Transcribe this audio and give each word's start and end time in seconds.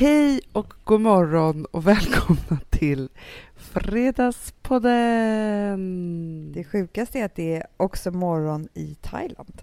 Hej 0.00 0.40
och 0.52 0.74
god 0.84 1.00
morgon 1.00 1.64
och 1.64 1.86
välkomna 1.86 2.60
till 2.70 3.08
Fredagspodden! 3.56 6.52
Det 6.52 6.64
sjukaste 6.64 7.18
är 7.18 7.24
att 7.24 7.34
det 7.34 7.56
är 7.56 7.66
också 7.76 8.10
morgon 8.10 8.68
i 8.74 8.94
Thailand. 8.94 9.62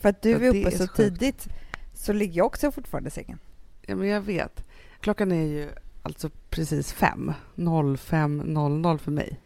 För 0.00 0.08
att 0.08 0.22
du 0.22 0.30
Ja, 0.30 0.38
är 0.38 0.48
uppe 0.48 0.66
är 0.66 0.70
så 0.70 0.78
sjukt. 0.78 0.96
tidigt 0.96 1.48
så 1.94 2.12
ligger 2.12 2.36
jag 2.36 2.46
också 2.46 2.72
fortfarande 2.72 3.08
i 3.08 3.10
sängen. 3.10 3.38
Ja, 3.86 3.96
men 3.96 4.08
jag 4.08 4.20
vet. 4.20 4.64
Klockan 5.00 5.32
är 5.32 5.46
ju 5.46 5.70
alltså 6.02 6.30
precis 6.50 6.92
fem. 6.92 7.32
05.00 7.54 8.98
för 8.98 9.10
mig. 9.10 9.40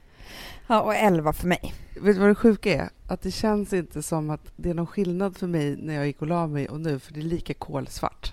Ja, 0.67 0.81
och 0.83 0.95
elva 0.95 1.33
för 1.33 1.49
mig. 1.49 1.75
Vet 2.01 2.15
du 2.15 2.21
vad 2.21 2.29
det 2.29 2.35
sjuka 2.35 2.75
är? 2.75 2.89
Att 3.07 3.23
det 3.23 3.31
känns 3.31 3.73
inte 3.73 4.03
som 4.03 4.31
att 4.31 4.53
det 4.57 4.71
är 4.71 4.75
någon 4.75 4.87
skillnad 4.87 5.37
för 5.37 5.47
mig 5.47 5.77
när 5.77 5.95
jag 5.95 6.07
gick 6.07 6.23
och 6.23 6.29
la 6.29 6.47
mig 6.47 6.69
och 6.69 6.81
nu, 6.81 6.99
för 6.99 7.13
det 7.13 7.21
är 7.21 7.25
lika 7.25 7.55
kolsvart. 7.55 8.33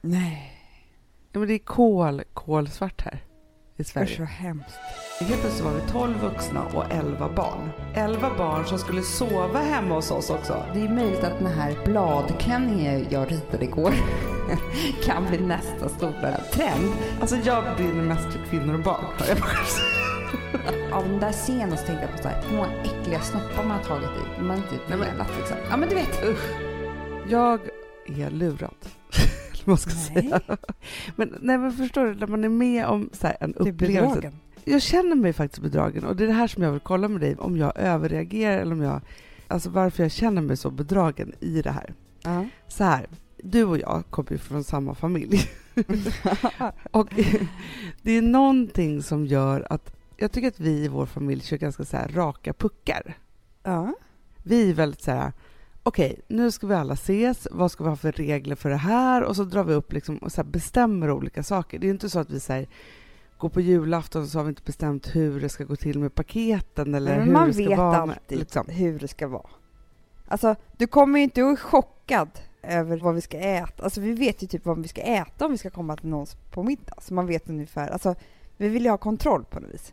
Nej, 0.00 0.56
Ja, 1.32 1.38
men 1.38 1.48
det 1.48 1.54
är 1.54 1.58
kol, 1.58 2.22
kolsvart 2.34 3.02
här 3.04 3.24
i 3.76 3.82
usch 3.82 3.86
Sverige. 3.88 4.16
så 4.16 4.22
hemskt. 4.24 4.78
Helt 5.20 5.40
plötsligt 5.40 5.64
var 5.64 5.72
vi 5.72 5.80
12 5.92 6.20
vuxna 6.20 6.62
och 6.74 6.84
11 6.90 7.28
barn. 7.36 7.70
11 7.94 8.30
barn 8.38 8.64
som 8.64 8.78
skulle 8.78 9.02
sova 9.02 9.58
hemma 9.58 9.94
hos 9.94 10.10
oss 10.10 10.30
också. 10.30 10.64
Det 10.74 10.80
är 10.80 10.88
möjligt 10.88 11.24
att 11.24 11.38
den 11.38 11.46
här 11.46 11.76
bladklänningen 11.84 13.06
jag 13.10 13.30
ritade 13.32 13.64
igår 13.64 13.94
kan 15.04 15.26
bli 15.26 15.38
nästa 15.40 15.88
stora 15.88 16.36
trend. 16.52 16.92
Alltså 17.20 17.36
jag 17.36 17.64
brinner 17.76 18.02
mest 18.02 18.32
för 18.32 18.44
kvinnor 18.50 18.74
och 18.74 18.80
barn. 18.80 19.04
har 19.18 19.26
jag 19.28 19.38
bara 19.38 19.48
sagt. 19.64 19.96
Av 20.92 21.08
den 21.08 21.20
där 21.20 21.32
scenen 21.32 21.76
så 21.78 21.86
tänkte 21.86 22.04
jag 22.06 22.16
på 22.16 22.22
så 22.22 22.28
här, 22.28 22.42
hur 22.48 22.56
många 22.56 22.82
äckliga 22.82 23.20
snoppar 23.20 23.62
man 23.64 23.70
har 23.70 23.84
tagit 23.84 24.08
i. 24.08 24.42
Man 24.42 24.62
Nej, 24.70 24.80
men- 24.88 24.98
velat 25.00 25.28
liksom. 25.38 25.56
Ja 25.70 25.76
men 25.76 25.88
du 25.88 25.94
vet. 25.94 26.20
Jag 27.28 27.60
är 28.06 28.30
lurad. 28.30 28.74
Man 29.66 29.76
ska 29.76 29.90
Nej. 29.90 30.22
säga. 30.22 30.40
Men, 31.16 31.38
nej, 31.40 31.58
men 31.58 31.72
förstår 31.72 32.04
du, 32.04 32.14
när 32.14 32.26
man 32.26 32.44
är 32.44 32.48
med 32.48 32.86
om 32.86 33.10
så 33.12 33.26
här, 33.26 33.36
en 33.40 33.52
Du 33.52 33.68
är 33.68 33.72
upplevelse. 33.72 34.32
Jag 34.64 34.82
känner 34.82 35.16
mig 35.16 35.32
faktiskt 35.32 35.62
bedragen 35.62 36.04
och 36.04 36.16
det 36.16 36.24
är 36.24 36.28
det 36.28 36.32
här 36.32 36.46
som 36.46 36.62
jag 36.62 36.72
vill 36.72 36.80
kolla 36.80 37.08
med 37.08 37.20
dig, 37.20 37.36
om 37.36 37.56
jag 37.56 37.72
överreagerar 37.76 38.58
eller 38.58 38.72
om 38.72 38.82
jag, 38.82 39.00
alltså 39.48 39.70
varför 39.70 40.02
jag 40.02 40.12
känner 40.12 40.42
mig 40.42 40.56
så 40.56 40.70
bedragen 40.70 41.32
i 41.40 41.62
det 41.62 41.70
här. 41.70 41.94
Ja. 42.22 42.46
Så 42.68 42.84
här, 42.84 43.06
du 43.42 43.64
och 43.64 43.78
jag 43.78 44.04
kommer 44.10 44.32
ju 44.32 44.38
från 44.38 44.64
samma 44.64 44.94
familj. 44.94 45.40
och 46.90 47.08
det 48.02 48.12
är 48.12 48.22
någonting 48.22 49.02
som 49.02 49.26
gör 49.26 49.66
att 49.70 49.96
jag 50.16 50.32
tycker 50.32 50.48
att 50.48 50.60
vi 50.60 50.70
i 50.84 50.88
vår 50.88 51.06
familj 51.06 51.42
kör 51.42 51.56
ganska 51.56 51.84
så 51.84 51.96
raka 51.96 52.52
puckar. 52.52 53.14
ja. 53.62 53.94
Vi 54.42 54.70
är 54.70 54.74
väldigt 54.74 55.02
så 55.02 55.10
här, 55.10 55.32
okej, 55.90 56.20
nu 56.28 56.50
ska 56.50 56.66
vi 56.66 56.74
alla 56.74 56.94
ses, 56.94 57.48
vad 57.50 57.70
ska 57.72 57.84
vi 57.84 57.90
ha 57.90 57.96
för 57.96 58.12
regler 58.12 58.56
för 58.56 58.70
det 58.70 58.76
här? 58.76 59.22
Och 59.22 59.36
så 59.36 59.44
drar 59.44 59.64
vi 59.64 59.74
upp 59.74 59.92
liksom 59.92 60.16
och 60.18 60.32
så 60.32 60.44
bestämmer 60.44 61.10
olika 61.10 61.42
saker. 61.42 61.78
Det 61.78 61.86
är 61.86 61.90
inte 61.90 62.10
så 62.10 62.18
att 62.18 62.30
vi 62.30 62.40
säger 62.40 62.68
går 63.38 63.48
på 63.48 63.60
julafton 63.60 64.28
så 64.28 64.38
har 64.38 64.44
vi 64.44 64.48
inte 64.48 64.62
bestämt 64.62 65.16
hur 65.16 65.40
det 65.40 65.48
ska 65.48 65.64
gå 65.64 65.76
till 65.76 65.98
med 65.98 66.14
paketen 66.14 66.94
eller 66.94 67.16
Men 67.16 67.24
hur 67.26 67.32
man 67.32 67.46
det 67.48 67.54
ska 67.54 67.68
vet 67.68 67.78
vara. 67.78 68.06
med- 68.06 68.16
alltid 68.16 68.38
liksom. 68.38 68.66
hur 68.68 68.98
det 68.98 69.08
ska 69.08 69.28
vara. 69.28 69.46
Alltså, 70.28 70.54
du 70.76 70.86
kommer 70.86 71.18
ju 71.18 71.22
inte 71.24 71.44
att 71.46 71.60
chockad 71.60 72.28
över 72.62 72.96
vad 72.98 73.14
vi 73.14 73.20
ska 73.20 73.38
äta. 73.38 73.82
Alltså, 73.84 74.00
vi 74.00 74.12
vet 74.12 74.42
ju 74.42 74.46
typ 74.46 74.64
vad 74.66 74.82
vi 74.82 74.88
ska 74.88 75.00
äta 75.00 75.44
om 75.46 75.52
vi 75.52 75.58
ska 75.58 75.70
komma 75.70 75.96
till 75.96 76.08
någons 76.08 76.34
på 76.50 76.62
middag. 76.62 76.94
Så 77.00 77.14
man 77.14 77.26
vet 77.26 77.48
ungefär. 77.50 77.88
Alltså, 77.88 78.14
vi 78.56 78.68
vill 78.68 78.84
ju 78.84 78.90
ha 78.90 78.98
kontroll 78.98 79.44
på 79.44 79.60
något 79.60 79.74
vis. 79.74 79.92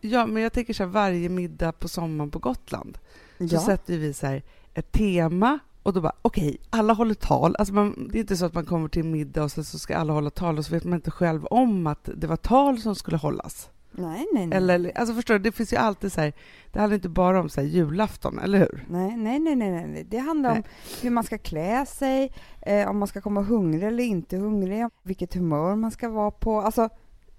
Ja, 0.00 0.26
men 0.26 0.42
jag 0.42 0.52
tänker 0.52 0.74
så 0.74 0.82
här, 0.82 0.90
varje 0.90 1.28
middag 1.28 1.72
på 1.72 1.88
sommaren 1.88 2.30
på 2.30 2.38
Gotland 2.38 2.98
så 3.38 3.44
Ja. 3.44 3.60
sätter 3.60 3.98
vi 3.98 4.12
så 4.12 4.26
här 4.26 4.42
ett 4.74 4.92
tema 4.92 5.58
och 5.82 5.92
då 5.92 6.00
bara 6.00 6.12
okej, 6.22 6.56
alla 6.70 6.92
håller 6.92 7.14
tal. 7.14 7.56
Alltså 7.58 7.74
man, 7.74 8.08
det 8.12 8.18
är 8.18 8.20
inte 8.20 8.36
så 8.36 8.44
att 8.46 8.54
man 8.54 8.64
kommer 8.66 8.88
till 8.88 9.04
middag 9.04 9.42
och 9.44 9.50
så, 9.52 9.64
så 9.64 9.78
ska 9.78 9.96
alla 9.96 10.12
hålla 10.12 10.30
tal 10.30 10.58
och 10.58 10.64
så 10.66 10.72
vet 10.74 10.84
man 10.84 10.94
inte 10.94 11.10
själv 11.10 11.46
om 11.46 11.86
att 11.86 12.08
det 12.16 12.26
var 12.26 12.36
tal 12.36 12.78
som 12.80 12.94
skulle 12.94 13.16
hållas. 13.16 13.70
Nej, 13.96 14.26
nej, 14.32 14.46
nej. 14.46 14.56
Eller, 14.58 14.92
alltså 14.98 15.14
förstår 15.14 15.34
du, 15.34 15.38
det 15.40 15.52
finns 15.52 15.72
ju 15.72 15.76
alltid 15.76 16.12
så 16.12 16.20
här, 16.20 16.32
det 16.72 16.78
handlar 16.78 16.94
inte 16.94 17.08
bara 17.08 17.40
om 17.40 17.48
så 17.48 17.60
här 17.60 17.68
julafton, 17.68 18.38
eller 18.38 18.58
hur? 18.58 18.84
Nej, 18.88 19.16
nej, 19.16 19.38
nej, 19.38 19.56
nej, 19.56 19.70
nej. 19.86 20.06
Det 20.08 20.18
handlar 20.18 20.50
om 20.50 20.56
Nej. 20.56 20.64
hur 21.02 21.10
man 21.10 21.24
ska 21.24 21.38
klä 21.38 21.86
sig, 21.86 22.32
eh, 22.62 22.88
om 22.88 22.98
man 22.98 23.08
ska 23.08 23.20
komma 23.20 23.42
hungrig 23.42 23.82
eller 23.88 24.04
inte 24.04 24.36
hungrig, 24.36 24.86
vilket 25.02 25.34
humör 25.34 25.76
man 25.76 25.90
ska 25.90 26.08
vara 26.08 26.30
på. 26.30 26.60
Alltså, 26.60 26.88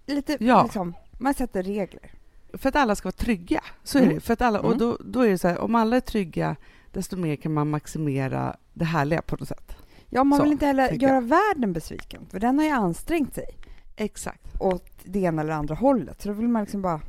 lite 0.05 0.37
Ja. 0.39 0.63
liksom, 0.63 0.93
man 1.19 1.33
sätter 1.33 1.63
regler. 1.63 2.11
För 2.53 2.69
att 2.69 2.75
alla 2.75 2.95
ska 2.95 3.05
vara 3.07 3.11
trygga, 3.17 3.61
så 3.83 3.97
är 3.97 4.03
Mm. 4.03 4.15
det. 4.15 4.21
För 4.21 4.33
att 4.33 4.41
alla, 4.41 4.59
och 4.59 4.65
Mm. 4.65 4.77
då, 4.77 4.97
då 5.05 5.19
är 5.21 5.29
det 5.29 5.37
så 5.37 5.47
här, 5.47 5.59
om 5.59 5.75
alla 5.75 5.95
är 5.95 6.01
trygga, 6.01 6.55
desto 6.95 7.17
mer 7.17 7.35
kan 7.35 7.53
man 7.53 7.69
maximera 7.69 8.55
det 8.73 8.85
härliga 8.85 9.21
på 9.21 9.35
något 9.35 9.47
sätt. 9.47 9.75
Ja, 10.09 10.23
man 10.23 10.37
Så, 10.37 10.43
vill 10.43 10.51
inte 10.51 10.65
heller 10.65 10.91
göra 10.91 11.21
världen 11.21 11.73
besviken, 11.73 12.25
för 12.31 12.39
den 12.39 12.57
har 12.57 12.65
ju 12.65 12.71
ansträngt 12.71 13.33
sig. 13.35 13.57
Exakt. 13.95 14.61
åt 14.61 14.89
det 15.03 15.19
ena 15.19 15.41
eller 15.41 15.53
andra 15.53 15.75
hållet. 15.75 16.21
Så 16.21 16.27
då 16.27 16.33
vill 16.33 16.47
man 16.47 16.63
liksom 16.63 16.81
bara... 16.81 17.01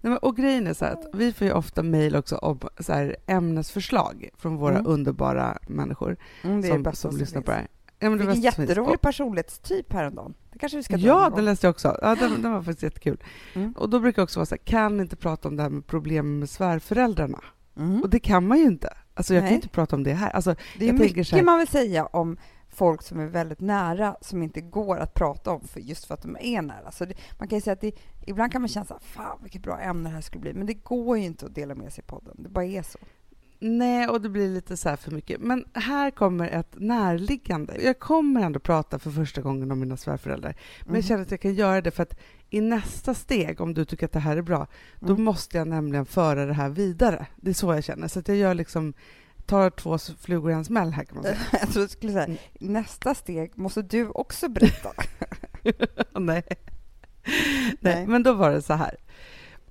Nej, 0.00 0.10
men, 0.10 0.18
och 0.18 0.36
grejen 0.36 0.66
är 0.66 0.74
så 0.74 0.84
att 0.84 1.06
vi 1.12 1.32
får 1.32 1.46
ju 1.46 1.52
ofta 1.52 1.82
mejl 1.82 2.16
också 2.16 2.36
om 2.36 2.60
så 2.78 2.92
här, 2.92 3.16
ämnesförslag 3.26 4.28
från 4.34 4.56
våra 4.56 4.78
Mm. 4.78 4.86
underbara 4.86 5.58
människor 5.68 6.16
Mm, 6.42 6.62
som, 6.62 6.84
som 6.84 6.94
som 6.94 7.16
lyssnar 7.16 7.42
på 7.42 7.50
det 7.50 7.56
här. 7.56 7.68
Ja, 7.98 8.10
men 8.10 8.18
det 8.18 8.24
Vilken 8.26 8.42
jätterolig 8.42 9.00
personlighetstyp 9.00 9.92
häromdagen. 9.92 10.34
Det 10.52 10.58
kanske 10.58 10.76
vi 10.76 10.82
ska 10.82 10.96
Ja, 10.96 11.32
den 11.36 11.44
läste 11.44 11.66
jag 11.66 11.70
också. 11.70 11.98
Ja, 12.02 12.14
den, 12.14 12.42
den 12.42 12.52
var 12.52 12.62
faktiskt 12.62 12.82
jättekul. 12.82 13.22
Mm. 13.54 13.72
Och 13.72 13.90
då 13.90 14.00
brukar 14.00 14.22
jag 14.22 14.24
också 14.24 14.40
vara 14.40 14.46
så 14.46 14.54
här, 14.54 14.62
kan 14.64 15.00
inte 15.00 15.16
prata 15.16 15.48
om 15.48 15.56
det 15.56 15.62
här 15.62 15.70
med 15.70 15.86
problem 15.86 16.38
med 16.38 16.50
svärföräldrarna. 16.50 17.40
Mm. 17.76 18.02
Och 18.02 18.10
det 18.10 18.18
kan 18.20 18.46
man 18.46 18.58
ju 18.58 18.64
inte. 18.64 18.96
Alltså 19.14 19.34
jag 19.34 19.40
kan 19.40 19.44
Nej. 19.44 19.52
ju 19.52 19.56
inte 19.56 19.68
prata 19.68 19.96
om 19.96 20.02
det 20.04 20.12
här. 20.12 20.30
Alltså, 20.30 20.54
Det 20.78 20.88
är 20.88 20.92
mycket 20.92 21.30
här- 21.30 21.42
man 21.42 21.58
vill 21.58 21.68
säga 21.68 22.06
om 22.06 22.36
folk 22.68 23.02
som 23.02 23.20
är 23.20 23.26
väldigt 23.26 23.60
nära 23.60 24.16
som 24.20 24.42
inte 24.42 24.60
går 24.60 24.96
att 24.96 25.14
prata 25.14 25.50
om 25.50 25.60
för 25.60 25.80
just 25.80 26.04
för 26.04 26.14
att 26.14 26.22
de 26.22 26.36
är 26.40 26.62
nära. 26.62 26.90
Så 26.92 27.04
det, 27.04 27.14
man 27.38 27.48
kan 27.48 27.60
säga 27.60 27.72
att 27.74 27.80
det, 27.80 27.92
ibland 28.26 28.52
kan 28.52 28.62
man 28.62 28.68
känna 28.68 28.86
så 28.86 28.94
här, 28.94 29.00
fan 29.00 29.38
vilket 29.42 29.62
bra 29.62 29.78
ämne 29.80 30.08
det 30.08 30.14
här 30.14 30.20
skulle 30.22 30.40
bli. 30.40 30.54
Men 30.54 30.66
det 30.66 30.74
går 30.74 31.18
ju 31.18 31.24
inte 31.24 31.46
att 31.46 31.54
dela 31.54 31.74
med 31.74 31.92
sig 31.92 32.04
i 32.04 32.10
podden. 32.10 32.36
Det 32.38 32.48
bara 32.48 32.64
är 32.64 32.82
så. 32.82 32.98
Nej, 33.62 34.08
och 34.08 34.20
det 34.20 34.28
blir 34.28 34.48
lite 34.48 34.76
så 34.76 34.88
här 34.88 34.96
för 34.96 35.10
mycket. 35.10 35.40
Men 35.40 35.64
här 35.74 36.10
kommer 36.10 36.48
ett 36.48 36.74
närliggande. 36.76 37.76
Jag 37.82 37.98
kommer 37.98 38.42
ändå 38.42 38.60
prata 38.60 38.98
för 38.98 39.10
första 39.10 39.40
gången 39.40 39.70
om 39.70 39.80
mina 39.80 39.96
svärföräldrar. 39.96 40.54
Men 40.80 40.88
Mm. 40.88 40.94
jag 40.96 41.04
känner 41.04 41.22
att 41.22 41.30
jag 41.30 41.40
kan 41.40 41.54
göra 41.54 41.80
det 41.80 41.90
för 41.90 42.02
att 42.02 42.18
i 42.50 42.60
nästa 42.60 43.14
steg, 43.14 43.60
om 43.60 43.74
du 43.74 43.84
tycker 43.84 44.06
att 44.06 44.12
det 44.12 44.18
här 44.20 44.36
är 44.36 44.42
bra, 44.42 44.66
då 45.00 45.12
Mm. 45.12 45.24
måste 45.24 45.58
jag 45.58 45.68
nämligen 45.68 46.06
föra 46.06 46.46
det 46.46 46.54
här 46.54 46.68
vidare. 46.68 47.26
Det 47.36 47.50
är 47.50 47.54
så 47.54 47.74
jag 47.74 47.84
känner. 47.84 48.08
Så 48.08 48.18
att 48.18 48.28
jag 48.28 48.36
gör 48.36 48.54
liksom, 48.54 48.92
tar 49.46 49.70
två 49.70 49.98
flugor 49.98 50.50
i 50.50 50.54
en 50.54 50.64
smäll 50.64 50.90
här 50.92 51.04
kan 51.04 51.14
man 51.14 51.24
säga. 51.24 51.36
Jag 51.52 51.68
tror 51.70 51.82
jag 51.82 51.90
skulle 51.90 52.12
säga, 52.12 52.24
Mm. 52.24 52.38
nästa 52.60 53.14
steg 53.14 53.52
måste 53.58 53.82
du 53.82 54.08
också 54.08 54.48
berätta. 54.48 54.90
Nej. 56.20 56.42
Nej, 57.24 57.76
Nej. 57.80 58.06
men 58.06 58.22
då 58.22 58.32
var 58.32 58.50
det 58.50 58.62
så 58.62 58.74
här. 58.74 58.96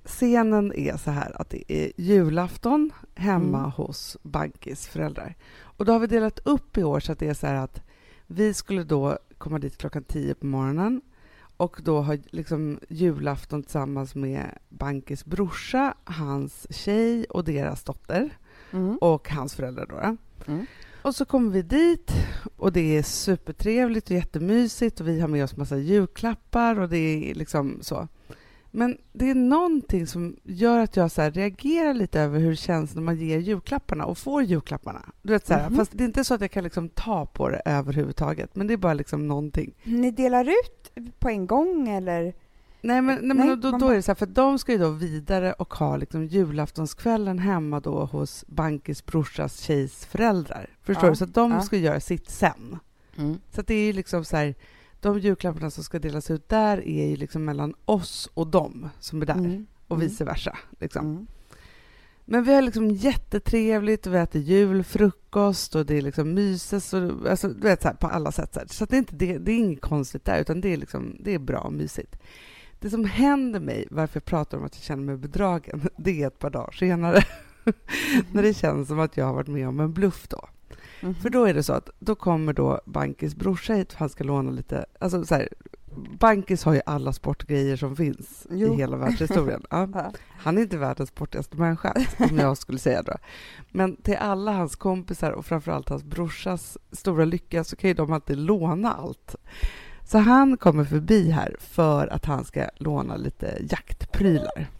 Scenen 0.04 0.72
är 0.74 0.96
så 0.96 1.10
här 1.10 1.40
att 1.40 1.50
det 1.50 1.72
är 1.72 1.92
julafton 1.96 2.92
hemma 3.14 3.58
Mm. 3.58 3.70
hos 3.70 4.16
Bankis 4.22 4.86
föräldrar. 4.86 5.34
Och 5.60 5.84
då 5.84 5.92
har 5.92 5.98
vi 6.00 6.06
delat 6.06 6.38
upp 6.38 6.78
i 6.78 6.84
år 6.84 7.00
så 7.00 7.12
att 7.12 7.18
det 7.18 7.28
är 7.28 7.34
så 7.34 7.46
här 7.46 7.54
att 7.54 7.82
vi 8.26 8.54
skulle 8.54 8.84
då 8.84 9.18
komma 9.38 9.58
dit 9.58 9.76
klockan 9.78 10.02
tio 10.04 10.34
på 10.34 10.46
morgonen 10.46 11.00
och 11.56 11.80
då 11.84 12.00
ha 12.00 12.16
liksom 12.30 12.78
julafton 12.88 13.62
tillsammans 13.62 14.14
med 14.14 14.58
Bankis 14.68 15.24
brorsa, 15.24 15.94
hans 16.04 16.66
tjej 16.70 17.24
och 17.24 17.44
deras 17.44 17.84
dotter 17.84 18.30
Mm. 18.72 18.98
och 19.00 19.28
hans 19.30 19.54
föräldrar 19.54 19.86
då. 19.86 20.16
Mm. 20.52 20.66
Och 21.02 21.14
så 21.14 21.24
kommer 21.24 21.50
vi 21.50 21.62
dit 21.62 22.12
och 22.56 22.72
det 22.72 22.96
är 22.98 23.02
supertrevligt 23.02 24.10
och 24.10 24.16
jättemysigt 24.16 25.00
och 25.00 25.08
vi 25.08 25.20
har 25.20 25.28
med 25.28 25.44
oss 25.44 25.56
massa 25.56 25.76
julklappar 25.76 26.78
och 26.80 26.88
det 26.88 27.30
är 27.30 27.34
liksom 27.34 27.78
så. 27.80 28.08
Men 28.74 28.98
det 29.12 29.30
är 29.30 29.34
någonting 29.34 30.06
som 30.06 30.36
gör 30.42 30.78
att 30.78 30.96
jag 30.96 31.10
så 31.10 31.22
reagerar 31.30 31.94
lite 31.94 32.20
över 32.20 32.38
hur 32.40 32.50
det 32.50 32.56
känns 32.56 32.94
när 32.94 33.02
man 33.02 33.16
ger 33.16 33.38
julklapparna 33.38 34.04
och 34.04 34.18
får 34.18 34.42
julklapparna. 34.42 35.02
Du 35.22 35.32
vet, 35.32 35.46
så 35.46 35.54
här, 35.54 35.68
Mhm. 35.68 35.76
Fast 35.78 35.92
det 35.94 36.04
är 36.04 36.06
inte 36.06 36.24
så 36.24 36.34
att 36.34 36.40
jag 36.40 36.50
kan 36.50 36.64
liksom 36.64 36.88
ta 36.88 37.26
på 37.26 37.48
det 37.48 37.62
överhuvudtaget, 37.64 38.56
men 38.56 38.66
det 38.66 38.72
är 38.72 38.76
bara 38.76 38.94
liksom 38.94 39.28
någonting. 39.28 39.74
Ni 39.84 40.10
delar 40.10 40.44
ut 40.44 40.92
på 41.18 41.28
en 41.28 41.46
gång 41.46 41.88
eller? 41.88 42.34
Nej, 42.84 43.02
men, 43.02 43.18
nej, 43.22 43.36
Nej, 43.36 43.46
men 43.46 43.60
då, 43.60 43.70
då 43.70 43.88
är 43.88 43.94
det 43.94 44.02
så 44.02 44.10
här, 44.10 44.14
för 44.16 44.26
de 44.26 44.58
ska 44.58 44.72
ju 44.72 44.78
då 44.78 44.90
vidare 44.90 45.52
och 45.52 45.74
ha 45.74 45.96
liksom 45.96 46.26
julaftonskvällen 46.26 47.38
hemma 47.38 47.80
då 47.80 48.04
hos 48.04 48.44
Bankis 48.48 49.06
brorsas 49.06 49.60
tjejs 49.60 50.06
föräldrar. 50.06 50.66
Förstår 50.82 51.04
Ja, 51.04 51.10
du? 51.10 51.16
Så 51.16 51.24
de 51.24 51.50
ja. 51.52 51.60
ska 51.60 51.76
göra 51.76 52.00
sitt 52.00 52.30
sen. 52.30 52.78
Så 53.54 53.60
att 53.60 53.66
det 53.66 53.74
är 53.74 53.84
ju 53.86 53.92
liksom 53.92 54.24
så 54.24 54.36
här, 54.36 54.54
de 55.02 55.18
julklapparna 55.18 55.70
som 55.70 55.84
ska 55.84 55.98
delas 55.98 56.30
ut 56.30 56.48
där 56.48 56.88
är 56.88 57.06
ju 57.06 57.16
liksom 57.16 57.44
mellan 57.44 57.74
oss 57.84 58.30
och 58.34 58.46
dem 58.46 58.88
som 59.00 59.22
är 59.22 59.26
där 59.26 59.34
Mm. 59.34 59.66
och 59.88 59.96
Mm. 59.96 60.08
vice 60.08 60.24
versa. 60.24 60.58
Liksom. 60.80 61.06
Mm. 61.06 61.26
Men 62.24 62.44
vi 62.44 62.54
har 62.54 62.62
liksom 62.62 62.90
jättetrevligt 62.90 64.06
och 64.06 64.14
vi 64.14 64.18
äter 64.18 64.40
julfrukost 64.42 65.74
och 65.74 65.86
det 65.86 65.94
är 65.96 66.02
liksom 66.02 66.34
myses 66.34 66.92
och 66.94 67.30
alltså, 67.30 67.48
du 67.48 67.60
vet 67.60 67.82
så 67.82 67.88
här, 67.88 67.94
på 67.94 68.06
alla 68.06 68.32
sätt. 68.32 68.54
Så, 68.54 68.60
här. 68.60 68.66
så 68.66 68.84
det, 68.84 68.96
är 68.96 68.98
inte, 68.98 69.14
det, 69.16 69.38
det 69.38 69.52
är 69.52 69.56
inget 69.58 69.80
konstigt 69.80 70.24
där 70.24 70.40
utan 70.40 70.60
det 70.60 70.68
är, 70.72 70.76
liksom, 70.76 71.16
det 71.20 71.34
är 71.34 71.38
bra 71.38 71.58
och 71.58 71.72
mysigt. 71.72 72.16
Det 72.80 72.90
som 72.90 73.04
händer 73.04 73.60
mig, 73.60 73.86
varför 73.90 74.16
jag 74.16 74.24
pratar 74.24 74.58
om 74.58 74.64
att 74.64 74.74
jag 74.76 74.82
känner 74.82 75.02
mig 75.02 75.16
bedragen, 75.16 75.88
det 75.96 76.22
är 76.22 76.26
ett 76.26 76.38
par 76.38 76.50
dagar 76.50 76.70
senare. 76.72 77.22
När 78.32 78.42
det 78.42 78.54
känns 78.54 78.88
som 78.88 79.00
att 79.00 79.16
jag 79.16 79.24
har 79.26 79.34
varit 79.34 79.48
med 79.48 79.68
om 79.68 79.80
en 79.80 79.92
bluff 79.92 80.28
då. 80.28 80.48
Mhm. 81.02 81.14
För 81.14 81.30
då 81.30 81.44
är 81.44 81.54
det 81.54 81.62
så 81.62 81.72
att 81.72 81.90
då 81.98 82.14
kommer 82.14 82.52
då 82.52 82.80
Bankis 82.86 83.34
brorsa 83.34 83.74
hit 83.74 83.92
för 83.92 83.98
han 83.98 84.08
ska 84.08 84.24
låna 84.24 84.50
lite, 84.50 84.84
alltså 84.98 85.24
så 85.24 85.34
här, 85.34 85.48
Bankis 86.18 86.64
har 86.64 86.74
ju 86.74 86.80
alla 86.86 87.12
sportgrejer 87.12 87.76
som 87.76 87.96
finns 87.96 88.46
Jo. 88.50 88.74
i 88.74 88.76
hela 88.76 88.96
världshistorien. 88.96 89.62
Ja. 89.70 90.12
Han 90.28 90.58
är 90.58 90.62
inte 90.62 90.76
världens 90.78 91.08
sportigaste 91.08 91.56
människa, 91.56 91.94
om 92.30 92.38
jag 92.38 92.56
skulle 92.58 92.78
säga 92.78 93.02
då. 93.02 93.12
Men 93.70 93.96
till 93.96 94.16
alla 94.16 94.52
hans 94.52 94.76
kompisar 94.76 95.30
och 95.32 95.46
framförallt 95.46 95.88
hans 95.88 96.04
brorsas 96.04 96.78
stora 96.92 97.24
lycka 97.24 97.64
så 97.64 97.76
kan 97.76 97.88
ju 97.88 97.94
de 97.94 98.12
alltid 98.12 98.38
låna 98.38 98.92
allt. 98.92 99.36
Så 100.04 100.18
han 100.18 100.56
kommer 100.56 100.84
förbi 100.84 101.30
här 101.30 101.56
för 101.60 102.06
att 102.06 102.24
han 102.24 102.44
ska 102.44 102.66
låna 102.76 103.16
lite 103.16 103.58
jaktprylar. 103.70 104.70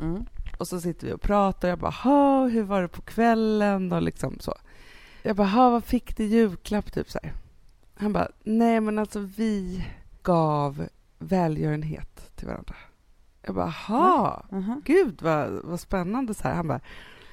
Mm. 0.00 0.24
Och 0.58 0.68
så 0.68 0.80
sitter 0.80 1.06
vi 1.06 1.12
och 1.12 1.20
pratar 1.22 1.68
och 1.68 1.72
jag 1.72 1.78
bara, 1.78 1.90
"Ha, 1.90 2.46
hur 2.48 2.62
var 2.62 2.82
det 2.82 2.88
på 2.88 3.02
kvällen? 3.02 3.92
Och 3.92 4.02
liksom 4.02 4.38
så. 4.40 4.54
Jag 5.22 5.36
bara, 5.36 5.46
"Ha, 5.48 5.70
vad 5.70 5.84
fick 5.84 6.16
du 6.16 6.24
julklapp? 6.24 6.92
Typ 6.92 7.10
så 7.10 7.18
här. 7.22 7.32
Han 7.94 8.12
bara, 8.12 8.28
nej 8.44 8.80
men 8.80 8.98
alltså 8.98 9.18
vi 9.36 9.84
gav 10.22 10.86
välgörenhet 11.18 12.30
till 12.36 12.46
varandra. 12.46 12.74
Jag 13.42 13.54
bara, 13.54 13.66
ha, 13.70 14.44
Mhm. 14.50 14.82
gud 14.84 15.22
vad, 15.22 15.50
vad 15.64 15.80
spännande 15.80 16.34
så 16.34 16.42
här. 16.42 16.54
Han 16.54 16.68
bara, 16.68 16.80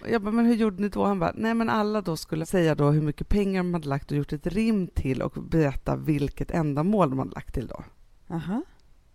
jag 0.09 0.21
bara, 0.21 0.31
men 0.31 0.45
hur 0.45 0.55
gjorde 0.55 0.81
ni 0.81 0.89
då? 0.89 1.05
Han 1.05 1.19
bara, 1.19 1.33
nej 1.35 1.53
men 1.53 1.69
alla 1.69 2.01
då 2.01 2.17
skulle 2.17 2.45
säga 2.45 2.75
då 2.75 2.89
hur 2.91 3.01
mycket 3.01 3.29
pengar 3.29 3.63
de 3.63 3.73
hade 3.73 3.87
lagt 3.87 4.11
och 4.11 4.17
gjort 4.17 4.33
ett 4.33 4.47
rim 4.47 4.87
till 4.87 5.21
och 5.21 5.31
berätta 5.43 5.95
vilket 5.95 6.51
ändamål 6.51 7.09
de 7.09 7.19
hade 7.19 7.31
lagt 7.31 7.53
till 7.53 7.67
då. 7.67 7.83
Aha. 8.29 8.61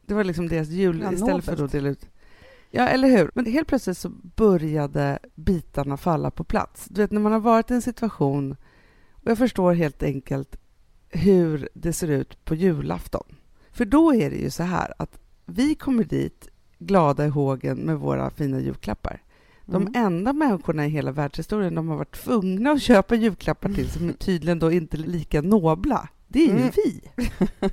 Det 0.07 0.15
var 0.15 0.25
liksom 0.25 0.49
deras 0.49 0.69
jul 0.69 1.01
Ja, 1.01 1.13
istället 1.13 1.45
för 1.45 1.65
att 1.65 1.73
dela 1.73 1.89
ut. 1.89 2.07
Ja, 2.77 2.87
eller 2.89 3.09
hur? 3.09 3.31
Men 3.35 3.47
helt 3.47 3.69
plötsligt 3.69 3.99
så 3.99 4.09
började 4.37 5.19
bitarna 5.35 5.97
falla 5.97 6.31
på 6.31 6.45
plats. 6.45 6.87
Du 6.91 7.01
vet, 7.01 7.11
när 7.11 7.21
man 7.21 7.33
har 7.33 7.41
varit 7.41 7.71
i 7.71 7.75
en 7.75 7.83
situation 7.83 8.57
och 9.13 9.31
jag 9.31 9.39
förstår 9.39 9.73
helt 9.75 10.03
enkelt 10.03 10.57
hur 11.09 11.69
det 11.75 11.93
ser 11.93 12.09
ut 12.09 12.45
på 12.45 12.55
julafton. 12.55 13.25
För 13.73 13.85
då 13.85 14.15
är 14.15 14.31
det 14.31 14.37
ju 14.37 14.51
så 14.51 14.63
här 14.63 14.95
att 14.99 15.19
vi 15.47 15.75
kommer 15.75 16.05
dit 16.05 16.49
glada 16.79 17.27
i 17.27 17.29
hågen 17.29 17.79
med 17.79 17.99
våra 17.99 18.31
fina 18.31 18.61
julklappar. 18.61 19.23
De 19.67 19.83
Mm. 19.83 19.93
enda 19.97 20.33
människorna 20.33 20.87
i 20.87 20.89
hela 20.89 21.13
världshistorien 21.13 21.75
de 21.75 21.89
har 21.89 21.97
varit 21.97 22.15
tvungna 22.25 22.71
att 22.71 22.83
köpa 22.83 23.15
julklappar 23.15 23.69
till 23.69 23.91
som 23.91 24.13
tydligen 24.13 24.59
då 24.59 24.73
inte 24.73 24.97
är 24.97 24.99
lika 24.99 25.41
nobla, 25.41 26.09
det 26.29 26.39
är 26.39 26.47
ju 26.47 26.59
Mm. 26.61 26.71
vi. 26.85 27.01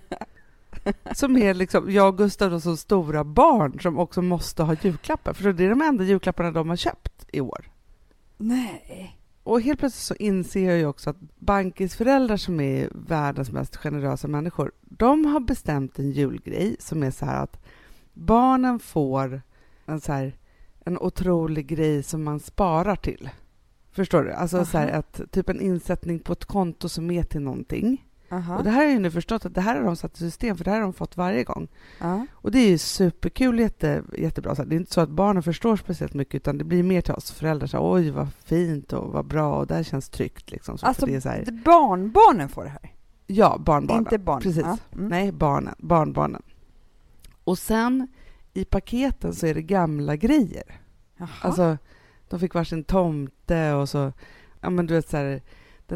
Som 1.15 1.37
är 1.37 1.53
liksom, 1.53 1.91
jag 1.91 2.07
och 2.07 2.17
Gustav 2.17 2.51
då 2.51 2.59
som 2.59 2.77
stora 2.77 3.23
barn 3.23 3.79
som 3.79 3.99
också 3.99 4.21
måste 4.21 4.63
ha 4.63 4.75
julklappar. 4.81 5.33
För 5.33 5.53
det 5.53 5.65
är 5.65 5.69
de 5.69 5.81
enda 5.81 6.03
julklapparna 6.03 6.51
de 6.51 6.69
har 6.69 6.75
köpt 6.75 7.25
i 7.31 7.41
år. 7.41 7.71
Nej. 8.37 9.17
Och 9.43 9.61
helt 9.61 9.79
plötsligt 9.79 10.03
så 10.03 10.23
inser 10.23 10.69
jag 10.69 10.77
ju 10.77 10.85
också 10.85 11.09
att 11.09 11.17
Bankis 11.39 11.95
föräldrar 11.95 12.37
som 12.37 12.59
är 12.59 12.89
världens 12.91 13.51
mest 13.51 13.75
generösa 13.75 14.27
människor, 14.27 14.71
de 14.81 15.25
har 15.25 15.39
bestämt 15.39 15.99
en 15.99 16.11
julgrej 16.11 16.75
som 16.79 17.03
är 17.03 17.11
så 17.11 17.25
här 17.25 17.43
att 17.43 17.63
barnen 18.13 18.79
får 18.79 19.41
en 19.85 20.01
så 20.01 20.13
här 20.13 20.35
en 20.85 20.97
otrolig 20.97 21.67
grej 21.67 22.03
som 22.03 22.23
man 22.23 22.39
sparar 22.39 22.95
till. 22.95 23.29
Förstår 23.91 24.23
du? 24.23 24.31
Alltså 24.31 24.65
så 24.65 24.77
här 24.77 24.91
att, 24.91 25.21
typ 25.31 25.49
en 25.49 25.61
insättning 25.61 26.19
på 26.19 26.33
ett 26.33 26.45
konto 26.45 26.89
som 26.89 27.11
är 27.11 27.23
till 27.23 27.41
någonting. 27.41 28.05
Aha. 28.31 28.57
Och 28.57 28.63
det 28.63 28.69
här 28.69 28.85
har 28.85 28.91
jag 28.91 29.01
nu 29.01 29.11
förstått 29.11 29.45
att 29.45 29.55
det 29.55 29.61
här 29.61 29.75
har 29.75 29.83
de 29.83 29.95
satt 29.95 30.15
i 30.15 30.17
system 30.17 30.57
för 30.57 30.63
det 30.63 30.71
här 30.71 30.77
har 30.77 30.83
de 30.83 30.93
fått 30.93 31.17
varje 31.17 31.43
gång. 31.43 31.67
Ja. 31.99 32.25
Och 32.31 32.51
det 32.51 32.59
är 32.59 32.69
ju 32.69 32.77
superkul, 32.77 33.59
jätte, 33.59 34.03
jättebra. 34.17 34.55
Så 34.55 34.63
Det 34.63 34.75
är 34.75 34.77
inte 34.77 34.93
så 34.93 35.01
att 35.01 35.09
barnen 35.09 35.43
förstår 35.43 35.75
speciellt 35.75 36.13
mycket 36.13 36.35
utan 36.35 36.57
det 36.57 36.63
blir 36.63 36.83
mer 36.83 37.01
till 37.01 37.13
oss 37.13 37.31
föräldrar. 37.31 37.67
Så 37.67 37.93
Oj, 37.93 38.09
vad 38.09 38.27
fint 38.33 38.93
och 38.93 39.11
vad 39.13 39.25
bra 39.25 39.55
och 39.55 39.67
det 39.67 39.75
här 39.75 39.83
känns 39.83 40.09
tryggt. 40.09 40.51
Liksom. 40.51 40.77
Så, 40.77 40.85
Alltså, 40.85 40.99
för 41.05 41.11
det 41.11 41.15
är 41.17 41.19
så 41.21 41.29
här, 41.29 41.61
barnbarnen 41.65 42.49
får 42.49 42.63
det 42.63 42.69
här? 42.69 42.91
ja, 43.27 43.57
barnbarnen. 43.59 44.03
Inte 44.03 44.17
barn. 44.17 44.41
Precis. 44.41 44.63
Ja. 44.63 44.77
Mm. 44.93 45.07
Nej, 45.07 45.31
barnen, 45.31 45.75
barnbarnen. 45.77 46.41
Och 47.43 47.57
sen 47.57 48.07
i 48.53 48.65
paketen 48.65 49.35
så 49.35 49.47
är 49.47 49.53
det 49.53 49.61
gamla 49.61 50.15
grejer. 50.15 50.63
Jaha. 51.17 51.29
Alltså, 51.41 51.77
de 52.29 52.39
fick 52.39 52.53
varsin 52.53 52.83
tomte 52.83 53.73
och 53.73 53.89
så, 53.89 54.13
ja 54.61 54.69
men 54.69 54.85
du 54.87 54.93
vet 54.93 55.09
så 55.09 55.17
här, 55.17 55.41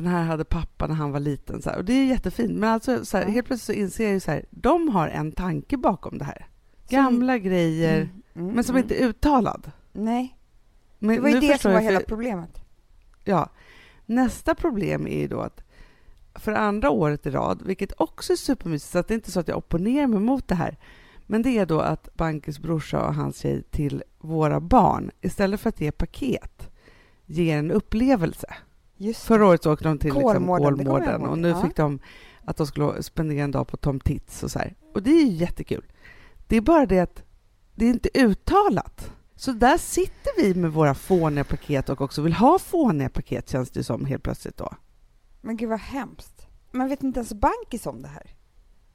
den 0.01 0.07
här 0.07 0.23
hade 0.23 0.43
pappa 0.45 0.87
när 0.87 0.95
han 0.95 1.11
var 1.11 1.19
liten. 1.19 1.61
Så 1.61 1.69
här. 1.69 1.77
Och 1.77 1.85
det 1.85 1.93
är 1.93 2.05
jättefint. 2.05 2.51
Men 2.51 2.69
alltså, 2.69 3.05
så 3.05 3.17
här, 3.17 3.25
helt 3.25 3.47
plötsligt 3.47 3.77
så 3.77 3.81
inser 3.81 4.03
jag 4.03 4.13
ju 4.13 4.19
så 4.19 4.31
här, 4.31 4.45
de 4.49 4.89
har 4.89 5.07
en 5.07 5.31
tanke 5.31 5.77
bakom 5.77 6.17
det 6.17 6.25
här. 6.25 6.47
Gamla 6.89 7.37
grejer, 7.37 7.95
Mm, 8.01 8.09
mm, 8.35 8.55
men 8.55 8.63
som 8.63 8.75
mm. 8.75 8.83
inte 8.83 8.95
är 9.03 9.07
uttalad. 9.07 9.71
Nej, 9.93 10.37
Men 10.99 11.15
det 11.15 11.21
var 11.21 11.29
ju 11.29 11.39
det 11.39 11.61
som 11.61 11.73
var 11.73 11.79
hela 11.79 11.99
för- 11.99 12.05
problemet. 12.05 12.61
Ja. 13.23 13.49
Nästa 14.05 14.55
problem 14.55 15.07
är 15.07 15.19
ju 15.19 15.27
då 15.27 15.39
att 15.39 15.61
för 16.35 16.51
andra 16.51 16.89
året 16.89 17.25
i 17.25 17.29
rad, 17.31 17.61
vilket 17.65 17.93
också 17.97 18.33
är 18.33 18.37
supermysigt, 18.37 18.91
så 18.91 18.99
att 18.99 19.07
det 19.07 19.13
är 19.13 19.15
inte 19.15 19.31
så 19.31 19.39
att 19.39 19.47
jag 19.47 19.57
opponerar 19.57 20.07
mig 20.07 20.19
mot 20.19 20.47
det 20.47 20.55
här, 20.55 20.77
men 21.27 21.41
det 21.41 21.57
är 21.57 21.65
då 21.65 21.79
att 21.79 22.09
Bankis 22.15 22.59
brorsa 22.59 23.07
och 23.07 23.13
hans 23.15 23.37
tjej 23.39 23.63
till 23.63 24.03
våra 24.17 24.59
barn, 24.59 25.11
istället 25.21 25.59
för 25.61 25.69
att 25.69 25.81
ge 25.81 25.91
paket, 25.91 26.69
ger 27.25 27.57
en 27.57 27.71
upplevelse. 27.71 28.47
Just 28.97 29.23
Förra 29.23 29.45
året 29.47 29.63
så 29.63 29.73
åkte 29.73 29.85
de 29.87 29.97
till 29.97 30.13
liksom 30.13 30.23
Kolmården, 30.33 30.77
det 30.77 30.83
jag 30.83 30.91
Kolmården 30.93 31.21
och 31.25 31.37
nu 31.37 31.47
Ja. 31.47 31.61
fick 31.61 31.75
de 31.75 31.99
att 32.45 32.57
de 32.57 32.67
skulle 32.67 33.03
spendera 33.03 33.43
en 33.43 33.51
dag 33.51 33.67
på 33.67 33.77
Tom 33.77 33.99
Tits 33.99 34.43
och 34.43 34.51
så 34.51 34.59
här. 34.59 34.75
Och 34.93 35.03
det 35.03 35.09
är 35.09 35.21
ju 35.25 35.31
jättekul. 35.31 35.85
Det 36.47 36.55
är 36.57 36.61
bara 36.61 36.85
det 36.85 36.99
att 36.99 37.23
det 37.75 37.85
är 37.85 37.89
inte 37.89 38.09
uttalat. 38.19 39.11
Så 39.35 39.51
där 39.51 39.77
sitter 39.77 40.41
vi 40.43 40.55
med 40.55 40.71
våra 40.73 40.93
fåniga 40.95 41.43
paket 41.43 41.89
och 41.89 42.01
också 42.01 42.21
vill 42.21 42.33
ha 42.33 42.59
fåniga 42.59 43.09
paket 43.09 43.49
känns 43.49 43.69
det 43.71 43.83
som 43.83 44.05
helt 44.05 44.23
plötsligt 44.23 44.57
då. 44.57 44.73
Men 45.41 45.57
gud 45.57 45.69
vad 45.69 45.79
hemskt. 45.79 46.47
Man 46.71 46.89
vet 46.89 47.03
inte 47.03 47.19
ens 47.19 47.33
Bankis 47.33 47.85
om 47.85 48.01
det 48.01 48.07
här. 48.07 48.31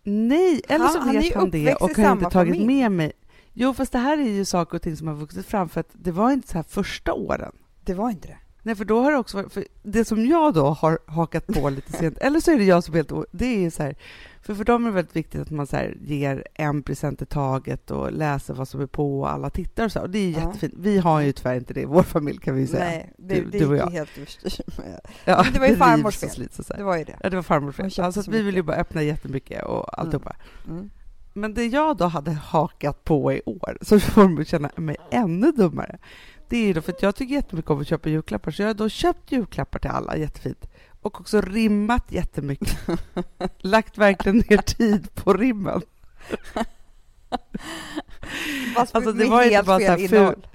Nej, 0.03 0.63
eller 0.69 0.87
så 0.89 0.99
Han- 0.99 1.09
han 1.09 1.17
vet 1.17 1.35
han 1.35 1.51
det 1.51 1.59
uppväxt 1.75 1.81
i 1.83 1.85
och 1.85 2.05
har 2.07 2.13
inte 2.13 2.31
tagit 2.31 2.55
familj. 2.55 2.67
med 2.67 2.93
mig. 2.93 3.13
Jo, 3.53 3.75
fast 3.75 3.93
det 3.93 3.99
här 3.99 4.19
är 4.19 4.29
ju 4.31 4.45
saker 4.45 4.77
och 4.77 4.83
ting 4.83 4.97
som 4.97 5.09
har 5.09 5.15
vuxit 5.15 5.47
fram 5.47 5.69
för 5.69 5.81
att 5.81 5.89
det 5.93 6.13
var 6.13 6.33
inte 6.33 6.49
så 6.49 6.55
här 6.59 6.63
första 6.63 7.13
åren. 7.13 7.53
Det 7.85 7.95
var 7.95 8.11
inte 8.11 8.29
det. 8.29 8.39
Nej, 8.63 8.75
för 8.75 8.85
då 8.85 9.03
har 9.03 9.13
det 9.13 9.19
också 9.19 9.37
varit, 9.37 9.53
för 9.53 9.65
det 9.83 10.05
som 10.05 10.27
jag 10.27 10.55
då 10.55 10.67
har 10.67 10.99
hakat 11.07 11.47
på 11.47 11.71
lite 11.71 11.93
sent, 11.93 12.19
eller 12.21 12.41
så 12.41 12.51
är 12.51 12.59
det 12.59 12.65
jag 12.65 12.85
som 12.85 12.95
är 12.95 12.99
helt 12.99 13.13
det 13.33 13.65
är 13.67 13.71
så 13.71 13.83
här, 13.83 13.97
för 14.43 14.55
för 14.55 14.65
dem 14.65 14.85
är 14.85 14.89
det 14.89 14.95
väldigt 14.95 15.17
viktigt 15.17 15.41
att 15.41 15.51
man 15.51 15.67
så 15.67 15.77
här 15.77 15.97
ger 16.01 16.45
en 16.55 16.83
present 16.83 17.23
i 17.23 17.27
taget 17.27 17.91
och 17.91 18.13
läser 18.13 18.55
vad 18.55 18.69
som 18.69 18.81
är 18.81 18.87
på 18.87 19.21
och 19.21 19.33
alla 19.33 19.51
tittar 19.51 19.85
och 19.85 19.93
så, 19.93 20.01
och 20.01 20.11
det 20.11 20.19
är 20.19 20.27
ju 20.27 20.33
Ja. 20.33 20.41
jättefint. 20.47 20.75
Vi 20.77 20.99
har 20.99 21.21
ju 21.21 21.33
tyvärr 21.33 21.57
inte 21.57 21.75
det 21.75 21.81
i 21.81 21.85
vår 21.85 22.03
familj 22.03 22.39
kan 22.39 22.55
vi 22.55 22.61
ju 22.61 22.67
säga. 22.67 22.85
Nej, 22.85 23.13
det, 23.19 23.35
Du- 23.35 23.45
det 23.51 23.59
du 23.59 23.67
och 23.67 23.77
jag. 23.77 23.91
helt 23.91 24.19
överstyr. 24.19 24.65
Ja, 25.25 25.43
Men 25.45 25.53
det 25.53 25.59
var 25.59 25.67
ju 25.67 25.77
farmors 25.87 26.17
fel. 26.17 26.49
så. 26.65 26.75
Det 26.77 26.83
var 26.85 26.97
ju 26.97 27.05
det. 27.05 27.17
Ja, 27.23 27.31
det 27.31 27.37
var 27.37 27.43
farmors 27.43 27.75
fel. 27.77 27.91
köpte 27.91 28.05
Alltså, 28.07 28.23
så 28.23 28.31
vi 28.31 28.43
vill 28.43 28.55
ju 28.57 28.63
bara 28.63 28.77
öppna 28.77 29.03
jättemycket 29.03 29.65
och 29.65 29.99
alltihopa. 30.01 30.37
Mm. 30.69 30.91
Men 31.33 31.55
det 31.55 31.67
jag 31.67 31.97
då 31.97 32.05
hade 32.05 32.31
hakat 32.31 33.05
på 33.05 33.33
i 33.33 33.43
år, 33.47 33.79
så 33.81 34.01
får 34.01 34.29
att 34.29 34.45
känna 34.45 34.71
mig 34.77 34.97
ännu 35.11 35.53
dummare, 35.53 35.99
det 36.51 36.71
är 36.71 36.75
då 36.75 36.81
för 36.83 36.93
att 36.93 37.03
jag 37.03 37.15
tycker 37.17 37.35
jättemycket 37.35 37.71
om 37.71 37.81
att 37.81 37.89
köpa 37.89 38.09
julklappar, 38.09 38.51
så 38.51 38.63
jag 38.63 38.69
har 38.69 38.75
då 38.75 38.89
köpt 38.89 39.33
julklappar 39.33 39.79
till 39.79 39.91
alla, 39.91 40.17
jättefint. 40.17 40.67
Och 41.01 41.21
också 41.21 41.41
rimmat 41.41 42.13
jättemycket. 42.13 42.79
Lagt 43.59 43.99
verkligen 43.99 44.37
ner 44.37 44.57
tid 44.57 45.15
på 45.15 45.33
rimmen. 45.33 45.83
Fast 48.75 48.95
Alltså, 48.95 49.13
det 49.13 49.27
var 49.27 49.43
inte 49.43 49.63
bara 49.63 49.79
så 49.81 49.87
här 49.87 50.09
ful-. 50.09 50.47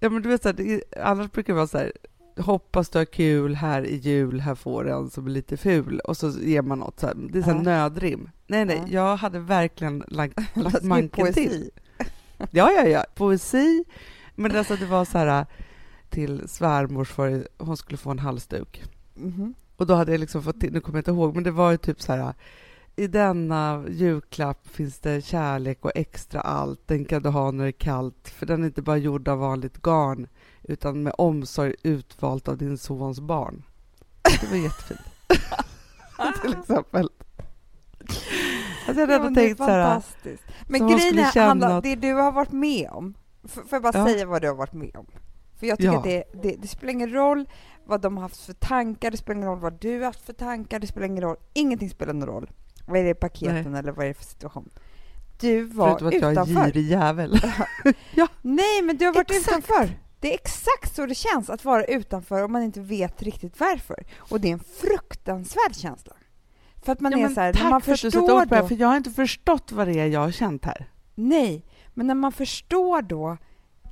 Ja, 0.00 0.10
men 0.10 0.22
du 0.22 0.28
vet, 0.28 0.42
så 0.42 0.48
här, 0.48 0.52
det, 0.54 0.82
annars 1.02 1.32
brukar 1.32 1.52
det 1.52 1.56
vara 1.56 1.66
så 1.66 1.78
här, 1.78 1.92
hoppas 2.38 2.88
du 2.88 2.98
har 2.98 3.04
kul, 3.04 3.54
här 3.54 3.82
i 3.86 3.96
jul, 3.96 4.40
här 4.40 4.54
får 4.54 4.84
du 4.84 4.90
en 4.92 5.10
som 5.10 5.26
är 5.26 5.30
lite 5.30 5.56
ful, 5.56 6.00
och 6.00 6.16
så 6.16 6.30
ger 6.30 6.62
man 6.62 6.78
något, 6.78 7.00
så 7.00 7.06
här, 7.06 7.14
det 7.14 7.38
är 7.38 7.42
så 7.42 7.50
här 7.50 7.56
Ja. 7.56 7.62
nödrim. 7.62 8.30
Nej, 8.46 8.64
nej, 8.64 8.82
Ja. 8.86 8.92
jag 9.10 9.16
hade 9.16 9.38
verkligen 9.40 10.04
lagt, 10.08 10.38
lagt 10.56 10.82
manken 10.82 11.32
till. 11.32 11.70
Ja, 12.50 12.70
ja, 12.70 12.86
ja. 12.86 13.04
Poesi. 13.14 13.84
Men 14.38 14.56
alltså, 14.56 14.76
det 14.76 14.86
var 14.86 15.04
så 15.04 15.18
här 15.18 15.46
till 16.10 16.48
svärmors 16.48 17.08
för 17.08 17.48
hon 17.58 17.76
skulle 17.76 17.98
få 17.98 18.10
en 18.10 18.18
halsduk. 18.18 18.82
Mhm. 19.14 19.54
Och 19.76 19.86
då 19.86 19.94
hade 19.94 20.12
jag 20.12 20.18
liksom 20.20 20.42
fått 20.42 20.60
till, 20.60 20.72
nu 20.72 20.80
kommer 20.80 20.98
jag 20.98 21.00
inte 21.00 21.10
ihåg, 21.10 21.34
men 21.34 21.44
det 21.44 21.50
var 21.50 21.70
ju 21.70 21.76
typ 21.76 22.02
så 22.02 22.12
här 22.12 22.34
i 22.96 23.06
denna 23.06 23.84
julklapp 23.88 24.68
finns 24.68 24.98
det 24.98 25.24
kärlek 25.24 25.84
och 25.84 25.92
extra 25.94 26.40
allt. 26.40 26.80
Den 26.86 27.04
kan 27.04 27.22
du 27.22 27.28
ha 27.28 27.50
när 27.50 27.64
det 27.64 27.70
är 27.70 27.72
kallt, 27.72 28.28
för 28.28 28.46
den 28.46 28.62
är 28.62 28.66
inte 28.66 28.82
bara 28.82 28.96
gjord 28.96 29.28
av 29.28 29.38
vanligt 29.38 29.82
garn 29.82 30.26
utan 30.62 31.02
med 31.02 31.12
omsorg 31.18 31.74
utvalt 31.82 32.48
av 32.48 32.56
din 32.56 32.78
sons 32.78 33.20
barn. 33.20 33.62
Det 34.22 34.50
var 34.50 34.56
jättefint. 34.56 35.00
Till 36.42 36.52
exempel. 36.60 37.08
Alltså 38.86 39.00
jag 39.02 39.08
hade 39.08 39.12
Ja, 39.12 39.26
ändå 39.26 39.40
tänkt 39.40 39.58
så 39.58 39.64
här, 39.64 39.84
fantastiskt. 39.90 40.42
Men 40.66 40.88
grejen 40.88 41.18
är, 41.18 41.76
att- 41.76 41.82
det 41.82 41.94
du 41.94 42.12
har 42.12 42.32
varit 42.32 42.52
med 42.52 42.88
om, 42.90 43.14
får 43.48 43.64
jag 43.70 43.82
bara 43.82 43.92
Ja. 43.98 44.06
säga 44.06 44.26
vad 44.26 44.42
du 44.42 44.48
har 44.48 44.54
varit 44.54 44.72
med 44.72 44.96
om? 44.96 45.06
För 45.58 45.66
jag 45.66 45.78
tycker 45.78 45.92
Ja. 45.92 45.98
att 45.98 46.04
det, 46.04 46.24
det, 46.42 46.56
det 46.58 46.68
spelar 46.68 46.92
ingen 46.92 47.10
roll 47.12 47.48
vad 47.86 48.00
de 48.00 48.16
har 48.16 48.22
haft 48.22 48.40
för 48.46 48.52
tankar, 48.52 49.10
det 49.10 49.16
spelar 49.16 49.36
ingen 49.36 49.48
roll 49.48 49.58
vad 49.60 49.80
du 49.80 49.98
har 49.98 50.04
haft 50.06 50.20
för 50.26 50.32
tankar, 50.32 50.78
det 50.78 50.86
spelar 50.86 51.06
ingen 51.06 51.22
roll, 51.22 51.36
ingenting 51.54 51.90
spelar 51.90 52.12
någon 52.12 52.28
roll. 52.28 52.50
Vad 52.86 53.00
är 53.00 53.04
det 53.04 53.10
i 53.10 53.14
paketen 53.14 53.74
eller 53.74 53.92
vad 53.92 54.04
är 54.04 54.08
det 54.08 54.14
för 54.14 54.24
situation? 54.24 54.70
Du 55.40 55.62
var 55.64 55.86
förutom 55.98 56.08
att 56.08 56.14
jag 56.14 56.24
är 56.24 56.32
utanför. 56.32 56.64
girig 56.64 56.86
jävel. 56.90 57.40
Nej, 58.42 58.82
men 58.82 58.96
du 58.96 59.04
har 59.06 59.14
varit 59.14 59.30
Exakt. 59.30 59.48
utanför. 59.58 59.90
Det 60.20 60.30
är 60.30 60.34
exakt 60.34 60.94
så 60.94 61.06
det 61.06 61.14
känns 61.14 61.50
att 61.50 61.64
vara 61.64 61.84
utanför 61.84 62.42
och 62.42 62.50
man 62.50 62.62
inte 62.62 62.80
vet 62.80 63.22
riktigt 63.22 63.60
varför. 63.60 64.04
Och 64.18 64.40
det 64.40 64.48
är 64.48 64.52
en 64.52 64.58
fruktansvärd 64.80 65.74
känsla. 65.76 66.12
För 66.82 66.92
att 66.92 67.00
man 67.00 67.12
ja, 67.12 67.18
är 67.30 67.34
så 67.34 67.40
här, 67.40 67.52
tack 67.52 67.70
man 67.70 67.80
för 67.80 67.92
att 67.92 68.00
du 68.00 68.10
sätter 68.10 68.34
ord 68.42 68.48
på 68.48 68.54
det, 68.54 68.68
för 68.68 68.74
jag 68.74 68.88
har 68.88 68.96
inte 68.96 69.10
förstått 69.10 69.72
vad 69.72 69.86
det 69.88 70.00
är 70.00 70.06
jag 70.06 70.20
har 70.20 70.30
känt 70.30 70.64
här. 70.64 70.90
Nej, 71.14 71.64
men 71.98 72.06
när 72.06 72.14
man 72.14 72.32
förstår 72.32 73.02
då, 73.02 73.36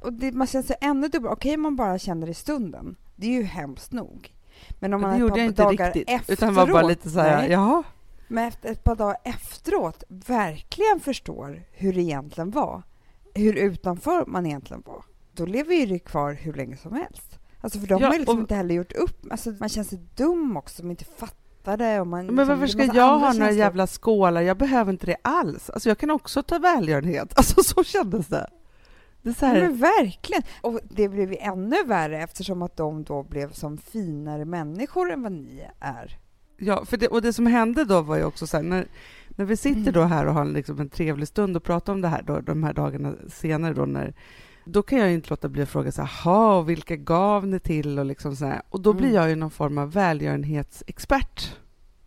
och 0.03 0.13
det, 0.13 0.33
man 0.33 0.47
känner 0.47 0.65
sig 0.67 0.77
ännu 0.81 1.09
dubbel, 1.09 1.31
okej 1.31 1.55
om 1.55 1.61
man 1.63 1.77
bara 1.77 1.99
känner 1.99 2.29
i 2.29 2.35
stunden, 2.35 2.97
det 3.17 3.27
är 3.27 3.31
ju 3.31 3.43
hemskt 3.43 3.93
nog. 3.93 4.35
Men 4.81 4.95
om 4.95 5.01
man 5.01 5.11
det 5.13 5.19
gjorde 5.19 5.39
jag 5.39 5.47
inte 5.47 5.63
dagar 5.63 5.87
riktigt, 5.87 6.11
efteråt, 6.11 6.39
utan 6.39 6.55
var 6.55 6.67
bara 6.67 6.83
lite 6.83 7.11
så 7.11 7.21
här, 7.21 7.37
nej, 7.37 7.51
jaha. 7.51 7.83
men 8.29 8.49
efter 8.49 8.69
ett 8.73 8.85
par 8.85 8.97
dagar 8.97 9.17
efteråt 9.25 10.05
verkligen 10.09 11.01
förstår 11.01 11.63
hur 11.73 11.93
det 11.93 12.01
egentligen 12.01 12.51
var, 12.51 12.83
hur 13.35 13.55
utanför 13.57 14.25
man 14.27 14.47
egentligen 14.47 14.83
var, 14.87 15.05
då 15.33 15.47
lever 15.47 15.75
ju 15.75 15.87
det 15.87 15.99
kvar 15.99 16.33
hur 16.33 16.53
länge 16.53 16.77
som 16.77 16.93
helst. 16.93 17.39
Alltså 17.61 17.79
för 17.81 17.87
de 17.87 18.01
Ja, 18.03 18.07
har 18.07 18.15
ju 18.15 18.19
liksom 18.19 18.37
och- 18.37 18.41
inte 18.41 18.55
heller 18.55 18.75
gjort 18.75 18.93
upp, 18.93 19.27
alltså 19.31 19.51
man 19.61 19.69
känner 19.69 19.89
sig 19.89 19.99
dum 20.17 20.57
också 20.57 20.77
som 20.77 20.91
inte 20.91 21.05
fattar 21.05 21.46
det 21.77 22.01
och 22.01 22.07
man 22.07 22.27
Men 22.27 22.37
liksom- 22.37 22.49
varför 22.49 22.67
ska 22.67 22.85
jag 22.85 23.19
ha 23.19 23.33
några 23.33 23.53
jävla 23.53 23.87
skålar? 23.87 24.43
Jag 24.43 24.57
behöver 24.57 24.93
inte 24.93 25.07
det 25.07 25.17
alls. 25.23 25.71
Alltså 25.71 25.89
jag 25.89 25.99
kan 25.99 26.11
också 26.11 26.43
ta 26.43 26.59
välgörenhet. 26.59 27.33
Alltså 27.37 27.63
så 27.63 27.85
kändes 27.85 28.27
det. 28.27 28.47
Det 29.23 29.41
här, 29.41 29.61
men 29.61 29.77
verkligen! 29.77 30.43
Och 30.61 30.81
det 30.91 31.09
blev 31.09 31.37
ännu 31.41 31.85
värre 31.85 32.23
eftersom 32.23 32.63
att 32.63 32.77
de 32.77 33.05
då 33.05 33.23
blev 33.23 33.53
som 33.53 33.79
finare 33.79 34.45
människor 34.45 35.13
än 35.13 35.23
vad 35.23 35.33
ni 35.33 35.67
är. 35.81 36.19
ja, 36.59 36.85
för 36.85 36.97
det, 36.97 37.09
och 37.09 37.23
det 37.23 37.33
som 37.33 37.47
hände 37.47 37.85
då 37.85 38.01
var 38.01 38.17
ju 38.17 38.25
också 38.25 38.47
så 38.47 38.57
här, 38.57 38.65
när, 38.65 38.87
när 39.29 39.45
vi 39.45 39.57
sitter 39.57 39.93
då 39.93 40.03
här 40.03 40.27
och 40.27 40.35
har 40.35 40.45
liksom 40.45 40.81
en 40.81 40.89
trevlig 40.89 41.29
stund 41.29 41.57
och 41.57 41.63
pratar 41.65 41.93
om 41.93 42.01
det 42.01 42.09
här 42.09 42.23
då, 42.23 42.41
de 42.41 42.63
här 42.63 42.73
dagarna 42.73 43.15
senare 43.29 43.75
då 43.75 43.87
när 43.87 44.15
då 44.69 44.83
kan 44.83 44.99
jag 44.99 45.13
inte 45.13 45.31
låta 45.31 45.49
bli 45.49 45.63
att 45.63 45.69
fråga 45.69 45.93
så 45.93 46.03
här, 46.03 46.11
"Jaha, 46.25 46.59
och 46.59 46.69
vilka 46.69 46.97
gav 46.97 47.47
ni 47.47 47.59
till 47.61 47.99
och 47.99 48.05
liksom 48.07 48.37
så 48.37 48.45
här. 48.45 48.63
Och 48.71 48.81
då 48.81 48.93
blir 48.93 49.09
Mm. 49.09 49.21
jag 49.21 49.29
ju 49.29 49.37
någon 49.37 49.51
form 49.51 49.79
av 49.79 49.93
välgörenhetsexpert 49.93 51.57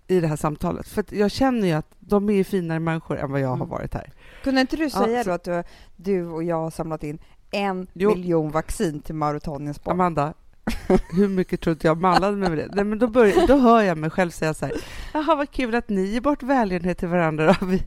i 0.08 0.20
det 0.20 0.28
här 0.28 0.36
samtalet. 0.36 0.88
För 0.88 1.04
jag 1.10 1.32
känner 1.32 1.68
ju 1.68 1.74
att 1.74 1.96
de 2.00 2.30
är 2.30 2.34
ju 2.34 2.44
finare 2.44 2.80
människor 2.80 3.18
än 3.20 3.32
vad 3.32 3.42
jag 3.42 3.48
har 3.48 3.56
Mm. 3.56 3.70
varit 3.70 3.94
här. 3.94 4.12
Kunde 4.44 4.62
inte 4.62 4.76
du 4.76 4.90
säga 4.90 5.24
så- 5.24 5.30
då 5.30 5.36
att 5.36 5.44
du, 5.44 5.64
du 5.96 6.26
och 6.28 6.44
jag 6.44 6.56
har 6.56 6.72
samlat 6.72 7.04
in 7.04 7.20
en 7.52 7.88
Jo. 7.94 8.10
miljon 8.10 8.52
vaccin 8.52 9.00
till 9.02 9.16
Mauretaniens 9.16 9.84
barn? 9.84 9.94
Amanda, 9.94 10.34
hur 11.16 11.28
mycket 11.28 11.62
tror 11.62 11.72
inte 11.72 11.88
jag 11.88 12.02
mallade 12.02 12.38
mig 12.38 12.50
med 12.50 12.58
det? 12.58 12.70
Nej, 12.74 12.84
men 12.86 13.00
då, 13.00 13.08
börjar, 13.08 13.48
då 13.48 13.58
hör 13.58 13.82
jag 13.82 13.98
mig 13.98 14.10
själv 14.10 14.32
säga 14.32 14.54
så 14.54 14.66
här, 14.66 14.76
jaha 15.14 15.36
vad 15.36 15.52
kul 15.52 15.76
att 15.76 15.90
ni 15.90 16.06
ger 16.06 16.22
bort 16.22 16.44
välgörenhet 16.44 16.98
till 16.98 17.08
varandra. 17.08 17.56
då." 17.60 17.66
Vi, 17.66 17.84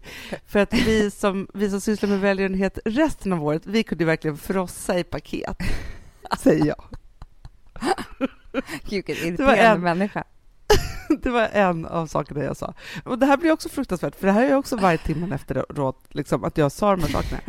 för 0.47 0.59
att 0.59 0.75
vi 0.75 1.11
som, 1.11 1.49
vi 1.55 1.71
som 1.71 1.81
sysslar 1.81 2.09
med 2.09 2.21
välgörenhet 2.21 2.79
resten 2.85 3.33
av 3.33 3.45
året, 3.45 3.62
vi 3.67 3.83
kunde 3.83 4.05
verkligen 4.05 4.37
frossa 4.37 4.99
i 4.99 5.05
paket, 5.05 5.57
säger 6.39 6.67
jag. 6.67 6.85
Vilken 8.91 9.17
irriterande 9.17 9.79
människa. 9.79 10.25
Det 11.23 11.31
var 11.31 11.49
en 11.52 11.87
av 11.87 12.07
sakerna 12.07 12.45
jag 12.45 12.57
sa. 12.57 12.75
Och 13.05 13.19
det 13.19 13.26
här 13.26 13.37
blir 13.37 13.52
också 13.52 13.69
fruktansvärt, 13.69 14.17
för 14.17 14.26
det 14.26 14.33
här 14.33 14.43
är 14.47 14.57
också 14.57 14.76
varje 14.76 14.99
timmen 14.99 15.33
efteråt, 15.33 16.05
liksom, 16.09 16.45
att 16.45 16.59
jag 16.59 16.73
sa 16.73 16.97
de 16.97 17.02
här 17.02 17.09
sakerna. 17.09 17.41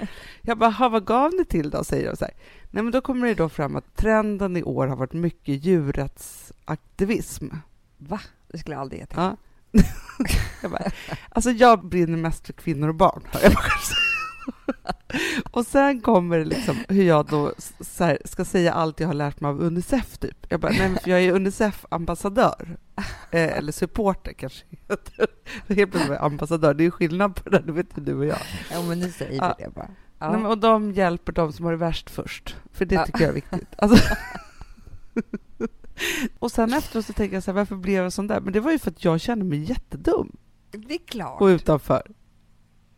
Jag 0.41 0.57
bara, 0.57 0.69
"Ha, 0.69 0.89
vad 0.89 1.05
gav 1.05 1.33
ni 1.33 1.45
till 1.45 1.69
då? 1.69 1.83
säger 1.83 2.09
de 2.09 2.15
så 2.17 2.25
här. 2.25 2.33
Nej, 2.71 2.83
men 2.83 2.91
då 2.91 3.01
kommer 3.01 3.27
det 3.27 3.33
då 3.33 3.49
fram 3.49 3.75
att 3.75 3.95
trenden 3.95 4.57
i 4.57 4.63
år 4.63 4.87
har 4.87 4.95
varit 4.95 5.13
mycket 5.13 5.65
djurrättsaktivism. 5.65 7.47
Va? 7.97 8.19
Det 8.47 8.57
skulle 8.57 8.75
jag 8.75 8.81
aldrig 8.81 8.99
ge 9.01 9.05
till. 9.05 9.17
Ja. 9.17 9.37
jag 10.61 10.71
bara, 10.71 10.91
alltså 11.29 11.51
jag 11.51 11.85
brinner 11.85 12.17
mest 12.17 12.45
för 12.45 12.53
kvinnor 12.53 12.87
och 12.87 12.95
barn, 12.95 13.21
hör 13.31 13.39
jag 13.43 13.53
själv 13.53 13.81
säga. 13.81 14.02
Och 15.51 15.65
sen 15.65 16.01
kommer 16.01 16.37
det 16.39 16.45
liksom 16.45 16.77
hur 16.89 17.03
jag 17.03 17.25
då 17.25 17.53
här, 17.99 18.17
ska 18.25 18.45
säga 18.45 18.73
allt 18.73 18.99
jag 18.99 19.07
har 19.07 19.13
lärt 19.13 19.39
mig 19.41 19.49
av 19.49 19.61
Unicef, 19.61 20.17
typ. 20.17 20.45
Jag 20.49 20.59
bara, 20.59 20.71
nej 20.71 20.89
men 20.89 20.99
för 20.99 21.09
jag 21.09 21.21
är 21.21 21.31
Unicef-ambassadör. 21.33 22.77
Eh, 23.31 23.57
eller 23.57 23.71
supporter 23.71 24.33
kanske 24.33 24.65
heter. 24.69 25.27
Helt 25.67 25.91
plötsligt 25.91 26.19
ambassadör, 26.19 26.73
det 26.73 26.85
är 26.85 26.91
skillnad 26.91 27.35
på 27.35 27.49
det, 27.49 27.59
det 27.59 27.71
vet 27.71 27.97
ju 27.97 28.01
du 28.01 28.15
och 28.15 28.25
jag. 28.25 28.37
Ja, 28.71 28.81
men 28.81 28.99
nu 28.99 29.11
säger 29.11 29.31
vi 29.57 29.63
det 29.63 29.69
bara. 29.75 29.89
Ja. 30.19 30.31
Nej, 30.31 30.41
men, 30.41 30.45
och 30.45 30.57
de 30.57 30.91
hjälper 30.91 31.31
de 31.31 31.53
som 31.53 31.65
har 31.65 31.71
det 31.71 31.77
värst 31.77 32.09
först, 32.09 32.55
för 32.73 32.85
det 32.85 32.95
Ja. 32.95 33.05
tycker 33.05 33.19
jag 33.19 33.29
är 33.29 33.33
viktigt. 33.33 33.67
Alltså. 33.77 34.15
och 36.39 36.51
sen 36.51 36.73
efteråt 36.73 37.05
så 37.05 37.13
tänker 37.13 37.35
jag 37.35 37.43
så 37.43 37.51
här, 37.51 37.55
varför 37.55 37.75
blev 37.75 38.03
jag 38.03 38.13
sån 38.13 38.27
där? 38.27 38.39
Men 38.41 38.53
det 38.53 38.59
var 38.59 38.71
ju 38.71 38.79
för 38.79 38.91
att 38.91 39.03
jag 39.05 39.21
kände 39.21 39.45
mig 39.45 39.59
jättedum. 39.59 40.31
det 40.71 40.93
är 40.93 41.05
klart. 41.07 41.41
och 41.41 41.45
utanför. 41.45 42.11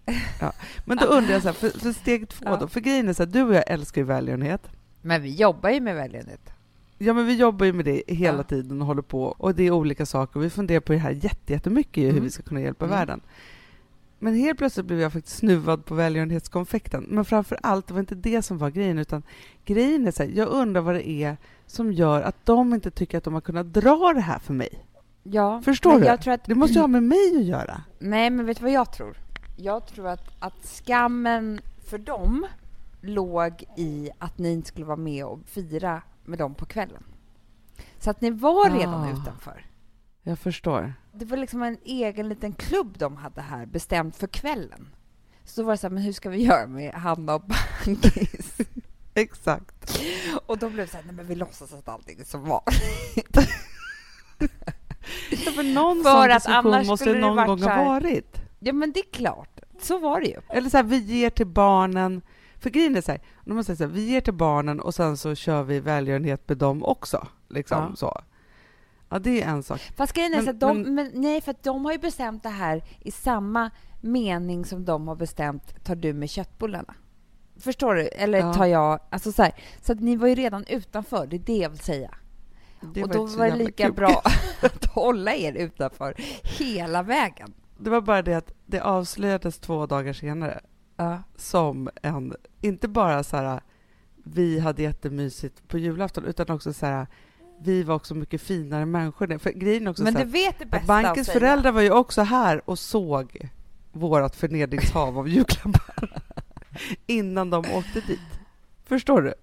Ja. 0.42 0.54
Men 0.86 0.98
då 0.98 1.06
undrar 1.06 1.34
jag, 1.34 1.42
så 1.42 1.48
här, 1.48 1.54
för, 1.56 1.70
för 1.80 1.92
steg 1.92 2.30
två 2.30 2.46
Ja. 2.46 2.58
då, 2.58 2.68
för 2.68 2.80
grejen 2.80 3.10
är 3.10 3.14
så 3.14 3.24
här, 3.24 3.32
du 3.32 3.44
och 3.44 3.54
jag 3.56 3.64
älskar 3.68 4.02
ju 4.02 4.06
välgörenhet. 4.08 4.68
Men 5.02 5.22
vi 5.22 5.36
jobbar 5.36 5.70
ju 5.70 5.80
med 5.82 5.96
välgörenhet. 5.96 6.50
Ja, 6.98 7.14
men 7.14 7.26
vi 7.26 7.36
jobbar 7.36 7.66
ju 7.66 7.74
med 7.74 7.86
det 7.86 8.04
hela 8.08 8.38
Ja. 8.38 8.44
tiden 8.44 8.82
och 8.82 8.88
håller 8.88 9.02
på, 9.02 9.24
och 9.24 9.56
det 9.56 9.64
är 9.64 9.72
olika 9.72 10.06
saker. 10.06 10.40
Vi 10.40 10.50
funderar 10.50 10.80
på 10.80 10.92
det 10.94 11.00
här 11.00 11.12
jätte- 11.12 11.54
jättemycket, 11.54 12.04
hur 12.04 12.10
Mm. 12.10 12.24
vi 12.24 12.30
ska 12.30 12.44
kunna 12.44 12.62
hjälpa 12.62 12.86
Mm. 12.86 12.98
världen. 12.98 13.22
Men 14.20 14.36
helt 14.36 14.58
plötsligt 14.58 14.86
blev 14.86 15.00
jag 15.00 15.14
faktiskt 15.14 15.38
snuvad 15.38 15.86
på 15.86 15.96
välgörenhetskonfekten. 15.96 17.06
Men 17.10 17.26
framför 17.26 17.60
allt, 17.64 17.88
det 17.88 17.94
var 17.94 18.00
inte 18.00 18.16
det 18.16 18.42
som 18.42 18.58
var 18.58 18.70
grejen, 18.70 19.00
utan 19.00 19.24
grejen 19.66 20.08
är 20.08 20.12
så 20.12 20.24
här, 20.24 20.32
jag 20.36 20.48
undrar 20.48 20.82
vad 20.82 20.96
det 20.96 21.10
är 21.10 21.38
som 21.68 21.94
gör 21.94 22.22
att 22.22 22.46
de 22.46 22.74
inte 22.74 22.92
tycker 22.92 23.18
att 23.18 23.24
de 23.24 23.34
har 23.34 23.42
kunnat 23.42 23.74
dra 23.74 24.12
det 24.16 24.22
här 24.22 24.40
för 24.40 24.54
mig. 24.54 24.86
Ja, 25.24 25.62
Förstår 25.66 26.00
du? 26.00 26.08
Att, 26.08 26.46
Det 26.46 26.56
måste 26.56 26.74
ju 26.74 26.80
ha 26.80 26.88
med 26.98 27.04
mig 27.04 27.34
att 27.38 27.44
göra. 27.46 27.82
Nej, 28.00 28.30
men 28.30 28.46
vet 28.46 28.58
du 28.58 28.64
vad 28.64 28.72
jag 28.72 28.94
tror? 28.94 29.18
Jag 29.56 29.86
tror 29.88 30.08
att, 30.08 30.32
att 30.40 30.66
skammen 30.66 31.62
för 31.88 31.98
dem 31.98 32.48
låg 33.02 33.64
i 33.78 34.10
att 34.20 34.38
ni 34.38 34.52
inte 34.54 34.68
skulle 34.68 34.86
vara 34.86 34.98
med 34.98 35.26
och 35.26 35.40
fira 35.46 36.02
med 36.24 36.40
dem 36.40 36.56
på 36.56 36.66
kvällen. 36.66 37.04
Så 38.00 38.10
att 38.10 38.22
ni 38.22 38.32
var 38.32 38.70
redan 38.70 39.04
Ah. 39.04 39.12
utanför. 39.22 39.66
Jag 40.24 40.40
förstår. 40.40 40.94
Det 41.14 41.26
var 41.26 41.38
liksom 41.38 41.64
en 41.64 41.78
egen 41.86 42.30
liten 42.30 42.54
klubb 42.54 42.98
de 42.98 43.16
hade 43.18 43.42
här, 43.42 43.66
bestämt 43.66 44.16
för 44.16 44.28
kvällen. 44.28 44.88
Så 45.44 45.62
då 45.62 45.66
var 45.66 45.74
det 45.74 45.78
så 45.78 45.88
här, 45.88 45.94
men 45.94 46.04
hur 46.04 46.14
ska 46.14 46.30
vi 46.30 46.44
göra 46.44 46.68
med 46.68 46.94
Hanna 46.94 47.36
och 47.36 47.42
Bankis? 47.42 48.58
Exakt. 49.14 50.00
och 50.46 50.58
då 50.58 50.70
blev 50.70 50.86
det 50.86 50.92
så 50.92 50.98
här, 50.98 51.04
nej 51.04 51.16
men 51.16 51.28
vi 51.28 51.36
låtsas 51.36 51.74
att 51.74 51.90
allting 51.90 52.20
är 52.20 52.24
som 52.24 52.44
var. 52.50 52.62
Ja, 55.30 55.52
för 55.52 55.74
någon 55.74 56.04
För 56.04 56.40
sån 56.40 56.72
diskussion 56.72 56.88
måste 56.88 57.14
det 57.14 57.20
någon 57.20 57.48
gång 57.48 57.62
ha 57.64 57.86
varit. 57.86 58.42
Ja, 58.66 58.74
men 58.74 58.92
det 58.92 59.00
är 59.00 59.12
klart. 59.12 59.60
Så 59.82 59.98
var 60.00 60.20
det 60.22 60.28
ju. 60.28 60.40
Eller 60.50 60.70
så 60.70 60.78
här, 60.78 60.84
vi 60.84 60.98
ger 60.98 61.30
till 61.30 61.48
barnen. 61.48 62.22
För 62.60 62.70
grejen 62.70 62.96
är 62.96 63.02
så 63.02 63.12
här, 63.12 63.22
nu 63.44 63.54
måste 63.54 63.76
säga, 63.76 63.88
vi 63.88 64.10
ger 64.10 64.22
till 64.22 64.34
barnen 64.34 64.80
och 64.80 64.96
sen 64.96 65.18
så 65.18 65.36
kör 65.36 65.64
vi 65.64 65.80
välgörenhet 65.80 66.50
med 66.50 66.58
dem 66.58 66.84
också. 66.84 67.28
Liksom 67.50 67.78
Ja. 67.90 67.96
så. 67.96 68.22
Ja, 69.10 69.20
det 69.20 69.42
är 69.42 69.48
en 69.50 69.64
sak. 69.64 69.80
Fast 69.96 70.14
grejen 70.14 70.32
är 70.34 70.36
Men- 70.38 70.46
så 70.46 70.52
att 70.52 70.60
de, 70.60 70.82
men- 70.82 70.96
men, 70.96 71.12
nej, 71.14 71.42
för 71.42 71.56
de 71.64 71.86
har 71.86 71.92
ju 71.92 71.98
bestämt 71.98 72.44
det 72.44 72.50
här 72.50 72.84
i 73.02 73.12
samma 73.12 73.72
mening 74.02 74.66
som 74.66 74.86
de 74.86 75.08
har 75.08 75.16
bestämt 75.16 75.84
tar 75.86 75.96
du 75.96 76.14
med 76.14 76.30
köttbullarna. 76.30 76.94
Förstår 77.60 77.96
du? 77.96 78.02
Eller 78.08 78.40
Ja. 78.40 78.54
tar 78.54 78.66
jag... 78.66 79.00
Alltså 79.10 79.32
så, 79.32 79.44
här, 79.44 79.54
så 79.82 79.92
att 79.94 80.00
ni 80.00 80.16
var 80.16 80.28
ju 80.28 80.36
redan 80.36 80.66
utanför, 80.68 81.28
det 81.28 81.36
är 81.36 81.40
det 81.40 81.58
jag 81.58 81.70
vill 81.70 81.80
säga. 81.80 82.12
Det 82.94 83.04
och 83.04 83.10
då 83.10 83.26
var 83.26 83.46
det 83.50 83.56
lika 83.56 83.86
kul. 83.86 83.94
bra 83.94 84.22
att 84.62 84.86
hålla 84.86 85.36
er 85.36 85.54
utanför 85.54 86.16
hela 86.60 87.04
vägen. 87.04 87.54
Det 87.78 87.90
var 87.90 88.02
bara 88.02 88.22
det 88.22 88.34
att 88.34 88.52
det 88.66 88.80
avslöjades 88.80 89.60
två 89.60 89.86
dagar 89.86 90.14
senare 90.14 90.62
Ja. 90.98 91.24
som 91.36 91.90
en, 92.02 92.36
inte 92.62 92.88
bara 92.88 93.24
så 93.24 93.38
här, 93.38 93.62
vi 94.24 94.60
hade 94.60 94.84
jättemysigt 94.84 95.68
på 95.68 95.78
julafton, 95.78 96.26
utan 96.26 96.50
också 96.56 96.74
så 96.74 96.86
här, 96.86 97.08
vi 97.60 97.84
var 97.84 97.96
också 97.96 98.16
mycket 98.16 98.42
finare 98.42 98.86
människor. 98.86 99.38
För 99.38 99.52
grejen 99.52 99.88
också 99.88 100.04
Men 100.04 100.14
så 100.14 100.20
du 100.20 100.26
här, 100.26 100.32
vet 100.32 100.60
det 100.60 100.66
bästa 100.66 100.88
bankens 100.88 101.30
föräldrar 101.30 101.72
var 101.72 101.82
ju 101.82 101.92
också 101.92 102.22
här 102.22 102.70
och 102.70 102.80
såg 102.80 103.50
vårt 103.92 104.36
förnedringshav 104.36 105.18
av 105.20 105.30
julklappar 105.30 106.22
innan 107.08 107.50
de 107.50 107.58
åkte 107.74 108.02
dit. 108.08 108.20
Förstår 108.86 109.22
du? 109.22 109.34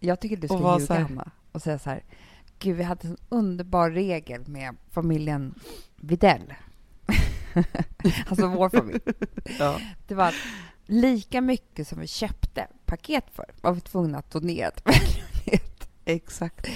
Jag 0.00 0.20
tycker 0.20 0.36
du 0.36 0.48
ska 0.48 0.56
var 0.56 0.80
ljuga, 0.80 0.94
Hanna, 0.94 1.30
och 1.52 1.62
säga 1.62 1.78
så 1.78 1.90
här. 1.90 2.02
Gud, 2.58 2.76
vi 2.76 2.82
hade 2.82 3.08
en 3.08 3.16
underbar 3.28 3.90
regel 3.90 4.48
med 4.48 4.76
familjen 4.90 5.54
Videll. 5.96 6.54
alltså 8.28 8.46
vår 8.46 8.68
familj. 8.68 9.00
Ja. 9.58 9.80
Det 10.06 10.14
var 10.14 10.28
att 10.28 10.34
lika 10.86 11.40
mycket 11.40 11.88
som 11.88 12.00
vi 12.00 12.06
köpte 12.06 12.66
paket 12.86 13.24
för 13.34 13.46
var 13.60 13.72
vi 13.72 13.80
tvungna 13.80 14.18
att 14.18 14.30
donera 14.30 14.70
till 14.70 14.82
välgörenhet. 14.84 15.88
Exakt. 16.04 16.66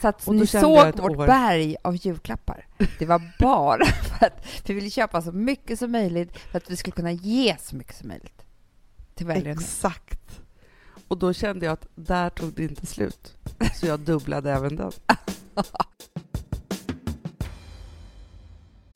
Så 0.00 0.08
att 0.08 0.28
Och 0.28 0.34
ni 0.34 0.46
såg 0.46 0.96
vårt 0.96 1.00
år. 1.00 1.26
berg 1.26 1.76
av 1.82 1.96
julklappar. 1.96 2.66
Det 2.98 3.06
var 3.06 3.32
bara 3.38 3.86
för 3.86 4.26
att 4.26 4.46
vi 4.70 4.74
ville 4.74 4.90
köpa 4.90 5.22
så 5.22 5.32
mycket 5.32 5.78
som 5.78 5.92
möjligt 5.92 6.38
för 6.38 6.58
att 6.58 6.70
vi 6.70 6.76
skulle 6.76 6.92
kunna 6.96 7.12
ge 7.12 7.56
så 7.60 7.76
mycket 7.76 7.96
som 7.96 8.08
möjligt 8.08 8.42
till 9.14 9.26
välgörenhet. 9.26 9.60
Exakt. 9.60 10.40
Och 11.08 11.18
då 11.18 11.32
kände 11.32 11.66
jag 11.66 11.72
att 11.72 11.86
där 11.94 12.30
tog 12.30 12.52
det 12.54 12.62
inte 12.62 12.86
slut. 12.86 13.36
Så 13.74 13.86
jag 13.86 14.00
dubblade 14.00 14.52
även 14.52 14.76
den. 14.76 14.92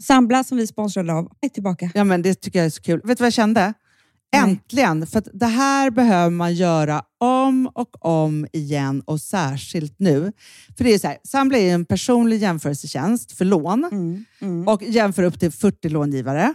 Sambla 0.02 0.44
som 0.44 0.58
vi 0.58 0.66
sponsrade 0.66 1.12
av 1.12 1.28
är 1.40 1.48
tillbaka. 1.48 1.90
Ja, 1.94 2.04
men 2.04 2.22
det 2.22 2.34
tycker 2.34 2.58
jag 2.58 2.66
är 2.66 2.70
så 2.70 2.82
kul. 2.82 3.00
Vet 3.04 3.18
du 3.18 3.22
vad 3.22 3.26
jag 3.26 3.32
kände? 3.32 3.74
Äntligen! 4.36 5.06
För 5.06 5.22
det 5.32 5.46
här 5.46 5.90
behöver 5.90 6.30
man 6.30 6.54
göra 6.54 7.02
om 7.20 7.66
och 7.74 8.06
om 8.06 8.46
igen 8.52 9.00
och 9.06 9.20
särskilt 9.20 9.94
nu. 9.98 10.32
För 10.76 10.84
det 10.84 10.94
är 10.94 10.98
så 10.98 11.06
här, 11.08 11.18
Sambla 11.24 11.58
är 11.58 11.74
en 11.74 11.84
personlig 11.84 12.38
jämförelsetjänst 12.42 13.32
för 13.32 13.44
lån 13.44 13.84
Mm. 13.92 14.24
Mm. 14.40 14.68
och 14.68 14.82
jämför 14.82 15.22
upp 15.22 15.40
till 15.40 15.50
40 15.52 15.88
långivare. 15.88 16.54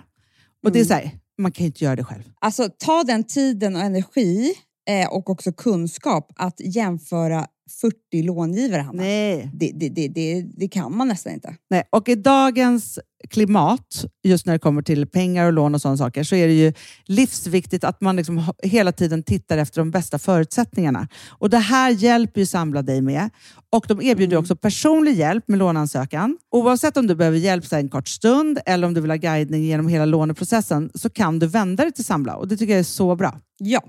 Och 0.63 0.71
det 0.71 0.79
är 0.79 0.85
Mm. 0.85 0.87
så 0.87 0.93
här, 0.93 1.11
man 1.37 1.51
kan 1.51 1.63
ju 1.63 1.67
inte 1.67 1.83
göra 1.83 1.95
det 1.95 2.03
själv. 2.03 2.23
Alltså 2.41 2.69
ta 2.77 3.03
den 3.03 3.23
tiden 3.23 3.75
och 3.75 3.81
energi 3.81 4.53
eh, 4.89 5.07
och 5.09 5.29
också 5.29 5.51
kunskap 5.53 6.31
att 6.35 6.59
jämföra 6.59 7.47
40 7.81 7.95
långivare, 8.21 8.81
Hanna. 8.81 9.03
Nej. 9.03 9.49
Det, 9.53 9.71
det, 9.75 9.89
det, 9.89 10.07
det, 10.07 10.41
det 10.57 10.67
kan 10.67 10.97
man 10.97 11.07
nästan 11.07 11.33
inte. 11.33 11.55
Nej. 11.69 11.83
Och 11.89 12.09
i 12.09 12.15
dagens 12.15 12.99
klimat, 13.29 14.05
just 14.23 14.45
när 14.45 14.53
det 14.53 14.59
kommer 14.59 14.81
till 14.81 15.07
pengar 15.07 15.45
och 15.45 15.53
lån 15.53 15.75
och 15.75 15.81
sådana 15.81 15.97
saker, 15.97 16.23
så 16.23 16.35
är 16.35 16.47
det 16.47 16.53
ju 16.53 16.73
livsviktigt 17.05 17.83
att 17.83 18.01
man 18.01 18.15
liksom 18.15 18.43
hela 18.63 18.91
tiden 18.91 19.23
tittar 19.23 19.57
efter 19.57 19.81
de 19.81 19.91
bästa 19.91 20.19
förutsättningarna. 20.19 21.07
Och 21.29 21.49
Det 21.49 21.57
här 21.57 21.89
hjälper 21.91 22.39
ju 22.39 22.45
Samla 22.45 22.81
dig 22.81 23.01
med. 23.01 23.29
Och 23.69 23.85
De 23.87 24.01
erbjuder 24.01 24.33
Mm. 24.33 24.41
också 24.41 24.55
personlig 24.55 25.15
hjälp 25.15 25.47
med 25.47 25.59
låneansökan. 25.59 26.37
Oavsett 26.51 26.97
om 26.97 27.07
du 27.07 27.15
behöver 27.15 27.37
hjälp 27.37 27.65
så 27.65 27.75
en 27.75 27.89
kort 27.89 28.07
stund 28.07 28.59
eller 28.65 28.87
om 28.87 28.93
du 28.93 29.01
vill 29.01 29.11
ha 29.11 29.17
guidning 29.17 29.63
genom 29.63 29.87
hela 29.87 30.05
låneprocessen 30.05 30.91
så 30.95 31.09
kan 31.09 31.39
du 31.39 31.47
vända 31.47 31.83
dig 31.83 31.91
till 31.91 32.05
Samla 32.05 32.35
och 32.35 32.47
det 32.47 32.57
tycker 32.57 32.73
jag 32.73 32.79
är 32.79 32.83
så 32.83 33.15
bra. 33.15 33.39
Ja, 33.59 33.81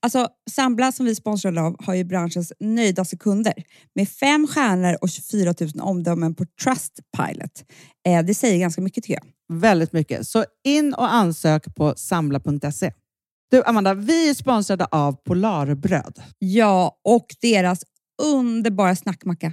alltså 0.00 0.28
Sambla 0.50 0.92
som 0.92 1.06
vi 1.06 1.14
sponsrade 1.14 1.60
av 1.60 1.76
har 1.84 1.94
ju 1.94 2.04
branschens 2.04 2.52
nöjdaste 2.60 3.16
kunder 3.16 3.54
med 3.94 4.08
fem 4.08 4.46
stjärnor 4.46 4.96
och 5.00 5.08
24 5.08 5.54
000 5.60 5.70
omdömen 5.80 6.34
på 6.34 6.44
Trustpilot. 6.62 7.64
Eh, 8.06 8.22
det 8.24 8.34
säger 8.34 8.58
ganska 8.58 8.82
mycket 8.82 9.04
tycker 9.04 9.20
jag. 9.22 9.58
Väldigt 9.60 9.92
mycket. 9.92 10.26
Så 10.28 10.44
in 10.64 10.94
och 10.94 11.12
ansök 11.12 11.74
på 11.74 11.94
samla.se. 11.96 12.92
Du 13.50 13.62
Amanda, 13.64 13.94
vi 13.94 14.30
är 14.30 14.34
sponsrade 14.34 14.84
av 14.84 15.12
Polarbröd. 15.12 16.22
Ja, 16.38 17.00
och 17.04 17.26
deras 17.40 17.84
underbara 18.22 18.96
snackmacka. 18.96 19.52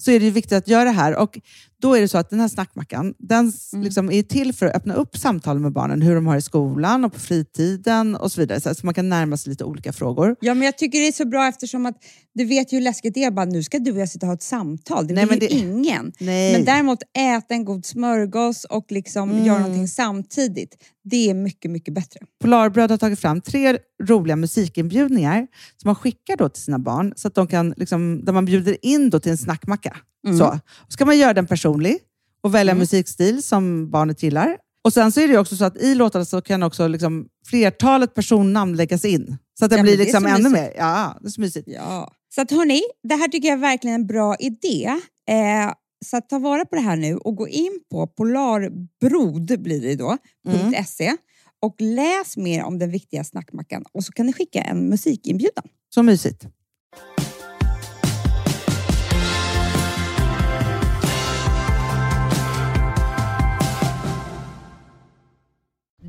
så 0.00 0.10
är 0.10 0.20
det 0.20 0.30
viktigt 0.30 0.52
att 0.52 0.68
göra 0.68 0.84
det 0.84 0.90
här. 0.90 1.16
Och 1.16 1.38
då 1.82 1.94
är 1.94 2.00
det 2.00 2.08
så 2.08 2.18
att 2.18 2.30
den 2.30 2.40
här 2.40 2.48
snackmackan, 2.48 3.14
den 3.18 3.48
s- 3.48 3.70
liksom 3.74 4.10
är 4.10 4.22
till 4.22 4.52
för 4.52 4.66
att 4.66 4.74
öppna 4.76 4.94
upp 4.94 5.16
samtal 5.16 5.58
med 5.58 5.72
barnen, 5.72 6.02
hur 6.02 6.14
de 6.14 6.26
har 6.26 6.36
i 6.36 6.42
skolan 6.42 7.04
och 7.04 7.12
på 7.12 7.18
fritiden 7.20 8.16
och 8.16 8.32
så 8.32 8.40
vidare. 8.40 8.60
Så 8.74 8.86
man 8.86 8.94
kan 8.94 9.08
närma 9.08 9.36
sig 9.36 9.50
lite 9.50 9.64
olika 9.64 9.92
frågor. 9.92 10.36
Ja, 10.40 10.54
men 10.54 10.64
jag 10.64 10.78
tycker 10.78 10.98
det 11.00 11.08
är 11.08 11.12
så 11.12 11.24
bra 11.24 11.48
eftersom 11.48 11.86
att 11.86 11.96
du 12.34 12.44
vet 12.44 12.72
ju 12.72 12.76
hur 12.76 12.82
läskigt 12.84 13.14
det 13.14 13.24
är. 13.24 13.30
Bara, 13.30 13.44
nu 13.46 13.62
ska 13.62 13.78
du 13.78 13.92
och 13.92 13.98
jag 13.98 14.08
sitta 14.08 14.26
och 14.26 14.28
ha 14.28 14.34
ett 14.34 14.42
samtal. 14.42 15.06
Det 15.06 15.14
Nej, 15.14 15.26
vill 15.26 15.38
men 15.38 15.48
ju 15.48 15.56
det- 15.60 15.66
ingen. 15.66 16.12
Nej. 16.20 16.52
Men 16.52 16.64
däremot 16.64 16.98
äta 17.18 17.54
en 17.54 17.64
god 17.64 17.86
smörgås 17.86 18.64
och 18.64 18.86
liksom 18.92 19.30
Mm. 19.30 19.44
göra 19.44 19.58
någonting 19.58 19.88
samtidigt. 19.88 20.76
Det 21.04 21.30
är 21.30 21.34
mycket, 21.34 21.70
mycket 21.70 21.94
bättre. 21.94 22.20
Polarbröd 22.40 22.90
har 22.90 22.98
tagit 22.98 23.20
fram 23.20 23.40
tre 23.40 23.78
roliga 24.02 24.36
musikinbjudningar 24.36 25.46
som 25.76 25.88
man 25.88 25.94
skickar 25.94 26.36
då 26.36 26.48
till 26.48 26.62
sina 26.62 26.78
barn, 26.78 27.12
så 27.16 27.28
att 27.28 27.34
de 27.34 27.46
kan, 27.46 27.74
liksom, 27.76 28.24
där 28.24 28.32
man 28.32 28.44
bjuder 28.44 28.76
in 28.86 29.10
då 29.10 29.20
till 29.20 29.30
en 29.32 29.38
snackmacka. 29.38 29.96
Mm. 30.26 30.38
Så. 30.38 30.46
Och 30.86 30.92
ska 30.92 31.04
man 31.04 31.18
göra 31.18 31.34
den 31.34 31.46
personlig 31.46 31.98
och 32.42 32.54
välja 32.54 32.74
musikstil 32.74 33.42
som 33.42 33.90
barnet 33.90 34.22
gillar. 34.22 34.56
Och 34.84 34.92
Sen 34.92 35.12
så 35.12 35.20
är 35.20 35.28
det 35.28 35.38
också 35.38 35.56
så 35.56 35.64
att 35.64 35.76
i 35.76 35.94
låtarna 35.94 36.24
så 36.24 36.40
kan 36.40 36.62
också 36.62 36.86
liksom 36.88 37.26
flertalet 37.46 38.14
personnamn 38.14 38.76
läggas 38.76 39.04
in. 39.04 39.36
Så 39.58 39.64
att 39.64 39.70
det 39.70 39.76
Ja, 39.76 39.82
blir 39.82 39.96
det 39.96 40.04
liksom 40.04 40.26
ännu 40.26 40.36
mysigt. 40.48 40.52
mer. 40.52 40.72
Ja, 40.78 41.18
det 41.20 41.26
är 41.28 41.30
så 41.30 41.40
mysigt. 41.40 41.68
Ja. 41.72 42.12
Så 42.34 42.40
att 42.40 42.50
hörni, 42.50 42.82
det 43.02 43.14
här 43.14 43.28
tycker 43.28 43.48
jag 43.48 43.56
är 43.56 43.60
verkligen 43.60 43.94
en 43.94 44.06
bra 44.06 44.36
idé. 44.36 44.90
Eh, 45.28 45.72
så 46.04 46.16
att 46.16 46.28
ta 46.28 46.38
vara 46.38 46.64
på 46.64 46.76
det 46.76 46.82
här 46.82 46.96
nu 46.96 47.16
och 47.16 47.36
gå 47.36 47.48
in 47.48 47.80
på 47.90 48.06
polarbrod 48.06 49.62
blir 49.62 49.80
det 49.80 49.94
då, 49.94 50.16
Mm. 50.48 50.84
.se 50.84 51.16
och 51.60 51.76
läs 51.78 52.36
mer 52.36 52.64
om 52.64 52.78
den 52.78 52.90
viktiga 52.90 53.24
snackmackan 53.24 53.84
och 53.92 54.04
så 54.04 54.12
kan 54.12 54.26
ni 54.26 54.32
skicka 54.32 54.60
en 54.60 54.88
musikinbjudan. 54.88 55.64
Så 55.94 56.02
mysigt. 56.02 56.46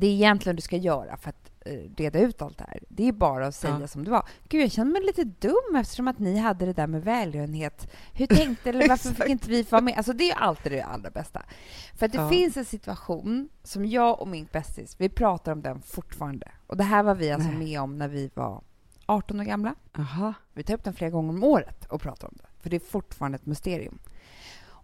det 0.02 0.06
egentligen 0.06 0.56
du 0.56 0.62
ska 0.62 0.76
göra 0.76 1.16
för 1.16 1.30
att 1.30 1.51
reda 1.96 2.18
ut 2.20 2.42
allt 2.42 2.58
det 2.58 2.64
här, 2.68 2.80
det 2.88 3.08
är 3.08 3.12
bara 3.12 3.46
att 3.46 3.54
säga 3.54 3.78
Ja. 3.80 3.86
som 3.86 4.04
det 4.04 4.10
var. 4.10 4.28
Gud, 4.48 4.62
jag 4.62 4.72
känner 4.72 4.92
mig 4.92 5.02
lite 5.02 5.24
dum 5.24 5.76
eftersom 5.76 6.08
att 6.08 6.18
ni 6.18 6.38
hade 6.38 6.66
det 6.66 6.72
där 6.72 6.86
med 6.86 7.04
välgörenhet. 7.04 7.90
Hur 8.12 8.26
tänkte 8.26 8.68
eller 8.70 8.88
varför 8.88 9.08
fick 9.10 9.26
inte 9.28 9.50
vi 9.50 9.62
vara 9.62 9.80
med? 9.82 9.94
Alltså 9.96 10.12
det 10.12 10.30
är 10.30 10.36
alltid 10.36 10.72
det 10.72 10.82
allra 10.82 11.10
bästa. 11.10 11.42
För 11.94 12.08
det 12.08 12.18
Ja. 12.18 12.28
finns 12.28 12.56
en 12.56 12.64
situation 12.64 13.48
som 13.62 13.84
jag 13.86 14.20
och 14.20 14.28
min 14.28 14.48
bästis, 14.52 14.94
vi 14.98 15.08
pratar 15.08 15.52
om 15.52 15.62
den 15.62 15.82
fortfarande. 15.82 16.48
Och 16.66 16.76
det 16.76 16.84
här 16.84 17.02
var 17.02 17.14
vi 17.14 17.30
alltså 17.32 17.48
Nej. 17.50 17.58
med 17.58 17.80
om 17.80 17.98
när 17.98 18.08
vi 18.08 18.30
var 18.34 18.62
18 19.06 19.40
år 19.40 19.44
gamla. 19.44 19.74
Aha. 19.98 20.34
Vi 20.52 20.62
tar 20.62 20.74
upp 20.74 20.84
den 20.84 20.94
flera 20.94 21.10
gånger 21.10 21.30
om 21.30 21.44
året 21.44 21.84
och 21.84 22.00
pratar 22.00 22.28
om 22.28 22.34
det, 22.38 22.46
för 22.62 22.70
det 22.70 22.76
är 22.76 22.80
fortfarande 22.80 23.36
ett 23.36 23.46
mysterium. 23.46 23.98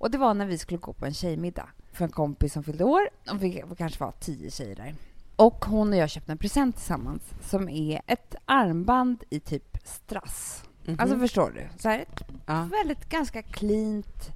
Och 0.00 0.10
det 0.10 0.18
var 0.18 0.34
när 0.34 0.46
vi 0.46 0.58
skulle 0.58 0.78
gå 0.78 0.92
på 0.92 1.06
en 1.06 1.14
tjejmiddag 1.14 1.68
för 1.92 2.04
en 2.04 2.10
kompis 2.10 2.52
som 2.52 2.62
fyllde 2.64 2.84
år. 2.84 3.08
Och 3.30 3.42
vi, 3.42 3.62
vi 3.70 3.76
kanske 3.76 4.04
var 4.04 4.12
tio 4.20 4.50
tjejer 4.50 4.76
där. 4.76 4.94
Och 5.38 5.64
hon 5.64 5.88
och 5.92 5.96
jag 5.96 6.10
köpte 6.10 6.32
en 6.32 6.38
present 6.38 6.76
tillsammans 6.76 7.22
som 7.40 7.68
är 7.68 8.00
ett 8.06 8.34
armband 8.44 9.24
i 9.30 9.40
typ 9.40 9.78
strass. 9.84 10.64
Mhm. 10.84 10.96
Alltså 11.00 11.18
förstår 11.18 11.50
du? 11.50 11.68
Så 11.78 11.88
här, 11.88 11.98
ett 11.98 12.22
ja. 12.46 12.68
väldigt 12.70 13.08
ganska 13.08 13.42
cleant, 13.42 14.30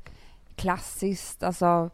klassiskt. 0.57 1.43
Alltså, 1.43 1.91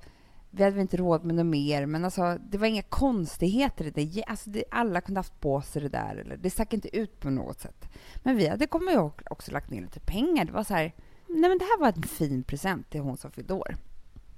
vi 0.51 0.63
hade 0.63 0.75
väl 0.75 0.83
inte 0.83 0.97
råd 0.97 1.25
med 1.25 1.35
något 1.35 1.47
mer, 1.47 1.87
men 1.87 2.05
alltså, 2.05 2.39
det 2.51 2.59
var 2.59 2.67
inga 2.67 2.83
konstigheter 2.83 3.85
i 3.85 3.91
det. 3.91 4.25
Alltså, 4.27 4.51
det. 4.51 4.65
Alla 4.71 5.01
kunde 5.01 5.19
haft 5.19 5.41
på 5.41 5.63
sig 5.63 5.83
det 5.83 5.89
där. 5.89 6.17
Eller, 6.17 6.37
det 6.37 6.51
stack 6.51 6.73
inte 6.73 6.97
ut 6.97 7.21
på 7.21 7.31
något 7.31 7.61
sätt. 7.61 7.89
Men 8.23 8.37
vi 8.37 8.49
hade 8.49 8.67
kommit 8.67 8.95
ihåg 8.95 9.13
också 9.31 9.53
lagt 9.53 9.71
ner 9.71 9.81
lite 9.81 10.01
pengar. 10.01 10.45
Det 10.45 10.53
var 10.53 10.65
så 10.65 10.75
här, 10.75 10.95
nej 11.27 11.49
men 11.49 11.59
det 11.59 11.65
här 11.65 11.81
var 11.81 11.89
en 11.89 12.03
fin 12.03 12.43
present 12.43 12.91
till 12.91 13.01
hon 13.01 13.17
som 13.17 13.31
fyllde 13.31 13.55
år. 13.55 13.77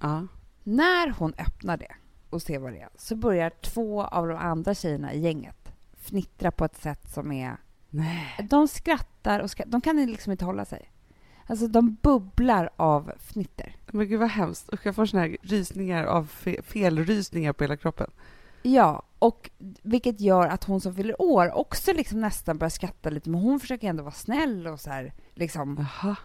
Ja. 0.00 0.26
När 0.62 1.10
hon 1.18 1.34
öppnar 1.38 1.76
det 1.76 1.94
och 2.30 2.42
ser 2.42 2.58
vad 2.58 2.72
det 2.72 2.80
är 2.80 2.88
så 2.96 3.16
börjar 3.16 3.50
två 3.50 4.04
av 4.04 4.28
de 4.28 4.38
andra 4.38 4.74
tjejerna 4.74 5.12
i 5.12 5.20
gänget 5.20 5.72
fnittra 5.98 6.50
på 6.50 6.64
ett 6.64 6.76
sätt 6.76 7.10
som 7.12 7.32
är... 7.32 7.56
Nej. 7.90 8.46
De 8.50 8.68
skrattar 8.68 9.40
och 9.40 9.50
skrattar. 9.50 9.70
De 9.70 9.80
kan 9.80 9.96
liksom 10.06 10.32
inte 10.32 10.44
hålla 10.44 10.64
sig. 10.64 10.92
Alltså 11.46 11.66
de 11.66 11.96
bubblar 12.02 12.70
av 12.76 13.12
fnitter. 13.18 13.76
Men 13.86 14.08
gud 14.08 14.20
vad 14.20 14.28
hemskt. 14.28 14.72
Usch, 14.72 14.86
jag 14.86 14.94
får 14.94 15.06
såna 15.06 15.22
här 15.22 15.36
rysningar 15.42 16.04
av 16.04 16.28
fe- 16.30 16.62
felrysningar 16.62 17.52
på 17.52 17.64
hela 17.64 17.76
kroppen. 17.76 18.10
Ja, 18.62 19.02
och 19.18 19.50
vilket 19.82 20.20
gör 20.20 20.48
att 20.48 20.64
hon 20.64 20.80
som 20.80 20.94
fyller 20.94 21.22
år 21.22 21.52
också 21.52 21.92
liksom 21.92 22.20
nästan 22.20 22.58
börjar 22.58 22.70
skratta 22.70 23.10
lite, 23.10 23.30
men 23.30 23.40
hon 23.40 23.60
försöker 23.60 23.88
ändå 23.88 24.02
vara 24.02 24.14
snäll 24.14 24.66
och 24.66 24.80
så 24.80 24.90
här, 24.90 25.12
liksom. 25.34 25.86
Jaha. 26.02 26.16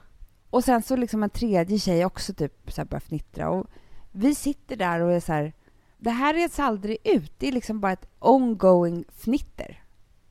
Och 0.50 0.64
sen 0.64 0.82
så 0.82 0.96
liksom 0.96 1.24
en 1.24 1.30
tredje 1.30 1.80
tjej 1.80 2.06
också 2.06 2.34
typ 2.34 2.72
så 2.72 2.82
här 2.82 2.86
börjar 2.86 3.00
fnittra 3.02 3.50
och 3.50 3.68
vi 4.12 4.36
sitter 4.36 4.76
där 4.76 5.00
och 5.00 5.12
är 5.12 5.20
så 5.20 5.34
här, 5.34 5.54
det 6.06 6.12
här 6.12 6.34
reds 6.34 6.60
aldrig 6.60 6.98
ut. 7.04 7.32
Det 7.38 7.48
är 7.48 7.52
liksom 7.52 7.80
bara 7.80 7.92
ett 7.92 8.08
ongoing 8.20 9.06
fnitter. 9.10 9.84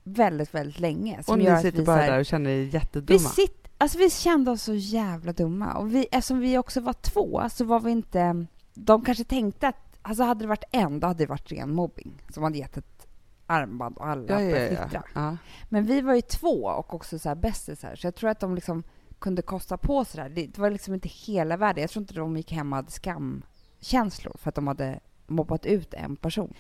Väldigt, 0.03 0.55
väldigt 0.55 0.81
länge. 0.81 1.23
Och 1.27 1.39
ni 1.39 1.45
sitter 1.45 1.79
vi 1.79 1.85
bara 1.85 1.97
här, 1.97 2.11
där 2.11 2.19
och 2.19 2.27
känner 2.27 2.51
er 2.51 2.57
vi, 2.57 2.69
jättedumma. 2.69 3.19
sitt, 3.19 3.69
alltså 3.79 3.99
vi 3.99 4.11
kände 4.11 4.51
oss 4.51 4.63
så 4.63 4.75
jävla 4.75 5.33
dumma. 5.33 5.75
Och 5.75 5.95
vi, 5.95 6.07
eftersom 6.11 6.39
vi 6.39 6.59
också 6.59 6.81
var 6.81 6.93
två 6.93 7.43
så 7.51 7.65
var 7.65 7.81
vi 7.81 7.91
inte... 7.91 8.47
De 8.75 9.05
kanske 9.05 9.25
tänkte 9.25 9.69
att... 9.69 9.99
Alltså 10.03 10.23
hade 10.23 10.45
det 10.45 10.49
varit 10.49 10.65
en, 10.71 11.01
då 11.01 11.07
hade 11.07 11.25
det 11.25 11.29
varit 11.29 11.53
ren 11.53 11.75
mobbing. 11.75 12.13
Som 12.31 12.43
hade 12.43 12.59
gett 12.59 12.77
ett 12.77 13.07
armband 13.47 13.97
och 13.99 14.07
alla 14.07 14.43
ja, 14.43 14.59
ja, 14.59 14.87
ja, 14.93 15.03
ja. 15.15 15.37
Men 15.69 15.85
vi 15.85 16.01
var 16.01 16.15
ju 16.15 16.23
två 16.23 16.65
och 16.65 16.95
också 16.95 17.19
så 17.19 17.29
här 17.29 17.37
bästisar. 17.37 17.97
Så 17.97 18.07
jag 18.07 18.15
tror 18.15 18.31
att 18.31 18.41
de 18.41 18.55
liksom 18.55 18.83
kunde 19.19 19.43
kosta 19.43 19.77
på 19.77 20.05
sig 20.05 20.17
det 20.19 20.23
här. 20.23 20.31
Det, 20.31 20.47
det 20.47 20.59
var 20.59 20.71
liksom 20.71 20.95
inte 20.95 21.09
hela 21.09 21.57
världen. 21.57 21.81
Jag 21.81 21.91
tror 21.91 22.03
inte 22.03 22.15
de 22.15 22.37
gick 22.37 22.53
hem 22.53 22.73
och 22.73 22.77
hade 22.77 22.91
skamkänslor 22.91 24.37
för 24.39 24.49
att 24.49 24.55
de 24.55 24.67
hade 24.67 25.01
mobbat 25.27 25.67
ut 25.67 25.95
en 25.95 26.17
person. 26.17 26.55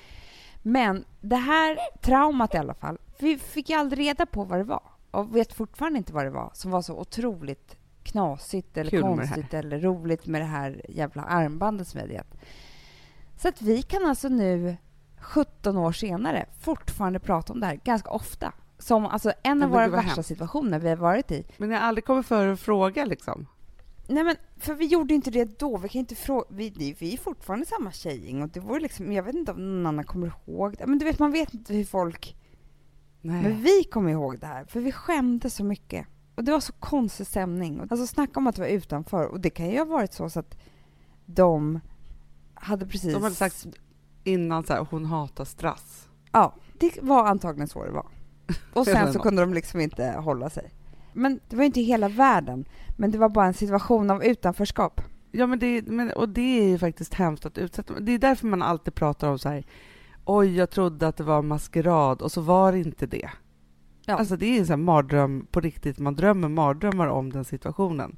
Men 0.63 1.05
det 1.21 1.37
här 1.37 1.79
traumat 2.01 2.55
i 2.55 2.59
alla 2.59 2.75
fall, 2.75 2.99
vi 3.19 3.39
fick 3.39 3.71
ju 3.71 3.77
aldrig 3.77 4.07
reda 4.07 4.27
på 4.27 4.45
vad 4.45 4.59
det 4.59 4.65
var 4.65 4.83
och 5.11 5.37
vet 5.37 5.53
fortfarande 5.53 5.99
inte 5.99 6.13
vad 6.13 6.25
det 6.25 6.31
var 6.31 6.51
som 6.55 6.71
var 6.71 6.83
så 6.83 6.99
otroligt 6.99 7.77
knasigt 8.03 8.77
eller 8.77 8.91
Kul 8.91 9.03
konstigt 9.03 9.55
eller 9.55 9.79
roligt 9.81 10.27
med 10.27 10.41
det 10.41 10.47
här 10.47 10.83
jävla 10.89 11.23
armbandet 11.23 11.89
som 11.89 11.99
vi 11.99 12.03
hade 12.03 12.15
gett. 12.15 12.35
Så 13.37 13.49
att 13.49 13.63
vi 13.63 13.83
kan 13.83 14.05
alltså 14.05 14.29
nu, 14.29 14.77
17 15.21 15.77
år 15.77 15.93
senare, 15.93 16.47
fortfarande 16.61 17.19
prata 17.19 17.53
om 17.53 17.61
det 17.61 17.67
här 17.67 17.81
ganska 17.85 18.11
ofta. 18.11 18.53
Som 18.79 19.07
alltså 19.07 19.33
en 19.43 19.63
av 19.63 19.71
våra 19.71 19.89
värsta 19.89 20.11
hemskt. 20.11 20.29
situationer 20.29 20.79
vi 20.79 20.89
har 20.89 20.97
varit 20.97 21.31
i. 21.31 21.47
Men 21.57 21.71
jag 21.71 21.79
har 21.79 21.87
aldrig 21.87 22.05
kommit 22.05 22.27
för 22.27 22.49
att 22.49 22.61
fråga 22.61 23.05
liksom. 23.05 23.47
Nej 24.07 24.25
men, 24.25 24.37
för 24.57 24.75
vi 24.75 24.87
gjorde 24.87 25.15
inte 25.15 25.31
det 25.31 25.59
då. 25.59 25.77
Vi 25.77 25.89
kan 25.89 25.99
inte 25.99 26.15
fråga... 26.15 26.47
Vi, 26.51 26.97
vi 26.99 27.13
är 27.13 27.19
fortfarande 27.19 27.67
samma 27.67 27.93
tjejgäng 27.93 28.43
och 28.43 28.49
det 28.49 28.61
vore 28.61 28.81
liksom... 28.81 29.13
Jag 29.13 29.23
vet 29.23 29.35
inte 29.35 29.53
om 29.53 29.77
någon 29.77 29.87
annan 29.87 30.05
kommer 30.05 30.27
ihåg 30.27 30.77
det. 30.79 30.87
Men 30.87 30.99
du 30.99 31.05
vet, 31.05 31.19
man 31.19 31.33
vet 31.33 31.55
inte 31.55 31.75
hur 31.75 31.85
folk... 31.85 32.37
Nej. 33.21 33.43
Men 33.43 33.63
vi 33.63 33.85
kommer 33.85 34.11
ihåg 34.11 34.39
det 34.39 34.47
här, 34.47 34.65
för 34.65 34.81
vi 34.81 34.93
skämdes 34.93 35.55
så 35.55 35.65
mycket. 35.65 36.07
Och 36.35 36.45
det 36.45 36.53
var 36.53 36.61
så 36.61 36.73
konstig 36.73 37.27
stämning. 37.27 37.81
Alltså 37.81 38.07
snacka 38.07 38.41
om 38.41 38.47
att 38.47 38.59
vara 38.59 38.69
utanför. 38.69 39.27
Och 39.27 39.41
det 39.41 39.51
kan 39.51 39.71
ju 39.71 39.79
ha 39.79 39.85
varit 39.85 40.13
så, 40.13 40.31
så 40.31 40.41
att 40.41 40.57
de 41.27 41.81
hade 42.55 42.87
precis... 42.87 43.15
De 43.15 43.23
hade 43.23 43.35
sagt 43.35 43.67
innan 44.25 44.65
så 44.65 44.73
här, 44.73 44.87
hon 44.91 45.05
hatar 45.05 45.45
strass. 45.45 46.09
Ja, 46.33 46.55
det 46.79 47.03
var 47.03 47.27
antagligen 47.27 47.69
så 47.69 47.85
det 47.85 47.91
var. 47.91 48.07
Och 48.73 48.87
sen 48.87 49.13
så 49.13 49.19
kunde 49.19 49.43
de 49.43 49.55
liksom 49.55 49.81
inte 49.81 50.07
hålla 50.11 50.51
sig. 50.51 50.71
Men 51.15 51.41
det 51.49 51.57
var 51.57 51.65
inte 51.65 51.81
hela 51.81 52.09
världen. 52.09 52.65
Men 52.97 53.11
det 53.11 53.19
var 53.19 53.29
bara 53.29 53.47
en 53.47 53.55
situation 53.55 54.11
av 54.11 54.25
utanförskap. 54.25 55.01
Ja, 55.31 55.47
men 55.47 55.59
det, 55.59 55.87
men, 55.87 56.11
och 56.11 56.29
det 56.29 56.61
är 56.61 56.69
ju 56.69 56.79
faktiskt 56.79 57.15
hemskt 57.15 57.47
att 57.47 57.59
utsätta 57.59 58.01
Det 58.01 58.13
är 58.13 58.19
därför 58.19 58.47
man 58.47 58.63
alltid 58.63 58.95
pratar 58.95 59.29
om 59.29 59.39
så 59.39 59.49
här, 59.49 59.65
oj, 60.25 60.57
jag 60.57 60.71
trodde 60.71 61.09
att 61.09 61.17
det 61.17 61.25
var 61.25 61.43
maskerad 61.43 62.23
och 62.23 62.33
så 62.33 62.41
var 62.41 62.73
det 62.73 62.79
inte 62.79 63.07
det. 63.07 63.31
Ja. 64.07 64.15
Alltså 64.15 64.37
det 64.37 64.47
är 64.47 64.59
en 64.59 64.67
sån 64.67 64.73
här 64.73 64.85
mardröm 64.85 65.47
på 65.51 65.61
riktigt, 65.61 65.99
man 65.99 66.15
drömmer 66.15 66.49
mardrömmar 66.49 67.07
om 67.07 67.33
den 67.33 67.45
situationen. 67.45 68.17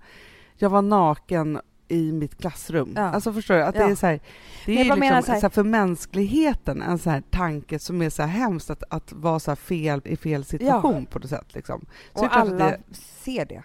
Jag 0.57 0.71
var 0.71 0.83
naken 0.83 1.61
i 1.89 2.13
mitt 2.13 2.39
klassrum. 2.39 2.93
Ja. 2.97 3.03
Alltså 3.03 3.33
förstår 3.33 3.55
du? 3.55 3.63
Att 3.63 3.75
det 3.75 3.81
Ja. 3.81 3.91
är 3.91 3.95
så 3.95 4.07
här, 4.07 4.21
det 4.67 4.75
Men 4.75 4.79
är 4.85 4.89
bara 4.89 4.95
liksom, 4.97 5.23
så 5.23 5.33
här- 5.33 5.41
så 5.41 5.45
här, 5.47 5.51
för 5.51 5.63
mänskligheten 5.65 6.83
en 6.83 6.99
sån 6.99 7.13
här 7.13 7.23
tanke 7.31 7.79
som 7.79 8.03
är 8.03 8.11
så 8.11 8.23
här 8.23 8.29
hemskt 8.29 8.71
att, 8.71 8.83
att 8.91 9.13
vara 9.13 9.39
så 9.39 9.57
fel 9.57 10.01
i 10.05 10.17
fel 10.17 10.45
situation 10.45 11.07
på 11.07 11.19
något 11.19 11.29
sätt. 11.31 11.55
Liksom. 11.55 11.87
Så 12.15 12.21
det 12.23 12.27
Och 12.29 12.37
alla 12.37 12.69
det, 12.71 12.81
ser 12.97 13.45
det. 13.45 13.63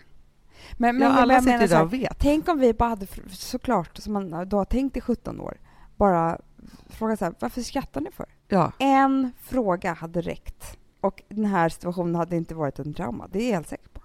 Men, 0.78 0.98
men 0.98 1.08
ja, 1.08 1.14
alla 1.14 1.42
sitter 1.42 1.68
så 1.68 1.76
här, 1.76 1.84
och 1.84 1.94
vet. 1.94 2.20
Tänk 2.20 2.48
om 2.48 2.60
vi 2.60 2.74
bara 2.74 2.90
hade, 2.90 3.08
såklart, 3.32 3.98
som 3.98 4.14
man 4.14 4.50
då 4.50 4.58
har 4.58 4.66
tänkt 4.66 4.98
i 4.98 5.02
17 5.02 5.40
år, 5.42 5.58
bara 5.98 6.40
fråga 6.90 7.18
så 7.18 7.26
här, 7.26 7.34
varför 7.40 7.62
skrattar 7.62 8.02
ni 8.02 8.12
för? 8.12 8.26
Ja. 8.48 8.72
En 8.80 9.32
fråga 9.44 9.94
hade 9.94 10.22
räckt. 10.22 10.78
Och 11.02 11.24
den 11.30 11.46
här 11.46 11.70
situationen 11.70 12.16
hade 12.16 12.36
inte 12.36 12.56
varit 12.56 12.80
en 12.80 12.94
trauma, 12.94 13.28
det 13.32 13.40
är 13.40 13.48
jag 13.48 13.54
helt 13.54 13.70
säker 13.70 13.88
på. 13.94 14.02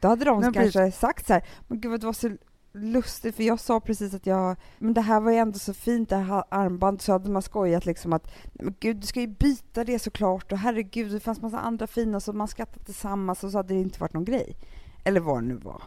Då 0.00 0.08
hade 0.08 0.24
de 0.24 0.40
Men 0.40 0.52
kanske 0.52 0.92
sagt 0.92 1.26
så 1.26 1.32
här, 1.32 1.44
men 1.68 1.80
gud 1.80 1.90
vad 1.90 2.00
det 2.00 2.06
var 2.06 2.12
så 2.12 2.30
lustigt, 2.72 3.36
för 3.36 3.42
jag 3.42 3.60
sa 3.60 3.80
precis 3.80 4.14
att 4.14 4.26
jag, 4.26 4.56
men 4.78 4.94
det 4.94 5.00
här 5.00 5.20
var 5.20 5.30
ju 5.30 5.36
ändå 5.36 5.58
så 5.58 5.74
fint, 5.74 6.08
det 6.08 6.16
här 6.16 6.44
armbandet. 6.48 7.02
så 7.02 7.12
hade 7.12 7.30
man 7.30 7.42
skojat 7.42 7.86
liksom 7.86 8.12
att, 8.12 8.24
"Nej, 8.52 8.64
men 8.64 8.74
gud 8.80 8.96
du 8.96 9.06
ska 9.06 9.20
ju 9.20 9.26
byta 9.26 9.84
det 9.84 9.98
såklart, 9.98 10.52
och 10.52 10.58
herregud, 10.58 11.12
det 11.12 11.20
fanns 11.20 11.40
massa 11.40 11.58
andra 11.58 11.86
fina, 11.86 12.20
så 12.20 12.32
man 12.32 12.48
skrattade 12.48 12.84
tillsammans, 12.84 13.44
och 13.44 13.50
så 13.50 13.58
hade 13.58 13.74
det 13.74 13.80
inte 13.80 14.00
varit 14.00 14.12
någon 14.12 14.24
grej. 14.24 14.56
Eller 15.04 15.20
vad 15.20 15.42
det 15.42 15.46
nu 15.46 15.54
var. 15.54 15.82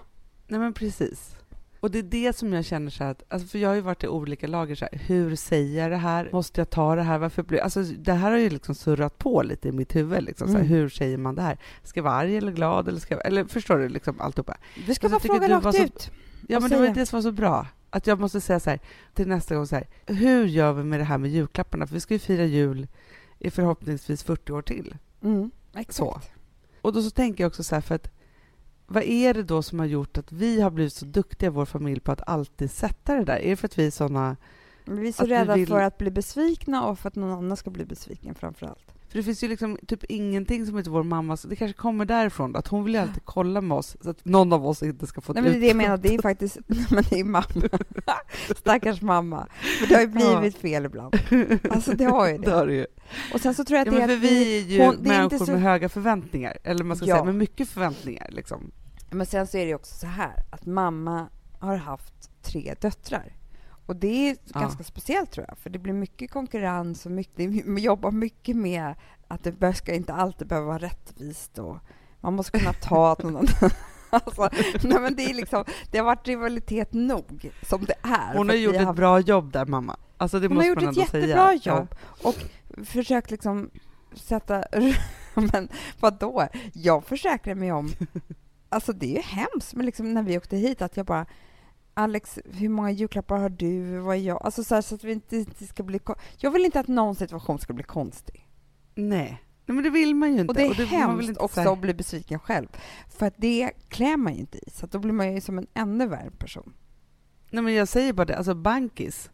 Nej 0.47 0.59
men 0.59 0.73
precis. 0.73 1.35
Och 1.83 1.91
det 1.91 1.99
är 1.99 2.03
det 2.03 2.35
som 2.35 2.53
jag 2.53 2.65
känner 2.65 2.91
så 2.91 3.03
här 3.03 3.11
att, 3.11 3.23
alltså 3.27 3.47
för 3.47 3.59
jag 3.59 3.69
har 3.69 3.75
ju 3.75 3.81
varit 3.81 4.03
i 4.03 4.07
olika 4.07 4.47
lager 4.47 4.75
så 4.75 4.85
här, 4.91 4.99
hur 5.05 5.35
säger 5.35 5.81
jag 5.81 5.91
det 5.91 5.97
här? 5.97 6.29
Måste 6.31 6.61
jag 6.61 6.69
ta 6.69 6.95
det 6.95 7.01
här? 7.03 7.17
Varför 7.17 7.43
blir, 7.43 7.59
alltså 7.59 7.83
det 7.83 8.13
här 8.13 8.31
har 8.31 8.37
ju 8.37 8.49
liksom 8.49 8.75
surrat 8.75 9.17
på 9.17 9.41
lite 9.43 9.67
i 9.67 9.71
mitt 9.71 9.95
huvud 9.95 10.23
liksom, 10.23 10.47
så 10.47 10.53
här, 10.53 10.59
Mm. 10.59 10.69
hur 10.71 10.89
säger 10.89 11.17
man 11.17 11.35
det 11.35 11.41
här? 11.41 11.57
Ska 11.83 11.97
jag 11.99 12.03
vara 12.03 12.13
arg 12.13 12.37
eller 12.37 12.51
glad 12.51 12.87
eller 12.87 12.99
ska 12.99 13.13
jag, 13.15 13.25
eller 13.25 13.45
förstår 13.45 13.77
du 13.77 13.89
liksom 13.89 14.21
alltihopa? 14.21 14.57
Du 14.87 14.93
ska 14.93 15.09
bara 15.09 15.19
fråga 15.19 15.49
rakt 15.49 15.77
så- 15.77 15.83
ut. 15.83 16.11
Ja 16.47 16.59
men 16.59 16.69
det 16.69 16.77
var 16.77 16.85
ju 16.87 16.93
det 16.93 17.05
som 17.05 17.17
var 17.17 17.21
så 17.21 17.31
bra. 17.31 17.67
Att 17.89 18.07
jag 18.07 18.19
måste 18.19 18.41
säga 18.41 18.59
så 18.59 18.69
här, 18.69 18.79
till 19.13 19.27
nästa 19.27 19.55
gång 19.55 19.67
så 19.67 19.75
här, 19.75 19.87
hur 20.05 20.45
gör 20.45 20.73
vi 20.73 20.83
med 20.83 20.99
det 20.99 21.03
här 21.03 21.17
med 21.17 21.31
julklapparna? 21.31 21.87
För 21.87 21.93
vi 21.93 21.99
ska 21.99 22.13
ju 22.13 22.19
fira 22.19 22.45
jul 22.45 22.87
i 23.39 23.49
förhoppningsvis 23.51 24.23
40 24.23 24.51
år 24.51 24.61
till. 24.61 24.95
Mm, 25.23 25.51
exakt. 25.75 25.95
Så. 25.95 26.19
Och 26.81 26.93
då 26.93 27.01
så 27.01 27.09
tänker 27.09 27.43
jag 27.43 27.47
också 27.49 27.63
så 27.63 27.75
här, 27.75 27.81
för 27.81 27.95
att 27.95 28.11
vad 28.87 29.03
är 29.03 29.33
det 29.33 29.43
då 29.43 29.61
som 29.61 29.79
har 29.79 29.85
gjort 29.85 30.17
att 30.17 30.31
vi 30.31 30.61
har 30.61 30.71
blivit 30.71 30.93
så 30.93 31.05
duktiga 31.05 31.47
i 31.47 31.53
vår 31.53 31.65
familj 31.65 31.99
på 31.99 32.11
att 32.11 32.21
alltid 32.29 32.71
sätta 32.71 33.15
det 33.15 33.23
där? 33.23 33.37
Är 33.39 33.49
det 33.49 33.55
för 33.55 33.67
att 33.67 33.79
vi 33.79 33.87
är 33.87 33.91
såna 33.91 34.35
vi 34.85 35.07
är 35.07 35.11
så 35.11 35.23
Att 35.23 35.29
vi 35.29 35.33
rädda 35.33 35.55
vill- 35.55 35.67
för 35.67 35.81
att 35.81 35.97
bli 35.97 36.11
besvikna 36.11 36.85
och 36.85 36.99
för 36.99 37.07
att 37.07 37.15
någon 37.15 37.31
annan 37.31 37.57
ska 37.57 37.69
bli 37.69 37.85
besviken 37.85 38.35
framför 38.35 38.65
allt. 38.65 38.91
För 39.13 39.17
det 39.19 39.23
finns 39.23 39.43
ju 39.43 39.47
liksom 39.47 39.77
typ 39.87 40.03
ingenting 40.03 40.65
som 40.65 40.77
heter 40.77 40.91
vår 40.91 41.03
mamma, 41.03 41.37
så 41.37 41.47
det 41.47 41.55
kanske 41.55 41.77
kommer 41.77 42.05
därifrån, 42.05 42.55
att 42.55 42.67
hon 42.67 42.83
vill 42.83 42.93
ju 42.93 42.99
alltid 42.99 43.25
kolla 43.25 43.61
med 43.61 43.77
oss 43.77 43.97
så 44.01 44.09
att 44.09 44.25
någon 44.25 44.53
av 44.53 44.67
oss 44.67 44.83
inte 44.83 45.07
ska 45.07 45.21
få 45.21 45.33
Nej, 45.33 45.43
men 45.43 45.51
det 45.51 45.57
är 45.57 45.61
det 45.61 45.67
jag 45.67 45.75
menar, 45.77 45.97
det 45.97 46.15
är 46.15 46.21
faktiskt, 46.21 46.57
men 46.67 47.03
det 47.09 47.19
är 47.19 47.23
mamma. 47.23 47.43
Stackars 48.57 49.01
mamma. 49.01 49.47
För 49.79 49.87
det 49.87 49.93
har 49.95 50.01
ju 50.01 50.07
blivit 50.07 50.57
fel 50.57 50.85
ibland. 50.85 51.15
Alltså 51.71 51.91
det 51.91 52.05
har 52.05 52.27
ju 52.29 52.37
Det 52.37 52.45
det. 52.49 52.51
har 52.55 52.67
det 52.67 52.73
ju. 52.73 52.85
Och 53.33 53.41
sen 53.41 53.53
så 53.53 53.65
tror 53.65 53.77
jag 53.77 53.87
Ja, 53.87 53.91
att 53.91 53.97
men 53.99 54.09
det 54.09 54.17
för 54.19 54.25
är 54.25 54.31
att 54.31 54.31
vi 54.31 54.57
är 54.57 54.61
ju 54.61 54.83
hon- 54.85 54.95
människor 54.95 55.45
så- 55.45 55.51
med 55.51 55.61
höga 55.61 55.89
förväntningar, 55.89 56.57
eller 56.63 56.83
man 56.83 56.97
ska 56.97 57.05
Ja. 57.05 57.15
säga 57.15 57.25
med 57.25 57.35
mycket 57.35 57.69
förväntningar. 57.69 58.27
Liksom. 58.31 58.71
Men 59.11 59.25
sen 59.25 59.47
så 59.47 59.57
är 59.57 59.61
det 59.61 59.67
ju 59.69 59.75
också 59.75 59.95
så 59.95 60.07
här 60.07 60.43
att 60.51 60.65
mamma 60.65 61.27
har 61.59 61.75
haft 61.75 62.29
tre 62.41 62.73
döttrar. 62.81 63.33
Och 63.85 63.95
det 63.95 64.29
är 64.29 64.37
Ja. 64.53 64.59
ganska 64.59 64.83
speciellt 64.83 65.31
tror 65.31 65.45
jag, 65.49 65.57
för 65.57 65.69
det 65.69 65.79
blir 65.79 65.93
mycket 65.93 66.31
konkurrens 66.31 67.05
och 67.05 67.11
mycket, 67.11 67.65
man 67.65 67.77
jobbar 67.77 68.11
mycket 68.11 68.55
med 68.55 68.95
att 69.27 69.43
det 69.59 69.73
ska 69.73 69.93
inte 69.93 70.13
alltid 70.13 70.47
behöva 70.47 70.67
vara 70.67 70.77
rättvist 70.77 71.59
och 71.59 71.77
man 72.21 72.33
måste 72.33 72.59
kunna 72.59 72.73
ta 72.73 73.11
att 73.11 73.23
någon 73.23 73.35
annan... 73.35 73.47
Alltså, 74.09 74.49
nej 74.83 74.99
men 75.01 75.15
det, 75.15 75.23
är 75.23 75.33
liksom, 75.33 75.63
det 75.91 75.97
har 75.97 76.05
varit 76.05 76.27
rivalitet 76.27 76.93
nog 76.93 77.51
som 77.61 77.85
det 77.85 77.93
är. 78.03 78.37
Hon 78.37 78.49
har 78.49 78.55
gjort 78.55 78.75
ett 78.75 78.95
bra 78.95 79.19
jobb 79.19 79.51
där, 79.51 79.65
mamma. 79.65 79.97
Alltså, 80.17 80.39
det 80.39 80.47
Hon 80.47 80.57
har 80.57 80.63
måste 80.65 80.85
gjort 80.85 80.95
man 80.95 81.03
ett 81.03 81.09
säga. 81.09 81.27
jättebra 81.27 81.53
Ja. 81.63 81.77
jobb 81.77 81.95
och 82.23 82.35
försökt 82.85 83.31
liksom 83.31 83.69
sätta... 84.13 84.63
Men 85.33 85.69
vadå? 85.99 86.47
Jag 86.73 87.03
försäkrar 87.05 87.55
mig 87.55 87.71
om... 87.71 87.91
Alltså 88.69 88.93
det 88.93 89.05
är 89.05 89.15
ju 89.15 89.21
hemskt, 89.21 89.73
men 89.73 89.85
liksom 89.85 90.13
när 90.13 90.23
vi 90.23 90.37
åkte 90.37 90.57
hit 90.57 90.81
att 90.81 90.97
jag 90.97 91.05
bara 91.05 91.25
Alex, 91.93 92.39
hur 92.45 92.69
många 92.69 92.91
julklappar 92.91 93.37
har 93.37 93.49
du? 93.49 93.97
Vad 93.97 94.15
är 94.15 94.19
jag? 94.19 94.41
Alltså 94.43 94.63
så, 94.63 94.75
här, 94.75 94.81
så 94.81 94.95
att 94.95 95.03
vi 95.03 95.11
inte, 95.11 95.37
inte 95.37 95.67
ska 95.67 95.83
bli... 95.83 95.99
Jag 96.37 96.51
vill 96.51 96.65
inte 96.65 96.79
att 96.79 96.87
någon 96.87 97.15
situation 97.15 97.59
ska 97.59 97.73
bli 97.73 97.83
konstig. 97.83 98.47
Nej. 98.95 99.43
Nej, 99.65 99.75
men 99.75 99.83
det 99.83 99.89
vill 99.89 100.15
man 100.15 100.33
ju 100.33 100.41
inte. 100.41 100.51
Och 100.51 100.55
det 100.55 100.61
är 100.63 101.07
man 101.07 101.17
vill 101.17 101.27
hemskt 101.27 101.41
också 101.41 101.61
att 101.61 101.79
bli 101.79 101.93
besviken 101.93 102.39
själv. 102.39 102.67
För 103.09 103.25
att 103.25 103.33
det 103.37 103.71
klär 103.87 104.17
man 104.17 104.33
ju 104.33 104.39
inte 104.39 104.57
i. 104.57 104.69
Så 104.69 104.85
då 104.85 104.99
blir 104.99 105.13
man 105.13 105.33
ju 105.33 105.41
som 105.41 105.57
en 105.57 105.67
ännu 105.73 106.07
värre 106.07 106.31
person. 106.31 106.73
Nej, 107.51 107.63
men 107.63 107.73
jag 107.73 107.87
säger 107.87 108.13
bara 108.13 108.25
det, 108.25 108.37
alltså 108.37 108.55
Bankis, 108.55 109.29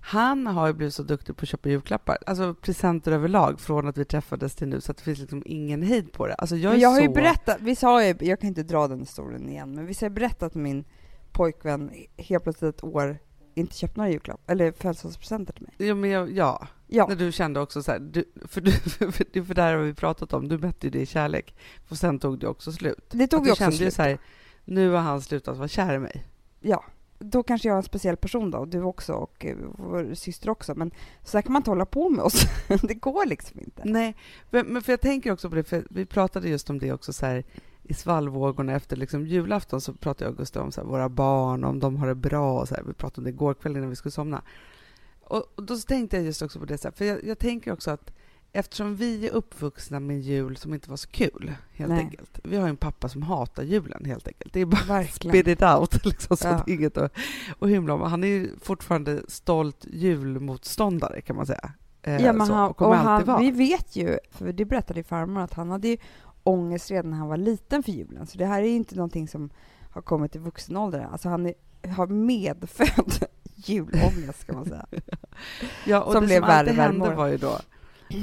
han 0.00 0.46
har 0.46 0.66
ju 0.66 0.72
blivit 0.72 0.94
så 0.94 1.02
duktig 1.02 1.36
på 1.36 1.42
att 1.42 1.48
köpa 1.48 1.68
julklappar, 1.68 2.18
alltså 2.26 2.54
presenter 2.54 3.12
överlag, 3.12 3.60
från 3.60 3.88
att 3.88 3.98
vi 3.98 4.04
träffades 4.04 4.54
till 4.54 4.68
nu, 4.68 4.80
så 4.80 4.90
att 4.90 4.98
det 4.98 5.04
finns 5.04 5.18
liksom 5.18 5.42
ingen 5.46 5.82
hejd 5.82 6.12
på 6.12 6.26
det. 6.26 6.34
Alltså 6.34 6.56
jag 6.56 6.70
Men 6.70 6.80
jag 6.80 6.88
har 6.88 6.96
så... 6.96 7.02
ju 7.02 7.08
berättat, 7.08 7.56
vi 7.60 7.76
sa 7.76 8.04
ju, 8.04 8.14
jag 8.20 8.40
kan 8.40 8.48
inte 8.48 8.62
dra 8.62 8.88
den 8.88 9.00
historien 9.00 9.48
igen, 9.48 9.74
men 9.74 9.86
vi 9.86 9.94
har 10.00 10.08
ju 10.08 10.14
berättat 10.14 10.54
min 10.54 10.84
pojkvän 11.32 11.90
helt 12.16 12.44
plötsligt 12.44 12.74
ett 12.74 12.84
år 12.84 13.18
inte 13.54 13.76
köpt 13.76 13.96
några 13.96 14.10
julklapp 14.10 14.50
eller 14.50 14.72
födelsedagspresenter 14.72 15.52
till 15.52 15.62
mig. 15.62 15.88
Ja, 15.88 15.94
men 15.94 16.10
jag, 16.10 16.30
ja. 16.30 16.66
Ja, 16.86 17.06
när 17.06 17.16
du 17.16 17.32
kände 17.32 17.60
också 17.60 17.82
så 17.82 17.92
här, 17.92 17.98
du, 17.98 18.24
för, 18.44 18.60
du, 18.60 18.72
för, 18.72 19.44
för 19.44 19.54
där 19.54 19.74
har 19.74 19.82
vi 19.82 19.94
pratat 19.94 20.32
om, 20.32 20.48
du 20.48 20.58
mätte 20.58 20.86
ju 20.86 20.90
det 20.90 21.00
i 21.00 21.06
kärlek, 21.06 21.54
och 21.88 21.96
sen 21.96 22.18
tog 22.18 22.38
det 22.38 22.48
också 22.48 22.72
slut. 22.72 23.06
det 23.10 23.26
tog 23.26 23.46
ju 23.46 23.52
också 23.52 23.62
kände 23.62 23.76
slut. 23.76 23.94
så 23.94 24.02
här, 24.02 24.18
nu 24.64 24.90
har 24.90 25.00
han 25.00 25.22
slutat 25.22 25.56
vara 25.56 25.68
kär 25.68 25.94
i 25.94 25.98
mig. 25.98 26.24
Ja, 26.60 26.84
då 27.18 27.42
kanske 27.42 27.68
jag 27.68 27.74
är 27.74 27.76
en 27.76 27.82
speciell 27.82 28.16
person 28.16 28.50
då, 28.50 28.58
och 28.58 28.68
du 28.68 28.82
också 28.82 29.12
och 29.12 29.44
eh, 29.44 29.56
vår 29.78 30.14
syster 30.14 30.50
också, 30.50 30.74
men 30.74 30.90
så 31.24 31.36
här 31.36 31.42
kan 31.42 31.52
man 31.52 31.60
inte 31.60 31.70
hålla 31.70 31.86
på 31.86 32.08
med 32.08 32.24
oss. 32.24 32.42
det 32.82 32.94
går 32.94 33.26
liksom 33.26 33.60
inte. 33.60 33.82
Nej, 33.84 34.16
men, 34.50 34.66
men 34.66 34.82
för 34.82 34.92
jag 34.92 35.00
tänker 35.00 35.32
också 35.32 35.48
på 35.48 35.54
det, 35.54 35.64
för 35.64 35.86
vi 35.90 36.06
pratade 36.06 36.48
just 36.48 36.70
om 36.70 36.78
det 36.78 36.92
också 36.92 37.12
så 37.12 37.26
här 37.26 37.44
i 37.90 37.94
svallvågorna 37.94 38.72
efter 38.72 38.96
liksom 38.96 39.26
julafton 39.26 39.80
så 39.80 39.92
pratade 39.94 40.24
jag 40.24 40.32
och 40.32 40.38
Gustav 40.38 40.64
om 40.64 40.72
så 40.72 40.80
här, 40.80 40.88
våra 40.88 41.08
barn, 41.08 41.64
om 41.64 41.80
de 41.80 41.96
har 41.96 42.06
det 42.06 42.14
bra 42.14 42.60
och 42.60 42.68
så 42.68 42.74
här. 42.74 42.82
Vi 42.82 42.92
pratade 42.92 43.20
om 43.20 43.24
det 43.24 43.30
igår 43.30 43.54
kväll 43.54 43.76
innan 43.76 43.90
vi 43.90 43.96
skulle 43.96 44.12
somna. 44.12 44.42
Och, 45.20 45.44
och 45.54 45.62
då 45.62 45.76
tänkte 45.76 46.16
jag 46.16 46.26
just 46.26 46.42
också 46.42 46.58
på 46.58 46.64
det, 46.64 46.78
så 46.78 46.88
här, 46.88 46.92
för 46.92 47.04
jag, 47.04 47.24
jag 47.24 47.38
tänker 47.38 47.72
också 47.72 47.90
att 47.90 48.12
eftersom 48.52 48.96
vi 48.96 49.26
är 49.28 49.32
uppvuxna 49.32 50.00
med 50.00 50.16
en 50.16 50.22
jul 50.22 50.56
som 50.56 50.74
inte 50.74 50.90
var 50.90 50.96
så 50.96 51.08
kul, 51.08 51.52
helt 51.72 51.90
Nej. 51.90 51.98
enkelt. 51.98 52.40
Vi 52.44 52.56
har 52.56 52.64
ju 52.64 52.70
en 52.70 52.76
pappa 52.76 53.08
som 53.08 53.22
hatar 53.22 53.62
julen, 53.62 54.04
helt 54.04 54.28
enkelt. 54.28 54.52
Det 54.52 54.60
är 54.60 54.66
bara 54.66 54.84
Verkligen. 54.84 55.32
spit 55.32 55.48
it 55.48 55.62
out, 55.62 56.04
liksom, 56.04 56.36
så 56.36 56.48
Ja. 56.48 56.64
inget 56.66 56.96
att, 56.96 57.12
att 57.58 57.68
hymla 57.68 57.94
om. 57.94 58.00
Han 58.00 58.24
är 58.24 58.28
ju 58.28 58.50
fortfarande 58.62 59.22
stolt 59.28 59.86
julmotståndare, 59.90 61.20
kan 61.20 61.36
man 61.36 61.46
säga. 61.46 61.72
Eh, 62.02 62.24
Ja, 62.24 62.32
men 62.32 62.46
så, 62.46 62.52
han, 62.52 62.70
och 62.70 62.96
han, 62.96 63.40
vi 63.40 63.50
vet 63.50 63.96
ju, 63.96 64.18
för 64.30 64.52
det 64.52 64.64
berättade 64.64 65.02
farmor, 65.02 65.40
att 65.40 65.54
han 65.54 65.70
hade 65.70 65.88
ju 65.88 65.96
ångest 66.44 66.90
redan 66.90 67.10
när 67.10 67.18
han 67.18 67.28
var 67.28 67.36
liten 67.36 67.82
för 67.82 67.92
julen. 67.92 68.26
Så 68.26 68.38
det 68.38 68.46
här 68.46 68.62
är 68.62 68.66
inte 68.66 68.94
någonting 68.94 69.28
som 69.28 69.50
har 69.90 70.02
kommit 70.02 70.36
i 70.36 70.38
vuxen 70.38 70.76
ålder. 70.76 71.08
Alltså 71.12 71.28
han 71.28 71.46
är, 71.46 71.54
har 71.88 72.06
medfödd 72.06 73.26
julångest, 73.54 74.46
kan 74.46 74.54
man 74.54 74.64
säga. 74.64 74.86
Ja, 75.86 76.02
och 76.02 76.12
som 76.12 76.20
det 76.20 76.26
blev 76.26 76.40
som 76.40 76.50
alltid 76.50 76.76
värre 76.76 76.82
hände 76.82 77.00
varje 77.00 77.12
år. 77.12 77.16
var 77.16 77.26
ju 77.26 77.36
då 77.36 77.58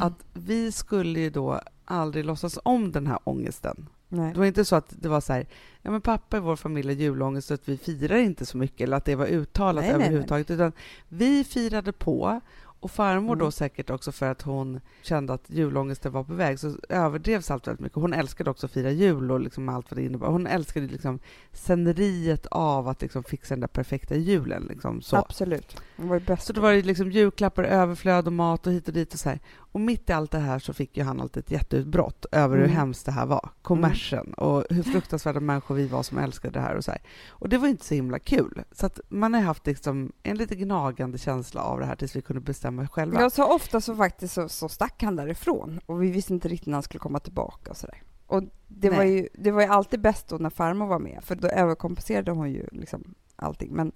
att 0.01 0.25
vi 0.33 0.71
skulle 0.71 1.19
ju 1.19 1.29
då 1.29 1.61
aldrig 1.85 2.25
låtsas 2.25 2.59
om 2.63 2.91
den 2.91 3.07
här 3.07 3.19
ångesten. 3.23 3.89
Nej. 4.09 4.33
Det 4.33 4.39
var 4.39 4.45
inte 4.45 4.65
så 4.65 4.75
att 4.75 4.93
det 5.01 5.09
var 5.09 5.21
så 5.21 5.33
här, 5.33 5.47
ja 5.81 5.91
men 5.91 6.01
pappa 6.01 6.37
i 6.37 6.39
vår 6.39 6.55
familj 6.55 6.87
har 6.87 6.95
julångest 6.95 7.47
så 7.47 7.53
att 7.53 7.69
vi 7.69 7.77
firar 7.77 8.17
inte 8.17 8.45
så 8.45 8.57
mycket 8.57 8.81
eller 8.81 8.97
att 8.97 9.05
det 9.05 9.15
var 9.15 9.25
uttalat 9.25 9.83
Nej, 9.83 9.91
nej, 9.91 9.97
nej. 9.97 10.07
överhuvudtaget, 10.07 10.51
utan 10.51 10.71
vi 11.07 11.43
firade 11.43 11.91
på 11.91 12.41
Och 12.79 12.91
farmor 12.91 13.33
Mm. 13.33 13.39
då 13.45 13.51
säkert 13.51 13.89
också 13.89 14.11
för 14.11 14.25
att 14.25 14.41
hon 14.41 14.79
kände 15.01 15.33
att 15.33 15.49
julångesten 15.49 16.11
var 16.11 16.23
på 16.23 16.33
väg, 16.33 16.59
så 16.59 16.75
överdrevs 16.89 17.51
allt 17.51 17.67
väldigt 17.67 17.79
mycket. 17.81 17.95
Hon 17.95 18.13
älskade 18.13 18.49
också 18.49 18.65
att 18.65 18.71
fira 18.71 18.91
jul 18.91 19.31
och 19.31 19.39
liksom 19.39 19.69
allt 19.69 19.91
vad 19.91 19.97
det 19.97 20.05
innebar. 20.05 20.27
Hon 20.27 20.47
älskade 20.47 20.87
liksom 20.87 21.19
sceneriet 21.51 22.45
av 22.45 22.87
att 22.87 23.01
liksom 23.01 23.23
fixa 23.23 23.53
den 23.55 23.59
där 23.59 23.67
perfekta 23.67 24.15
julen. 24.15 24.63
Liksom, 24.69 25.01
så. 25.01 25.15
Absolut. 25.17 25.81
Det 25.95 26.03
var 26.07 26.15
ju 26.15 26.25
bäst. 26.25 26.47
Så 26.47 26.53
då 26.53 26.61
var 26.61 26.73
det 26.73 26.81
liksom 26.81 27.11
julklappar, 27.11 27.63
överflöd 27.63 28.27
och 28.27 28.33
mat 28.33 28.67
och 28.67 28.73
hit 28.73 28.87
och 28.87 28.93
dit 28.93 29.13
och 29.13 29.19
så 29.19 29.29
här. 29.29 29.39
Och 29.77 29.81
mitt 29.81 30.09
i 30.09 30.13
allt 30.13 30.31
det 30.31 30.39
här 30.39 30.59
så 30.59 30.73
fick 30.73 30.97
ju 30.97 31.03
han 31.03 31.21
alltid 31.21 31.43
ett 31.43 31.51
jätteutbrott 31.51 32.25
över 32.31 32.55
Mm. 32.57 32.69
hur 32.69 32.75
hemskt 32.75 33.05
det 33.05 33.11
här 33.11 33.25
var. 33.25 33.49
Kommersen 33.61 34.33
och 34.33 34.65
hur 34.69 34.83
fruktansvärda 34.93 35.39
människor 35.39 35.75
vi 35.75 35.87
var 35.87 36.03
som 36.03 36.17
älskade 36.17 36.53
det 36.53 36.59
här 36.59 36.75
och 36.75 36.83
så 36.83 36.91
här. 36.91 37.01
Och 37.29 37.49
det 37.49 37.57
var 37.57 37.67
inte 37.67 37.85
så 37.85 37.93
himla 37.93 38.19
kul. 38.19 38.63
Så 38.71 38.85
att 38.85 38.99
man 39.09 39.33
har 39.33 39.41
haft 39.41 39.67
liksom 39.67 40.11
en 40.23 40.37
lite 40.37 40.55
gnagande 40.55 41.17
känsla 41.17 41.61
av 41.61 41.79
det 41.79 41.85
här 41.85 41.95
tills 41.95 42.15
vi 42.15 42.21
kunde 42.21 42.41
bestämma 42.41 42.87
själva. 42.87 43.21
Ja, 43.21 43.29
så 43.29 43.45
ofta 43.53 43.81
så 43.81 43.95
faktiskt 43.95 44.33
så, 44.33 44.49
så 44.49 44.69
stack 44.69 45.03
han 45.03 45.15
därifrån 45.15 45.79
och 45.85 46.03
vi 46.03 46.11
visste 46.11 46.33
inte 46.33 46.47
riktigt 46.47 46.67
när 46.67 46.73
han 46.73 46.83
skulle 46.83 46.99
komma 46.99 47.19
tillbaka 47.19 47.71
och 47.71 47.77
sådär. 47.77 48.01
Och 48.27 48.43
det 48.67 48.89
var, 48.89 49.03
ju, 49.03 49.27
det 49.33 49.51
var 49.51 49.61
ju 49.61 49.67
alltid 49.67 50.01
bäst 50.01 50.27
då 50.27 50.35
när 50.37 50.49
farmor 50.49 50.87
var 50.87 50.99
med, 50.99 51.19
för 51.23 51.35
då 51.35 51.47
överkompenserade 51.47 52.31
hon 52.31 52.51
ju 52.51 52.65
liksom 52.71 53.13
allting. 53.35 53.71
Men 53.73 53.91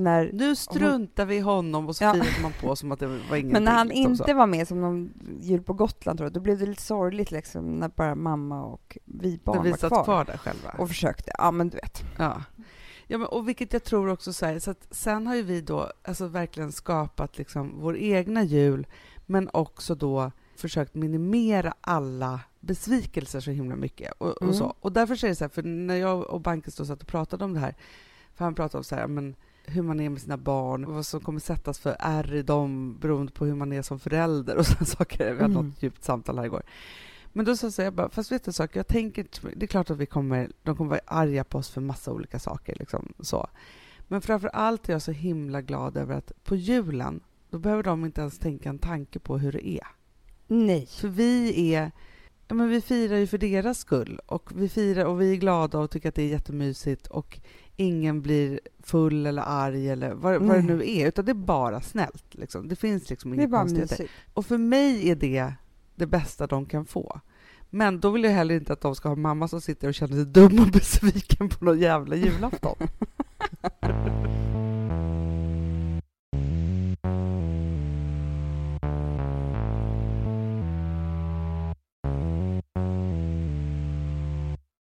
när, 0.00 0.30
Nu 0.32 0.56
struntar 0.56 1.26
vi 1.26 1.36
i 1.36 1.40
honom 1.40 1.88
och 1.88 1.96
så 1.96 2.04
Ja. 2.04 2.12
firade 2.12 2.42
man 2.42 2.52
på 2.60 2.76
som 2.76 2.92
att 2.92 3.00
det 3.00 3.06
var 3.06 3.14
ingenting. 3.36 3.52
men 3.52 3.64
när 3.64 3.72
han 3.72 3.88
liksom 3.88 4.10
inte 4.12 4.24
så. 4.24 4.34
var 4.34 4.46
med, 4.46 4.68
som 4.68 4.80
någon 4.80 5.10
jul 5.40 5.62
på 5.62 5.72
Gotland 5.72 6.18
tror 6.18 6.26
jag, 6.26 6.32
då 6.32 6.40
blev 6.40 6.58
det 6.58 6.66
lite 6.66 6.82
sorgligt 6.82 7.30
liksom, 7.30 7.78
när 7.78 7.88
bara 7.88 8.14
mamma 8.14 8.62
och 8.64 8.98
vi 9.04 9.30
När 9.30 9.38
barn 9.44 9.62
vi 9.62 9.70
var 9.70 9.76
satt 9.78 9.90
kvar. 9.92 10.04
kvar 10.04 10.24
där 10.24 10.36
själva. 10.36 10.70
Och 10.78 10.88
försökte, 10.88 11.32
ja 11.38 11.50
men 11.50 11.68
du 11.68 11.76
vet. 11.76 12.02
Ja. 12.18 12.42
Ja, 13.06 13.18
men, 13.18 13.26
och 13.26 13.48
vilket 13.48 13.72
jag 13.72 13.84
tror 13.84 14.08
också 14.08 14.32
så 14.32 14.46
här, 14.46 14.58
så 14.58 14.70
att 14.70 14.86
sen 14.90 15.26
har 15.26 15.34
ju 15.34 15.42
vi 15.42 15.60
då 15.60 15.90
alltså 16.04 16.26
verkligen 16.26 16.72
skapat 16.72 17.38
liksom 17.38 17.72
vår 17.80 17.96
egna 17.96 18.42
jul, 18.42 18.86
men 19.26 19.48
också 19.52 19.94
då 19.94 20.32
försökt 20.56 20.94
minimera 20.94 21.74
alla 21.80 22.40
besvikelser 22.60 23.40
så 23.40 23.50
himla 23.50 23.76
mycket. 23.76 24.12
Och, 24.18 24.26
och 24.28 24.42
Mm. 24.42 24.54
så. 24.54 24.74
och 24.80 24.92
därför 24.92 25.24
är 25.24 25.28
det 25.28 25.34
så 25.34 25.44
här, 25.44 25.48
för 25.48 25.62
när 25.62 25.94
jag 25.96 26.30
och 26.30 26.40
Bankes 26.40 26.76
då 26.76 26.84
satt 26.84 27.02
och 27.02 27.08
pratade 27.08 27.44
om 27.44 27.54
det 27.54 27.60
här, 27.60 27.74
för 28.34 28.44
han 28.44 28.54
pratade 28.54 28.78
om 28.78 28.84
så 28.84 28.94
här, 28.94 29.06
men 29.06 29.36
hur 29.70 29.82
man 29.82 30.00
är 30.00 30.08
med 30.10 30.20
sina 30.20 30.36
barn, 30.36 30.84
och 30.84 30.94
vad 30.94 31.06
som 31.06 31.20
kommer 31.20 31.40
sättas 31.40 31.78
för 31.78 31.96
ärr 31.98 32.34
i 32.34 32.42
dem 32.42 32.98
beroende 33.00 33.32
på 33.32 33.44
hur 33.44 33.54
man 33.54 33.72
är 33.72 33.82
som 33.82 33.98
förälder 33.98 34.56
och 34.56 34.66
sådana 34.66 34.86
saker. 34.86 35.24
Vi 35.34 35.42
hade 35.42 35.54
Mm. 35.54 35.66
något 35.66 35.82
djupt 35.82 36.04
samtal 36.04 36.38
här 36.38 36.44
igår. 36.44 36.62
Men 37.32 37.44
då 37.44 37.56
sa 37.56 37.82
jag 37.82 37.94
bara, 37.94 38.08
fast 38.10 38.32
vet 38.32 38.44
du 38.44 38.48
en 38.48 38.52
sak, 38.52 38.76
jag 38.76 38.86
tänker 38.86 39.26
det 39.56 39.64
är 39.64 39.66
klart 39.66 39.90
att 39.90 39.98
vi 39.98 40.06
kommer, 40.06 40.50
de 40.62 40.76
kommer 40.76 40.90
vara 40.90 41.00
arga 41.06 41.44
på 41.44 41.58
oss 41.58 41.70
för 41.70 41.80
massa 41.80 42.12
olika 42.12 42.38
saker. 42.38 42.76
Liksom, 42.78 43.12
så. 43.20 43.46
Men 44.08 44.20
framför 44.20 44.48
allt 44.48 44.88
är 44.88 44.92
jag 44.92 45.02
så 45.02 45.12
himla 45.12 45.60
glad 45.62 45.96
över 45.96 46.14
att 46.14 46.32
på 46.44 46.56
julen, 46.56 47.20
då 47.50 47.58
behöver 47.58 47.82
de 47.82 48.04
inte 48.04 48.20
ens 48.20 48.38
tänka 48.38 48.68
en 48.68 48.78
tanke 48.78 49.18
på 49.18 49.38
hur 49.38 49.52
det 49.52 49.68
är. 49.68 49.86
Nej. 50.46 50.86
För 50.86 51.08
vi 51.08 51.72
är, 51.74 51.90
ja 52.48 52.54
men 52.54 52.68
vi 52.68 52.80
firar 52.80 53.16
ju 53.16 53.26
för 53.26 53.38
deras 53.38 53.78
skull 53.78 54.20
och 54.26 54.50
vi 54.54 54.68
firar 54.68 55.04
och 55.04 55.20
vi 55.20 55.32
är 55.32 55.36
glada 55.36 55.78
och 55.78 55.90
tycker 55.90 56.08
att 56.08 56.14
det 56.14 56.22
är 56.22 56.28
jättemysigt 56.28 57.06
och 57.06 57.40
ingen 57.80 58.22
blir 58.22 58.60
full 58.82 59.26
eller 59.26 59.42
arg 59.42 59.88
eller 59.88 60.14
vad, 60.14 60.42
vad 60.42 60.56
det 60.56 60.62
nu 60.62 60.90
är, 60.90 61.08
utan 61.08 61.24
det 61.24 61.32
är 61.32 61.34
bara 61.34 61.80
snällt. 61.80 62.34
Liksom. 62.34 62.68
Det 62.68 62.76
finns 62.76 63.10
liksom 63.10 63.34
inga 63.34 63.50
konstigheter. 63.50 64.10
Och 64.34 64.46
för 64.46 64.58
mig 64.58 65.10
är 65.10 65.14
det 65.14 65.52
det 65.94 66.06
bästa 66.06 66.46
de 66.46 66.66
kan 66.66 66.86
få. 66.86 67.20
Men 67.70 68.00
då 68.00 68.10
vill 68.10 68.24
jag 68.24 68.30
heller 68.30 68.54
inte 68.54 68.72
att 68.72 68.80
de 68.80 68.94
ska 68.94 69.08
ha 69.08 69.16
mamma 69.16 69.48
som 69.48 69.60
sitter 69.60 69.88
och 69.88 69.94
känner 69.94 70.14
sig 70.14 70.26
dum 70.26 70.58
och 70.60 70.66
besviken 70.72 71.48
på 71.48 71.64
någon 71.64 71.78
jävla 71.78 72.16
julafton. 72.16 72.76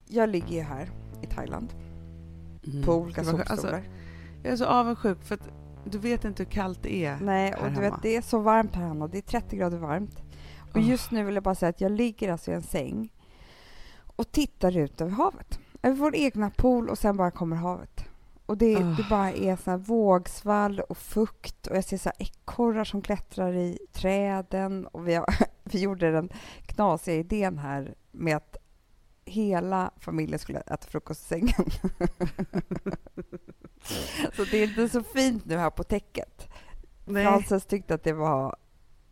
Jag 0.08 0.30
ligger 0.30 0.56
ju 0.56 0.62
här 0.62 0.90
i 1.22 1.28
Thailand 1.28 1.85
Mm. 2.68 2.84
på 2.84 2.94
olika 2.94 3.22
Det 3.24 3.32
var- 3.32 3.38
solstolar. 3.46 3.74
Alltså, 3.74 3.92
jag 4.44 4.54
är 4.54 4.58
så 4.58 4.66
avundsjuk 4.66 5.24
för 5.24 5.36
att 5.36 5.50
du 5.84 5.98
vet 5.98 6.26
inte 6.26 6.44
hur 6.44 6.52
kallt 6.52 6.84
det 6.84 7.06
är. 7.06 7.18
Nej, 7.22 7.54
och 7.54 7.60
du 7.64 7.70
hemma. 7.70 7.82
vet, 7.82 7.94
det 8.02 8.16
är 8.16 8.22
så 8.22 8.40
varmt 8.40 8.76
här 8.76 8.88
Hanna. 8.88 9.08
Det 9.08 9.18
är 9.18 9.22
30 9.22 9.58
grader 9.58 9.78
varmt. 9.78 10.22
Och 10.72 10.78
Åh. 10.78 10.90
just 10.90 11.12
nu 11.12 11.24
vill 11.24 11.36
jag 11.36 11.44
bara 11.44 11.56
säga 11.56 11.70
att 11.70 11.82
jag 11.82 11.92
ligger 11.92 12.32
alltså 12.32 12.52
i 12.52 12.54
en 12.54 12.64
säng 12.64 13.14
och 14.16 14.32
tittar 14.32 14.78
ut 14.78 15.02
över 15.02 15.12
havet. 15.12 15.60
Över 15.82 15.96
vår 15.98 16.16
egna 16.16 16.50
pool 16.50 16.90
och 16.90 16.98
sen 16.98 17.18
bara 17.18 17.32
kommer 17.32 17.56
havet. 17.56 18.06
Och 18.46 18.58
det, 18.58 18.76
Åh. 18.78 18.98
det 18.98 19.06
bara 19.10 19.32
är 19.32 19.56
sån 19.56 19.72
här 19.72 19.78
vågsvall 19.78 20.80
och 20.80 20.98
fukt 20.98 21.68
och 21.68 21.76
jag 21.78 21.84
ser 21.84 21.98
så 21.98 22.10
här 22.10 22.16
ekorrar 22.28 22.84
som 22.84 23.02
klättrar 23.02 23.54
i 23.54 23.78
träden 23.94 24.88
och 24.88 25.08
vi, 25.08 25.16
har, 25.16 25.26
vi 25.64 25.80
gjorde 25.80 26.12
den 26.12 26.30
knasiga 26.66 27.16
idén 27.16 27.58
här 27.58 27.94
med 28.12 28.36
att 28.38 28.58
hela 29.26 29.92
familjen 30.00 30.40
skulle 30.40 30.60
äta 30.60 30.88
frukost 30.88 31.22
i 31.22 31.26
sängen. 31.26 31.54
så 34.36 34.44
det 34.52 34.58
är 34.58 34.64
inte 34.64 34.90
så 34.90 35.04
fint 35.04 35.46
nu 35.46 35.58
här 35.58 35.70
på 35.70 35.84
täcket. 35.84 36.48
Frances 37.06 37.66
tyckte 37.66 37.94
att 37.94 38.04
det 38.04 38.14
var 38.14 38.56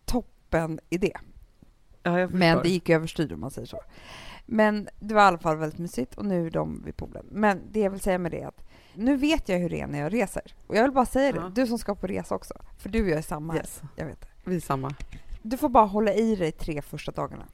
toppen 0.05 0.79
idé. 0.89 1.13
ja, 2.03 2.27
Men 2.27 2.61
det 2.63 2.69
gick 2.69 2.89
överstyr 2.89 3.33
om 3.33 3.39
man 3.39 3.51
säger 3.51 3.67
så. 3.67 3.81
Men 4.45 4.89
det 4.99 5.13
var 5.15 5.21
i 5.21 5.25
alla 5.25 5.37
fall 5.37 5.57
väldigt 5.57 5.79
mysigt 5.79 6.17
och 6.17 6.25
nu 6.25 6.47
är 6.47 6.51
de 6.51 6.83
vid 6.85 6.97
poolen. 6.97 7.25
Men 7.31 7.61
det 7.71 7.79
jag 7.79 7.89
vill 7.91 7.99
säga 7.99 8.17
med 8.17 8.31
det 8.31 8.41
är 8.41 8.47
att 8.47 8.63
nu 8.95 9.17
vet 9.17 9.49
jag 9.49 9.59
hur 9.59 9.69
det 9.69 9.81
är 9.81 9.87
när 9.87 9.99
jag 9.99 10.13
reser. 10.13 10.55
Och 10.67 10.75
jag 10.75 10.83
vill 10.83 10.91
bara 10.91 11.05
säga 11.05 11.31
det, 11.31 11.37
Ja. 11.39 11.51
du 11.55 11.67
som 11.67 11.77
ska 11.79 11.95
på 11.95 12.07
resa 12.07 12.35
också, 12.35 12.53
för 12.77 12.89
du 12.89 13.03
och 13.03 13.09
jag 13.09 13.17
är 13.17 13.21
samma. 13.21 13.55
Yes, 13.55 13.81
Jag 13.95 14.05
vet 14.05 14.21
det. 14.21 14.27
vi 14.45 14.55
är 14.55 14.59
samma. 14.59 14.95
Du 15.41 15.57
får 15.57 15.69
bara 15.69 15.85
hålla 15.85 16.13
i 16.13 16.35
dig 16.35 16.51
tre 16.51 16.81
första 16.81 17.11
dagarna. 17.11 17.45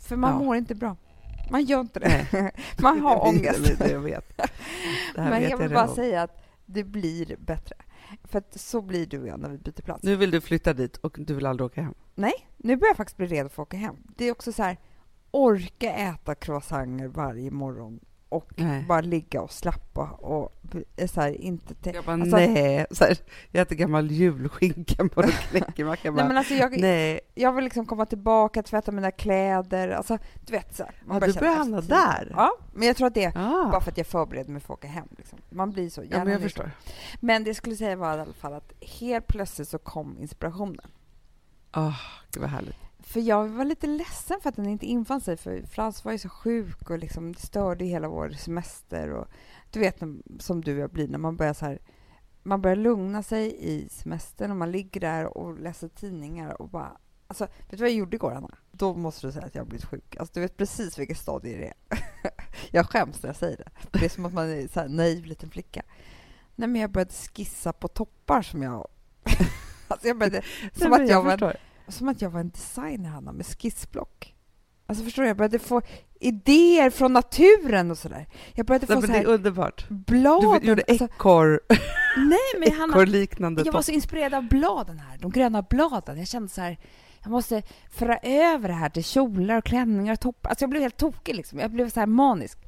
För 0.00 0.16
man 0.16 0.32
Ja. 0.32 0.38
mår 0.38 0.56
inte 0.56 0.74
bra. 0.74 0.96
Man 1.50 1.64
gör 1.64 1.80
inte 1.80 2.00
det. 2.00 2.26
man 2.82 3.00
har 3.00 3.10
Jag 3.10 3.32
vet, 3.32 3.56
ångest. 3.56 3.68
Jag 3.68 3.78
vet, 3.78 3.90
jag 3.92 4.00
vet. 4.00 4.32
Här 4.38 4.50
Men 5.16 5.30
vet 5.40 5.50
jag 5.50 5.58
vill 5.58 5.68
redan 5.68 5.84
bara 5.84 5.88
om. 5.90 5.94
säga 5.96 6.22
att 6.22 6.42
det 6.66 6.84
blir 6.84 7.36
bättre. 7.38 7.76
För 8.24 8.42
så 8.50 8.82
blir 8.82 9.06
du 9.06 9.20
och 9.20 9.26
jag 9.28 9.40
när 9.40 9.48
vi 9.48 9.58
byter 9.58 9.82
plats. 9.82 10.02
Nu 10.02 10.16
vill 10.16 10.30
du 10.30 10.40
flytta 10.40 10.72
dit 10.72 10.96
och 10.96 11.16
du 11.18 11.34
vill 11.34 11.46
aldrig 11.46 11.66
åka 11.66 11.82
hem. 11.82 11.94
Nej, 12.14 12.32
nu 12.56 12.76
börjar 12.76 12.90
jag 12.90 12.96
faktiskt 12.96 13.16
bli 13.16 13.26
redo 13.26 13.48
för 13.48 13.62
att 13.62 13.68
åka 13.68 13.76
hem. 13.76 13.96
Det 14.16 14.24
är 14.24 14.32
också 14.32 14.52
så 14.52 14.62
här, 14.62 14.76
orka 15.30 15.92
äta 15.94 16.34
croissanter 16.34 17.08
varje 17.08 17.50
morgon 17.50 18.00
och 18.32 18.52
Nej. 18.56 18.84
bara 18.88 19.00
ligga 19.00 19.40
och 19.42 19.52
slappa 19.52 20.02
och 20.10 20.52
bli- 20.62 21.08
så 21.08 21.20
här, 21.20 21.40
inte... 21.40 21.74
Te- 21.74 21.90
Jag 21.94 22.04
bara, 22.04 22.12
Alltså- 22.12 22.36
nej. 22.36 22.86
Så 22.90 23.04
här, 23.04 23.16
jag 23.50 23.62
äter 23.62 23.76
gammal 23.76 24.10
julskinka 24.10 25.08
på 25.08 25.22
en 25.22 25.28
knäckemacka. 25.30 26.00
Jag 26.08 26.14
Nej, 26.14 26.24
men 26.28 26.36
alltså 26.36 26.54
jag, 26.54 26.80
nej. 26.80 27.20
jag 27.34 27.52
vill 27.52 27.64
liksom 27.64 27.86
komma 27.86 28.06
tillbaka, 28.06 28.62
tvätta 28.62 28.92
mina 28.92 29.10
kläder, 29.10 29.88
alltså 29.88 30.18
du 30.46 30.52
vet 30.52 30.76
så 30.76 30.82
här, 30.82 30.94
man 31.04 31.20
Ja, 31.20 31.26
du 31.26 31.32
börjar 31.32 31.54
hamna 31.54 31.80
där. 31.80 32.32
Ja, 32.36 32.52
men 32.74 32.86
jag 32.86 32.96
tror 32.96 33.06
att 33.06 33.14
det 33.14 33.24
är 33.24 33.32
Ah. 33.36 33.68
bara 33.70 33.80
för 33.80 33.90
att 33.90 33.98
jag 33.98 34.06
förbereder 34.06 34.50
mig 34.50 34.60
för 34.60 34.74
att 34.74 34.78
åka 34.78 34.88
hem. 34.88 35.08
Liksom. 35.18 35.38
Man 35.50 35.70
blir 35.70 35.90
så 35.90 36.02
Ja, 36.10 36.18
men 36.24 36.32
jag 36.32 36.42
förstår. 36.42 36.70
Men 37.20 37.44
det 37.44 37.48
jag 37.48 37.56
skulle 37.56 37.76
säga 37.76 37.96
var 37.96 38.18
i 38.18 38.20
alla 38.20 38.32
fall 38.32 38.52
att 38.54 38.72
helt 38.80 39.26
plötsligt 39.26 39.68
så 39.68 39.78
kom 39.78 40.16
inspirationen. 40.20 40.90
Oh, 41.76 41.96
gud 42.30 42.40
vad 42.40 42.50
härligt. 42.50 42.76
För 43.02 43.20
jag 43.20 43.48
var 43.48 43.64
lite 43.64 43.86
ledsen 43.86 44.40
för 44.40 44.48
att 44.48 44.56
den 44.56 44.66
inte 44.66 44.86
infann 44.86 45.20
sig, 45.20 45.36
för 45.36 45.62
Frans 45.62 46.04
var 46.04 46.12
ju 46.12 46.18
så 46.18 46.28
sjuk 46.28 46.90
och 46.90 46.98
liksom 46.98 47.32
det 47.32 47.40
störde 47.40 47.84
hela 47.84 48.08
vår 48.08 48.30
semester. 48.30 49.10
Och 49.10 49.28
du 49.70 49.80
vet 49.80 50.02
som 50.38 50.64
du 50.64 50.74
och 50.74 50.82
jag 50.82 50.90
blir 50.90 51.08
när 51.08 51.18
man 51.18 51.36
börjar 51.36 51.54
så 51.54 51.64
här, 51.64 51.78
man 52.42 52.62
börjar 52.62 52.76
lugna 52.76 53.22
sig 53.22 53.56
i 53.58 53.88
semestern 53.88 54.50
och 54.50 54.56
man 54.56 54.72
ligger 54.72 55.00
där 55.00 55.38
och 55.38 55.60
läser 55.60 55.88
tidningar 55.88 56.62
och 56.62 56.68
bara 56.68 56.96
Alltså, 57.32 57.44
vet 57.44 57.70
du 57.70 57.76
vad 57.76 57.88
jag 57.88 57.96
gjorde 57.96 58.16
igår, 58.16 58.32
Anna? 58.32 58.54
Då 58.72 58.94
måste 58.94 59.26
du 59.26 59.32
säga 59.32 59.46
att 59.46 59.54
jag 59.54 59.62
har 59.62 59.66
blivit 59.66 59.84
sjuk. 59.84 60.16
Alltså, 60.16 60.34
du 60.34 60.40
vet 60.40 60.56
precis 60.56 60.98
vilket 60.98 61.18
stadie 61.18 61.56
det 61.56 61.66
är. 61.66 61.74
jag 62.70 62.90
skäms 62.90 63.22
när 63.22 63.28
jag 63.28 63.36
säger 63.36 63.56
det. 63.56 63.98
Det 63.98 64.04
är 64.04 64.08
som 64.08 64.26
att 64.26 64.32
man 64.32 64.50
är 64.50 64.68
så 64.68 64.80
här 64.80 64.88
naiv 64.88 65.24
liten 65.24 65.50
flicka. 65.50 65.82
Nej, 66.54 66.68
men 66.68 66.80
jag 66.80 66.90
började 66.90 67.12
skissa 67.12 67.72
på 67.72 67.88
toppar 67.88 68.42
som 68.42 68.62
jag... 68.62 68.88
alltså, 69.88 70.08
jag 70.08 70.18
började... 70.18 70.42
Som, 70.72 70.90
Nej, 70.90 71.02
att 71.02 71.08
jag 71.08 71.22
var 71.22 71.32
en 71.32 71.38
förstår. 71.38 71.56
Som 71.88 72.08
att 72.08 72.22
jag 72.22 72.30
var 72.30 72.40
en 72.40 72.50
designer, 72.50 73.08
Hanna, 73.08 73.32
med 73.32 73.46
skissblock. 73.46 74.34
Alltså 74.86 75.04
förstår 75.04 75.22
du, 75.22 75.28
jag 75.28 75.36
började 75.36 75.58
få 75.58 75.82
idéer 76.20 76.90
från 76.90 77.12
naturen 77.12 77.90
och 77.90 77.98
sådär. 77.98 78.26
Jag 78.54 78.66
började 78.66 78.86
Nej, 78.88 78.96
få 78.96 79.00
men 79.00 79.02
så 79.02 79.06
det 79.06 79.18
här 79.18 79.24
är 79.24 79.34
underbart. 79.34 79.88
bladen. 79.88 80.60
Du 80.62 80.68
gjorde 80.68 80.84
alltså, 80.88 81.04
ekorr, 81.04 81.60
nej, 82.16 82.38
men 82.60 82.72
Hanna, 82.72 82.92
ekorrliknande 82.92 83.62
jag 83.64 83.72
var 83.72 83.82
så 83.82 83.92
inspirerad 83.92 84.34
av 84.34 84.48
bladen 84.48 84.98
här, 84.98 85.18
de 85.18 85.30
gröna 85.30 85.62
bladen. 85.62 86.18
Jag 86.18 86.28
kände 86.28 86.48
så 86.48 86.60
här, 86.60 86.78
jag 87.22 87.30
måste 87.30 87.62
föra 87.90 88.18
över 88.18 88.68
det 88.68 88.74
här 88.74 88.88
till 88.88 89.04
kjolar 89.04 89.58
och 89.58 89.64
klänningar 89.64 90.12
och 90.12 90.20
toppar. 90.20 90.50
Alltså 90.50 90.62
jag 90.62 90.70
blev 90.70 90.82
helt 90.82 90.96
tokig 90.96 91.34
liksom. 91.34 91.58
Jag 91.58 91.70
blev 91.70 91.90
så 91.90 92.00
här 92.00 92.06
manisk. 92.06 92.58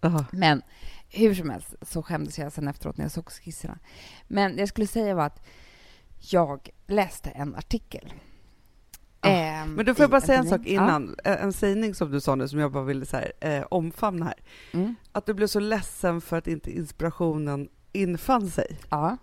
Ah. 0.00 0.24
Men 0.32 0.62
hur 1.08 1.34
som 1.34 1.50
helst 1.50 1.74
så 1.82 2.02
skämdes 2.02 2.38
jag 2.38 2.52
sen 2.52 2.68
efteråt 2.68 2.96
när 2.96 3.04
jag 3.04 3.12
såg 3.12 3.30
skisserna. 3.30 3.78
Men 4.28 4.56
det 4.56 4.62
jag 4.62 4.68
skulle 4.68 4.86
säga 4.86 5.14
var 5.14 5.24
att 5.24 5.46
jag 6.18 6.68
läste 6.86 7.30
en 7.30 7.54
artikel. 7.54 8.12
Ah, 9.20 9.28
ehm, 9.28 9.74
Men 9.74 9.86
då 9.86 9.94
får 9.94 10.02
jag 10.02 10.10
bara 10.10 10.20
säga 10.20 10.38
en 10.38 10.48
sak 10.48 10.66
innan. 10.66 11.16
En 11.24 11.38
en 11.38 11.52
sägning 11.52 11.94
som 11.94 12.10
du 12.10 12.20
sa 12.20 12.34
nu 12.34 12.48
som 12.48 12.58
jag 12.58 12.72
bara 12.72 12.84
ville 12.84 13.06
så 13.06 13.16
här, 13.16 13.32
eh, 13.40 13.62
omfamna 13.70 14.24
här. 14.24 14.34
Ja. 14.72 14.78
Mm. 14.78 14.94
Att 15.12 15.26
du 15.26 15.34
blev 15.34 15.46
så 15.46 15.60
ledsen 15.60 16.20
för 16.20 16.36
att 16.36 16.46
inte 16.48 16.76
inspirationen 16.76 17.68
infann 17.92 18.50
sig. 18.50 18.78
ja. 18.90 19.16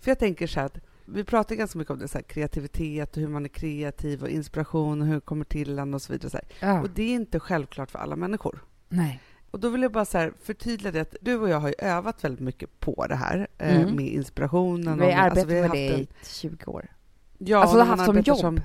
För 0.00 0.10
jag 0.10 0.18
tänker 0.18 0.46
så 0.46 0.60
här 0.60 0.66
att 0.66 0.78
vi 1.04 1.24
pratar 1.24 1.54
ganska 1.54 1.78
mycket 1.78 1.90
om 1.92 1.98
det, 1.98 2.08
så 2.08 2.18
här, 2.18 2.22
kreativitet 2.22 3.16
och 3.16 3.20
hur 3.22 3.28
man 3.28 3.44
är 3.44 3.48
kreativ 3.48 4.22
och 4.22 4.28
inspiration 4.28 5.00
och 5.00 5.06
hur 5.06 5.14
det 5.14 5.20
kommer 5.20 5.44
till 5.44 5.78
en 5.78 5.94
och 5.94 6.02
så 6.02 6.12
vidare. 6.12 6.30
Så. 6.30 6.38
Ja. 6.60 6.80
Och 6.80 6.90
det 6.90 7.02
är 7.02 7.14
inte 7.14 7.40
självklart 7.40 7.90
för 7.90 7.98
alla 7.98 8.16
människor. 8.16 8.58
Nej. 8.88 9.20
Och 9.50 9.60
då 9.60 9.68
vill 9.68 9.82
jag 9.82 9.92
bara 9.92 10.04
så 10.04 10.18
här 10.18 10.32
förtydliga 10.42 10.92
det 10.92 11.00
att 11.00 11.16
du 11.20 11.38
och 11.38 11.48
jag 11.48 11.60
har 11.60 11.68
ju 11.68 11.74
övat 11.78 12.24
väldigt 12.24 12.40
mycket 12.40 12.80
på 12.80 13.06
det 13.08 13.14
här 13.16 13.46
eh, 13.58 13.76
Mm. 13.80 13.96
med 13.96 14.06
inspirationen. 14.08 14.98
Vi 14.98 15.04
har 15.04 15.10
med, 15.12 15.18
arbetat 15.22 15.38
alltså, 15.38 15.56
med 15.60 15.70
det 15.70 15.98
i 15.98 16.08
20 16.24 16.70
år. 16.70 16.86
Ja, 17.38 17.58
alltså, 17.58 17.78
har 17.78 17.84
haft 17.86 18.04
som 18.04 18.20
jobb. 18.20 18.60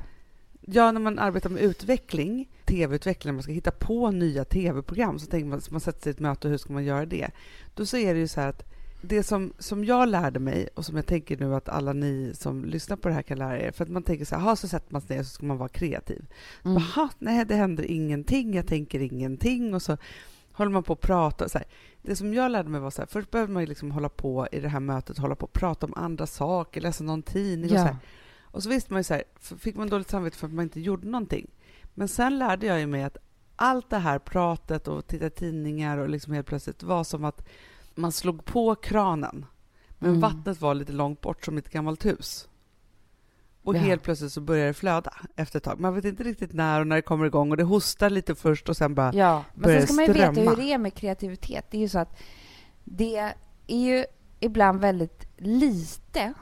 Ja, 0.61 0.91
när 0.91 0.99
man 1.01 1.19
arbetar 1.19 1.49
med 1.49 1.61
utveckling, 1.63 2.49
tv-utveckling, 2.65 3.29
när 3.31 3.33
man 3.35 3.43
ska 3.43 3.51
hitta 3.51 3.71
på 3.71 4.11
nya 4.11 4.45
tv-program, 4.45 5.19
så 5.19 5.25
tänker 5.25 5.47
man, 5.49 5.61
så 5.61 5.71
man 5.71 5.81
sätter 5.81 6.01
sig 6.01 6.09
i 6.09 6.13
ett 6.13 6.19
möte, 6.19 6.47
hur 6.47 6.57
ska 6.57 6.73
man 6.73 6.83
göra 6.83 7.05
det? 7.05 7.27
Då 7.75 7.85
så 7.85 7.97
är 7.97 8.13
det 8.13 8.19
ju 8.19 8.27
så 8.27 8.41
här 8.41 8.47
att 8.49 8.63
det 9.03 9.23
som, 9.23 9.53
som 9.59 9.85
jag 9.85 10.09
lärde 10.09 10.39
mig 10.39 10.69
och 10.75 10.85
som 10.85 10.95
jag 10.95 11.05
tänker 11.05 11.37
nu 11.37 11.55
att 11.55 11.69
alla 11.69 11.93
ni 11.93 12.31
som 12.35 12.65
lyssnar 12.65 12.97
på 12.97 13.07
det 13.07 13.13
här 13.13 13.21
kan 13.21 13.37
lära 13.37 13.59
er, 13.61 13.71
för 13.71 13.83
att 13.83 13.89
man 13.91 14.03
tänker 14.03 14.25
så 14.25 14.35
här, 14.35 14.41
"Ha, 14.43 14.55
så 14.55 14.67
sätter 14.67 14.93
man 14.93 15.01
sig 15.01 15.15
ner 15.17 15.23
så 15.23 15.29
ska 15.29 15.45
man 15.45 15.57
vara 15.57 15.69
kreativ. 15.69 16.25
Mm. 16.65 16.77
Jaha, 16.95 17.09
nej, 17.19 17.45
det 17.45 17.55
händer 17.55 17.91
ingenting, 17.91 18.53
jag 18.55 18.67
tänker 18.67 18.99
ingenting 18.99 19.73
och 19.73 19.81
så 19.81 19.97
håller 20.53 20.71
man 20.71 20.83
på 20.83 20.93
att 20.93 21.01
prata. 21.01 21.49
Så 21.49 21.57
här. 21.57 21.67
Det 22.01 22.15
som 22.15 22.33
jag 22.33 22.51
lärde 22.51 22.69
mig 22.69 22.81
var 22.81 22.91
så 22.91 23.01
här, 23.01 23.07
först 23.07 23.31
behövde 23.31 23.53
man 23.53 23.63
ju 23.63 23.67
liksom 23.67 23.91
hålla 23.91 24.09
på 24.09 24.47
i 24.51 24.59
det 24.59 24.67
här 24.69 24.79
mötet, 24.79 25.17
hålla 25.17 25.35
på 25.35 25.43
och 25.45 25.53
prata 25.53 25.85
om 25.85 25.93
andra 25.95 26.27
saker, 26.27 26.81
läsa 26.81 27.03
någon 27.03 27.23
tidning 27.23 27.63
och 27.65 27.69
så 27.69 27.75
Ja. 27.75 27.83
här. 27.83 27.95
Och 28.51 28.63
så 28.63 28.69
visste 28.69 28.93
man 28.93 28.99
ju 28.99 29.03
så 29.03 29.13
här, 29.13 29.23
fick 29.57 29.75
man 29.75 29.89
dåligt 29.89 30.09
samvete 30.09 30.37
för 30.37 30.47
att 30.47 30.53
man 30.53 30.63
inte 30.63 30.79
gjorde 30.81 31.07
någonting. 31.07 31.47
Men 31.93 32.07
sen 32.07 32.39
lärde 32.39 32.65
jag 32.65 32.79
ju 32.79 32.87
mig 32.87 33.03
att 33.03 33.17
allt 33.55 33.89
det 33.89 33.97
här 33.97 34.19
pratet 34.19 34.87
och 34.87 35.07
titta 35.07 35.29
tidningar 35.29 35.97
och 35.97 36.09
liksom 36.09 36.33
helt 36.33 36.47
plötsligt 36.47 36.83
var 36.83 37.03
som 37.03 37.25
att 37.25 37.47
man 37.95 38.11
slog 38.11 38.45
på 38.45 38.75
kranen, 38.75 39.45
men 39.99 40.09
Mm. 40.09 40.21
vattnet 40.21 40.61
var 40.61 40.73
lite 40.73 40.91
långt 40.91 41.21
bort 41.21 41.45
som 41.45 41.57
ett 41.57 41.69
gammalt 41.69 42.05
hus. 42.05 42.47
Och 43.63 43.75
Ja. 43.75 43.79
helt 43.79 44.03
plötsligt 44.03 44.31
så 44.31 44.41
börjar 44.41 44.67
det 44.67 44.73
flöda 44.73 45.13
efter 45.35 45.57
ett 45.57 45.63
tag. 45.63 45.79
Man 45.79 45.95
vet 45.95 46.05
inte 46.05 46.23
riktigt 46.23 46.53
när 46.53 46.79
och 46.79 46.87
när 46.87 46.95
det 46.95 47.01
kommer 47.01 47.25
igång 47.25 47.51
och 47.51 47.57
det 47.57 47.63
hostar 47.63 48.09
lite 48.09 48.35
först 48.35 48.69
och 48.69 48.77
sen 48.77 48.95
bara... 48.95 49.13
Ja, 49.13 49.43
men 49.55 49.69
sen 49.69 49.87
ska 49.87 49.93
man 49.93 50.05
ju 50.05 50.13
veta 50.13 50.31
hur 50.41 50.55
det 50.55 50.73
är 50.73 50.77
med 50.77 50.93
kreativitet. 50.93 51.65
Det 51.71 51.77
är 51.77 51.81
ju 51.81 51.89
så 51.89 51.99
att 51.99 52.17
det 52.83 53.17
är 53.67 53.77
ju 53.77 54.05
ibland 54.39 54.79
väldigt 54.79 55.25
lite 55.37 56.33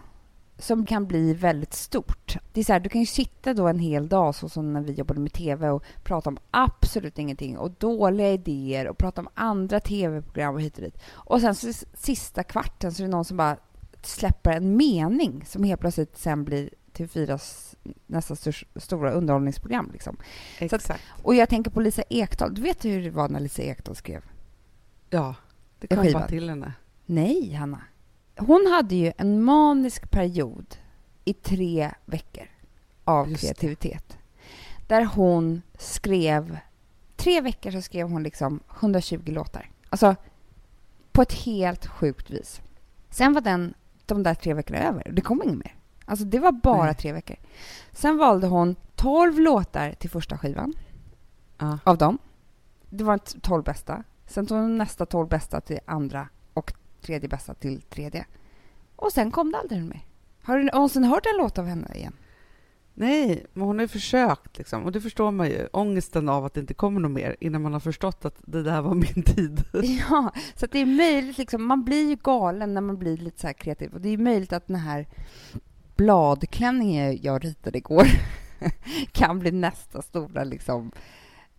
som 0.59 0.85
kan 0.85 1.07
bli 1.07 1.33
väldigt 1.33 1.73
stort. 1.73 2.37
Det 2.53 2.59
är 2.59 2.63
så 2.63 2.73
här, 2.73 2.79
du 2.79 2.89
kan 2.89 3.01
ju 3.01 3.05
sitta 3.07 3.53
då 3.53 3.67
en 3.67 3.79
hel 3.79 4.07
dag, 4.09 4.35
så 4.35 4.49
som 4.49 4.73
när 4.73 4.81
vi 4.81 4.91
jobbade 4.93 5.19
med 5.19 5.33
tv 5.33 5.69
och 5.69 5.83
prata 6.03 6.29
om 6.29 6.37
absolut 6.51 7.19
ingenting 7.19 7.57
och 7.57 7.71
dåliga 7.71 8.31
idéer 8.31 8.87
och 8.87 8.97
prata 8.97 9.21
om 9.21 9.27
andra 9.33 9.79
tv-program 9.79 10.55
och 10.55 10.61
hit 10.61 10.75
och 10.77 10.83
dit. 10.83 10.97
Och 11.11 11.41
sen 11.41 11.55
så 11.55 11.73
sista 11.93 12.43
kvarten 12.43 12.91
så 12.91 13.03
är 13.03 13.07
det 13.07 13.11
någon 13.11 13.25
som 13.25 13.37
bara 13.37 13.57
släpper 14.01 14.51
en 14.51 14.77
mening 14.77 15.43
som 15.45 15.63
helt 15.63 15.81
plötsligt 15.81 16.17
sen 16.17 16.43
blir 16.45 16.69
TV4s 16.93 17.75
nästa 18.07 18.33
stors- 18.35 18.65
stora 18.75 19.11
underhållningsprogram. 19.11 19.89
Liksom. 19.93 20.17
att- 20.55 20.61
Exakt. 20.61 21.01
Och 21.23 21.35
jag 21.35 21.49
tänker 21.49 21.71
på 21.71 21.81
Lisa 21.81 22.03
Ekdahl. 22.09 22.53
Du 22.53 22.61
vet 22.61 22.85
hur 22.85 23.03
det 23.03 23.09
var 23.09 23.29
när 23.29 23.39
Lisa 23.39 23.61
Ekdahl 23.61 23.95
skrev? 23.95 24.23
Ja, 25.09 25.35
det 25.79 25.87
kom 25.87 25.97
bara 26.13 26.27
till 26.27 26.49
henne. 26.49 26.73
Nej, 27.05 27.53
Hanna. 27.53 27.81
Hon 28.39 28.67
hade 28.71 28.95
ju 28.95 29.11
en 29.17 29.43
manisk 29.43 30.11
period 30.11 30.75
i 31.25 31.33
tre 31.33 31.91
veckor 32.05 32.47
av 33.03 33.29
Just 33.29 33.41
kreativitet. 33.43 34.17
Där 34.87 35.05
hon 35.05 35.61
skrev... 35.77 36.57
Tre 37.15 37.41
veckor 37.41 37.71
så 37.71 37.81
skrev 37.81 38.09
hon 38.09 38.23
liksom 38.23 38.59
120 38.79 39.21
låtar. 39.25 39.69
Alltså, 39.89 40.15
på 41.11 41.21
ett 41.21 41.33
helt 41.33 41.85
sjukt 41.87 42.29
vis. 42.29 42.61
Sen 43.09 43.33
var 43.33 43.41
den, 43.41 43.73
de 44.05 44.23
där 44.23 44.33
tre 44.33 44.53
veckorna 44.53 44.79
över. 44.79 45.11
Det 45.11 45.21
kom 45.21 45.41
inget 45.43 45.57
mer. 45.57 45.75
Alltså, 46.05 46.25
det 46.25 46.39
var 46.39 46.51
bara 46.51 46.85
Nej. 46.85 46.95
tre 46.95 47.11
veckor. 47.13 47.35
Sen 47.91 48.17
valde 48.17 48.47
hon 48.47 48.75
12 48.95 49.39
låtar 49.39 49.91
till 49.93 50.09
första 50.09 50.37
skivan 50.37 50.73
Ja. 51.57 51.79
av 51.83 51.97
dem. 51.97 52.17
Det 52.89 53.03
var 53.03 53.17
t- 53.17 53.39
12 53.41 53.63
bästa. 53.63 54.03
Sen 54.25 54.45
tog 54.45 54.57
hon 54.57 54.77
nästa 54.77 55.05
12 55.05 55.27
bästa 55.27 55.61
till 55.61 55.79
andra 55.85 56.27
tredje 57.01 57.29
bästa 57.29 57.53
till 57.53 57.81
tredje. 57.81 58.25
Och 58.95 59.11
sen 59.11 59.31
kom 59.31 59.51
det 59.51 59.57
aldrig 59.57 59.83
mer. 59.83 60.05
Har 60.43 60.57
du 60.57 60.63
någonsin 60.63 61.03
hört 61.03 61.25
en 61.25 61.37
låt 61.37 61.57
av 61.57 61.65
henne 61.65 61.87
igen? 61.95 62.13
Nej, 62.93 63.45
men 63.53 63.67
hon 63.67 63.77
har 63.77 63.83
ju 63.83 63.87
försökt. 63.87 64.57
Liksom. 64.57 64.83
Och 64.83 64.91
det 64.91 65.01
förstår 65.01 65.31
man 65.31 65.47
ju. 65.47 65.67
Ångesten 65.73 66.29
av 66.29 66.45
att 66.45 66.53
det 66.53 66.59
inte 66.59 66.73
kommer 66.73 66.99
något 67.01 67.11
mer 67.11 67.35
innan 67.39 67.61
man 67.61 67.73
har 67.73 67.79
förstått 67.79 68.25
att 68.25 68.35
det 68.45 68.63
där 68.63 68.81
var 68.81 68.93
min 68.93 69.23
tid. 69.23 69.63
Ja, 70.09 70.31
så 70.55 70.65
det 70.65 70.79
är 70.79 70.85
möjligt. 70.85 71.37
Liksom, 71.37 71.65
man 71.65 71.83
blir 71.85 72.09
ju 72.09 72.15
galen 72.15 72.73
när 72.73 72.81
man 72.81 72.97
blir 72.97 73.17
lite 73.17 73.39
så 73.39 73.47
här 73.47 73.53
kreativ. 73.53 73.93
Och 73.93 74.01
det 74.01 74.09
är 74.09 74.17
möjligt 74.17 74.53
att 74.53 74.67
den 74.67 74.75
här 74.75 75.07
bladklänningen 75.95 77.19
jag 77.21 77.45
ritade 77.45 77.77
igår 77.77 78.07
kan 79.11 79.39
bli 79.39 79.51
nästa 79.51 80.01
stora 80.01 80.43
liksom, 80.43 80.91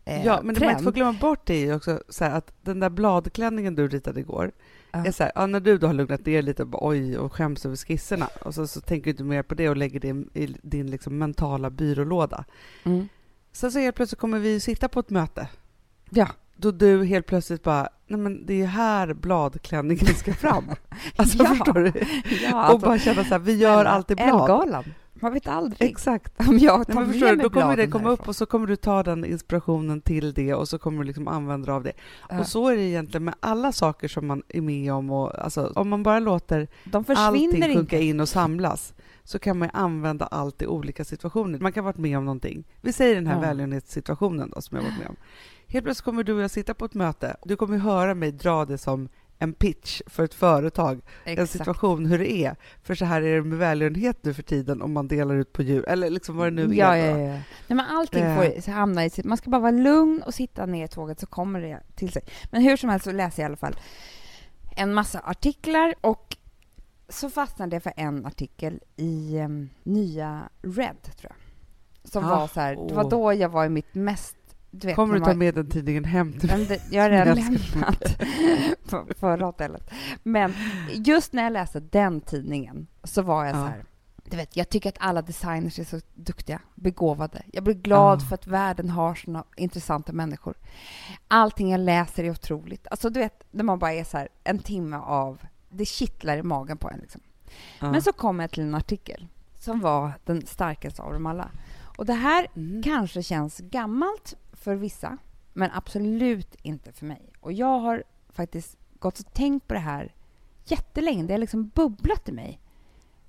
eh, 0.05 0.27
ja, 0.27 0.41
men 0.43 0.55
det 0.55 0.61
man 0.61 0.71
inte 0.71 0.75
trend. 0.75 0.85
får 0.85 0.93
glömma 0.93 1.19
bort 1.19 1.47
det 1.47 1.55
är 1.55 1.67
ju 1.67 1.75
också 1.75 2.03
så 2.09 2.25
här 2.25 2.31
att 2.31 2.53
den 2.63 2.81
där 2.81 2.91
bladklänningen 2.91 3.75
du 3.75 3.89
ritade 3.89 4.21
igår, 4.21 4.53
Ja. 4.93 5.07
är 5.07 5.13
så 5.13 5.23
här, 5.23 5.33
ja, 5.35 5.47
när 5.47 5.61
du 5.61 5.79
då 5.79 5.87
har 5.87 5.95
lugnat 5.95 6.27
ner 6.27 6.43
lite, 6.43 6.65
bara, 6.65 6.89
oj, 6.89 7.19
och 7.19 7.33
skäms 7.33 7.67
över 7.67 7.77
skisserna, 7.77 8.29
och 8.45 8.55
så, 8.55 8.67
så 8.67 8.81
tänker 8.81 9.05
du 9.05 9.11
inte 9.11 9.25
mer 9.25 9.43
på 9.43 9.55
det 9.55 9.69
och 9.69 9.77
lägger 9.77 10.01
det 10.01 10.41
i 10.41 10.57
din 10.63 10.91
liksom, 10.91 11.19
mentala 11.19 11.71
byrålåda. 11.71 12.45
Mm. 12.85 13.09
Sen 13.53 13.73
så 13.73 13.79
helt 13.79 13.97
plötsligt 13.97 14.21
kommer 14.21 14.39
vi 14.39 14.61
sitta 14.61 14.89
på 14.89 15.01
ett 15.01 15.11
möte, 15.11 15.49
Ja. 16.11 16.29
då 16.57 16.71
du 16.71 17.05
helt 17.05 17.27
plötsligt 17.27 17.63
bara, 17.63 17.89
nej 18.07 18.21
men 18.21 18.47
det 18.47 18.63
är 18.63 18.67
här 18.67 19.15
bladklänningen 19.15 20.15
ska 20.15 20.35
fram. 20.35 20.65
Alltså 21.17 21.39
Ja. 21.39 21.47
förstår 21.47 21.75
du? 21.75 21.93
ja 22.51 22.55
och 22.55 22.65
alltså, 22.65 22.87
bara 22.87 22.99
känna 22.99 23.25
så 23.25 23.31
här, 23.31 23.39
vi 23.39 23.57
gör 23.57 23.85
alltid 23.85 24.17
blad. 24.17 24.29
Elgalan. 24.41 24.85
Man 25.21 25.33
vet 25.33 25.49
aldrig. 25.49 25.91
Exakt. 25.91 26.49
Om 26.49 26.59
jag 26.59 26.79
Nej, 26.79 26.87
tar 26.87 26.95
men 26.95 27.03
med 27.03 27.13
förstår 27.13 27.27
mig 27.37 27.37
då 27.37 27.51
kommer 27.51 27.77
det 27.77 27.87
komma 27.87 28.05
härifrån. 28.09 28.23
upp 28.25 28.29
och 28.29 28.37
så 28.37 28.47
kommer 28.47 28.67
du 28.67 28.77
ta 28.77 29.03
den 29.03 29.25
inspirationen 29.25 30.01
till 30.01 30.33
det 30.35 30.55
och 30.55 30.69
så 30.69 30.79
kommer 30.79 30.99
du 30.99 31.05
liksom 31.05 31.29
använda 31.29 31.67
dig 31.67 31.75
av 31.75 31.83
det. 31.83 31.93
Ja. 32.29 32.41
Och 32.41 32.47
så 32.47 32.69
är 32.69 32.77
det 32.77 32.83
egentligen 32.83 33.25
med 33.25 33.35
alla 33.41 33.73
saker 33.73 34.09
som 34.09 34.27
man 34.27 34.43
är 34.49 34.61
med 34.61 34.93
om. 34.93 35.11
Och, 35.11 35.45
alltså, 35.45 35.73
om 35.75 35.89
man 35.89 36.03
bara 36.03 36.19
låter 36.21 36.69
allting 37.07 37.53
sjunka 37.63 37.97
inte. 37.97 38.03
in 38.05 38.21
och 38.21 38.29
samlas 38.29 38.95
så 39.25 39.39
kan 39.39 39.59
man 39.59 39.69
ju 39.69 39.73
använda 39.79 40.27
allt 40.27 40.63
i 40.63 40.67
olika 40.67 41.05
situationer. 41.05 41.59
Man 41.59 41.73
kan 41.73 41.85
ha 41.85 41.91
varit 41.93 41.99
med 41.99 42.19
om 42.19 42.25
någonting. 42.25 42.65
Vi 42.81 42.93
säger 42.93 43.15
den 43.15 43.27
här 43.27 43.35
Ja. 43.35 43.41
välgörenhetssituationen 43.41 44.51
då, 44.55 44.61
som 44.61 44.77
jag 44.77 44.85
varit 44.85 44.99
med 44.99 45.09
om. 45.09 45.17
Helt 45.67 45.85
plötsligt 45.85 46.05
kommer 46.05 46.23
du 46.25 46.33
och 46.33 46.43
jag 46.43 46.51
sitta 46.51 46.75
på 46.75 46.85
ett 46.85 46.95
möte. 46.95 47.37
Du 47.45 47.57
kommer 47.57 47.79
höra 47.79 48.15
mig 48.15 48.33
dra 48.33 48.65
det 48.65 48.79
som 48.79 49.09
en 49.43 49.53
pitch 49.53 50.01
för 50.07 50.25
ett 50.25 50.35
företag, 50.35 51.01
en 51.25 51.33
Exakt. 51.33 51.51
situation, 51.53 52.07
hur 52.07 52.19
det 52.19 52.33
är. 52.33 52.57
För 52.83 52.95
så 52.95 53.05
här 53.05 53.23
är 53.23 53.37
det 53.37 53.43
med 53.43 53.59
välgörenhet 53.59 54.25
nu 54.25 54.35
för 54.35 54.43
tiden 54.43 54.83
om 54.83 54.93
man 54.93 55.09
delar 55.09 55.35
ut 55.35 55.53
på 55.53 55.63
djur, 55.63 55.89
eller 55.89 56.11
liksom 56.11 56.37
vad 56.37 56.47
det 56.47 56.67
nu 56.67 56.75
ja, 56.77 56.97
är. 56.97 57.07
ja, 57.11 57.15
då. 57.17 57.21
ja. 57.21 57.27
Nej, 57.27 57.43
men 57.67 57.81
allting 57.81 58.23
Eh. 58.25 58.37
får 58.63 58.73
hamna 58.73 59.05
i 59.05 59.11
sitt... 59.11 59.25
Man 59.25 59.39
ska 59.39 59.51
bara 59.51 59.61
vara 59.61 59.71
lugn 59.71 60.23
och 60.27 60.35
sitta 60.35 60.67
ner 60.67 60.85
i 60.85 60.89
tåget 60.89 61.21
så 61.21 61.27
kommer 61.27 61.61
det 61.61 61.81
till 61.95 62.13
sig. 62.13 62.23
Men 62.51 62.63
hur 62.63 62.77
som 62.77 62.91
helst 62.91 63.05
så 63.05 63.13
läser 63.13 63.43
jag 63.43 63.47
i 63.47 63.51
alla 63.51 63.57
fall 63.57 63.77
en 64.77 64.95
massa 64.95 65.21
artiklar 65.25 65.95
och 66.01 66.37
så 67.09 67.31
fastnade 67.31 67.77
jag 67.77 67.83
för 67.83 67.93
en 67.97 68.27
artikel 68.27 68.81
i 68.97 69.39
em, 69.39 69.69
nya 69.83 70.49
Red, 70.63 70.97
tror 71.03 71.33
jag. 71.33 71.37
Som 72.11 72.25
Ah, 72.25 72.29
var 72.39 72.47
så 72.49 72.61
här, 72.61 72.77
det 72.89 72.95
var 72.95 73.11
då 73.11 73.33
jag 73.35 73.49
var 73.49 73.65
i 73.65 73.69
mitt 73.69 73.95
mest... 73.95 74.37
Du 74.71 74.87
vet, 74.87 74.97
Kommer 74.97 75.15
du 75.19 75.25
ta 75.25 75.35
med 75.35 75.55
den 75.55 75.69
tidningen 75.71 76.05
hem 76.05 76.33
till 76.33 76.49
det, 76.69 76.81
jag 76.91 77.03
har 77.03 77.11
redan 77.11 77.35
lämnat 77.37 78.19
på 78.91 79.07
förra 79.19 79.47
hotellet. 79.47 79.91
Men 80.23 80.55
just 80.95 81.33
när 81.33 81.43
jag 81.43 81.53
läste 81.53 81.81
den 81.81 82.21
tidningen 82.21 82.87
så 83.05 83.23
var 83.23 83.45
jag 83.45 83.55
Ja. 83.57 83.61
så 83.61 83.67
här... 83.67 83.85
Du 84.25 84.37
vet, 84.37 84.57
jag 84.57 84.69
tycker 84.69 84.89
att 84.89 84.97
alla 85.01 85.23
designers 85.23 85.79
är 85.79 85.85
så 85.85 86.01
duktiga, 86.15 86.61
begåvade. 86.75 87.43
Jag 87.53 87.65
blir 87.65 87.75
glad 87.75 88.21
Ja. 88.23 88.27
för 88.27 88.35
att 88.35 88.47
världen 88.47 88.91
har 88.91 89.15
såna 89.15 89.45
intressanta 89.57 90.13
människor. 90.13 90.55
Allting 91.29 91.71
jag 91.71 91.81
läser 91.81 92.25
är 92.25 92.31
otroligt. 92.31 92.87
Alltså, 92.91 93.11
du 93.11 93.21
vet, 93.21 93.43
när 93.51 93.65
man 93.65 93.79
bara 93.79 93.93
är 93.93 94.05
så 94.05 94.17
här 94.19 94.29
en 94.45 94.59
timme 94.59 94.97
av... 94.97 95.41
Det 95.71 95.85
kittlar 95.85 96.37
i 96.37 96.43
magen 96.43 96.77
på 96.79 96.91
en. 96.91 96.99
Liksom. 97.01 97.21
Ja. 97.81 97.91
Men 97.93 98.03
så 98.03 98.13
kom 98.13 98.41
jag 98.41 98.51
till 98.51 98.63
en 98.63 98.75
artikel 98.75 99.27
som 99.59 99.81
var 99.81 100.13
den 100.25 100.47
starkaste 100.47 101.03
av 101.03 101.13
dem 101.13 101.27
alla. 101.27 101.51
Och 101.97 102.07
det 102.07 102.13
här 102.15 102.47
Mm. 102.57 102.83
kanske 102.83 103.23
känns 103.23 103.59
gammalt 103.59 104.35
för 104.61 104.75
vissa, 104.75 105.19
men 105.53 105.71
absolut 105.73 106.57
inte 106.63 106.93
för 106.93 107.07
mig. 107.07 107.33
Och 107.41 107.53
jag 107.53 107.79
har 107.79 108.05
faktiskt 108.29 108.77
gått 108.99 109.19
och 109.19 109.33
tänkt 109.35 109.69
på 109.69 109.75
det 109.75 109.81
här 109.81 110.15
jättelänge. 110.65 111.23
Det 111.23 111.33
har 111.33 111.39
liksom 111.39 111.69
bubblat 111.69 112.29
i 112.29 112.33
mig. 112.33 112.61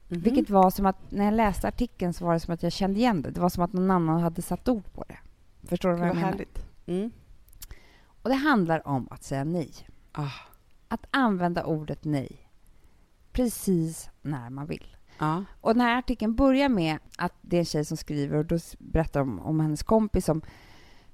Mhm. 0.08 0.22
Vilket 0.22 0.50
var 0.50 0.70
som 0.70 0.86
att 0.86 1.12
när 1.12 1.26
jag 1.26 1.34
läste 1.34 1.68
artikeln 1.68 2.14
så 2.14 2.26
var 2.26 2.34
det 2.34 2.40
som 2.40 2.54
att 2.54 2.64
jag 2.64 2.72
kände 2.72 3.00
igen 3.00 3.22
det. 3.22 3.32
Det 3.32 3.42
var 3.42 3.50
som 3.50 3.64
att 3.64 3.74
någon 3.74 3.92
annan 3.92 4.20
hade 4.22 4.42
satt 4.42 4.70
ord 4.70 4.94
på 4.94 5.06
det. 5.08 5.18
Förstår 5.68 5.90
du 5.90 5.96
vad 5.96 6.08
jag 6.08 6.16
menar? 6.16 6.32
härligt. 6.32 6.66
Mm. 6.86 7.12
Och 8.22 8.30
det 8.30 8.36
handlar 8.36 8.88
om 8.88 9.08
att 9.12 9.24
säga 9.24 9.44
nej. 9.44 9.72
Ah. 10.12 10.32
Att 10.88 11.06
använda 11.12 11.66
ordet 11.66 12.04
nej 12.04 12.52
precis 13.32 14.10
när 14.22 14.50
man 14.50 14.68
vill. 14.68 14.96
Ja. 15.18 15.44
Och 15.62 15.74
den 15.74 15.82
här 15.82 15.98
artikeln 15.98 16.36
börjar 16.36 16.70
med 16.70 16.98
att 17.18 17.34
det 17.42 17.58
är 17.58 17.60
en 17.60 17.66
tjej 17.66 17.86
som 17.86 17.98
skriver 17.98 18.38
och 18.38 18.46
då 18.46 18.58
berättar 18.80 19.20
de 19.20 19.40
om 19.40 19.60
hennes 19.60 19.84
kompis 19.84 20.26
som 20.26 20.42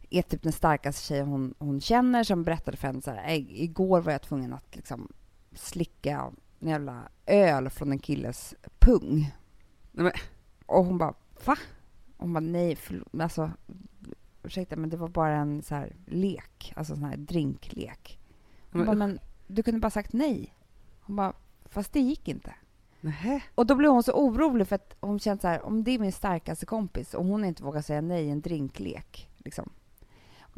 är 0.10 0.22
typ 0.22 0.43
den 0.43 0.51
starkaste 0.51 1.01
tjejen 1.08 1.28
hon, 1.28 1.53
hon 1.60 1.82
känner 1.82 2.24
som 2.24 2.43
berättade 2.43 2.78
för 2.78 2.88
henne 2.88 3.01
så 3.01 3.12
här, 3.12 3.28
"Ey, 3.30 3.64
igår 3.64 4.01
var 4.01 4.12
jag 4.12 4.22
tvungen 4.22 4.53
att 4.53 4.76
liksom 4.76 5.08
slicka 5.53 6.32
en 6.60 6.68
jävla 6.70 7.01
öl 7.26 7.70
från 7.70 7.91
en 7.91 7.99
killes 7.99 8.55
pung. 8.80 9.32
Och 10.66 10.86
hon 10.86 10.97
bara, 10.97 11.14
va? 11.45 11.58
Hon 12.18 12.34
bara, 12.34 12.39
nej, 12.39 12.76
förlåt. 12.76 13.08
Alltså, 13.22 13.51
ursäkta, 14.43 14.76
men 14.76 14.89
det 14.89 14.97
var 14.97 15.08
bara 15.08 15.36
en 15.36 15.62
så 15.62 15.76
här 15.76 15.95
lek. 16.05 16.74
Alltså 16.76 16.95
sån 16.95 17.03
här 17.03 17.18
drinklek. 17.18 18.20
Hon 18.72 18.82
Men- 18.82 18.86
bara, 18.86 18.95
men 18.95 19.20
du 19.47 19.64
kunde 19.64 19.80
bara 19.80 19.89
sagt 19.89 20.14
nej. 20.14 20.53
Hon 21.01 21.16
bara, 21.16 21.34
fast 21.66 21.93
det 21.93 21.99
gick 21.99 22.28
inte. 22.28 22.55
nähä. 23.01 23.41
Och 23.55 23.66
då 23.66 23.76
blev 23.76 23.91
hon 23.91 24.03
så 24.03 24.12
orolig 24.14 24.68
för 24.68 24.76
att 24.76 24.95
hon 24.99 25.20
kände 25.20 25.41
så 25.41 25.47
här, 25.47 25.66
om 25.66 25.84
det 25.84 25.91
är 25.91 25.99
min 25.99 26.12
starkaste 26.12 26.66
kompis 26.66 27.14
och 27.14 27.26
hon 27.26 27.45
inte 27.45 27.64
vågar 27.64 27.82
säga 27.82 28.01
nej 28.01 28.26
i 28.26 28.30
en 28.30 28.41
drinklek. 28.41 29.30
Liksom. 29.38 29.70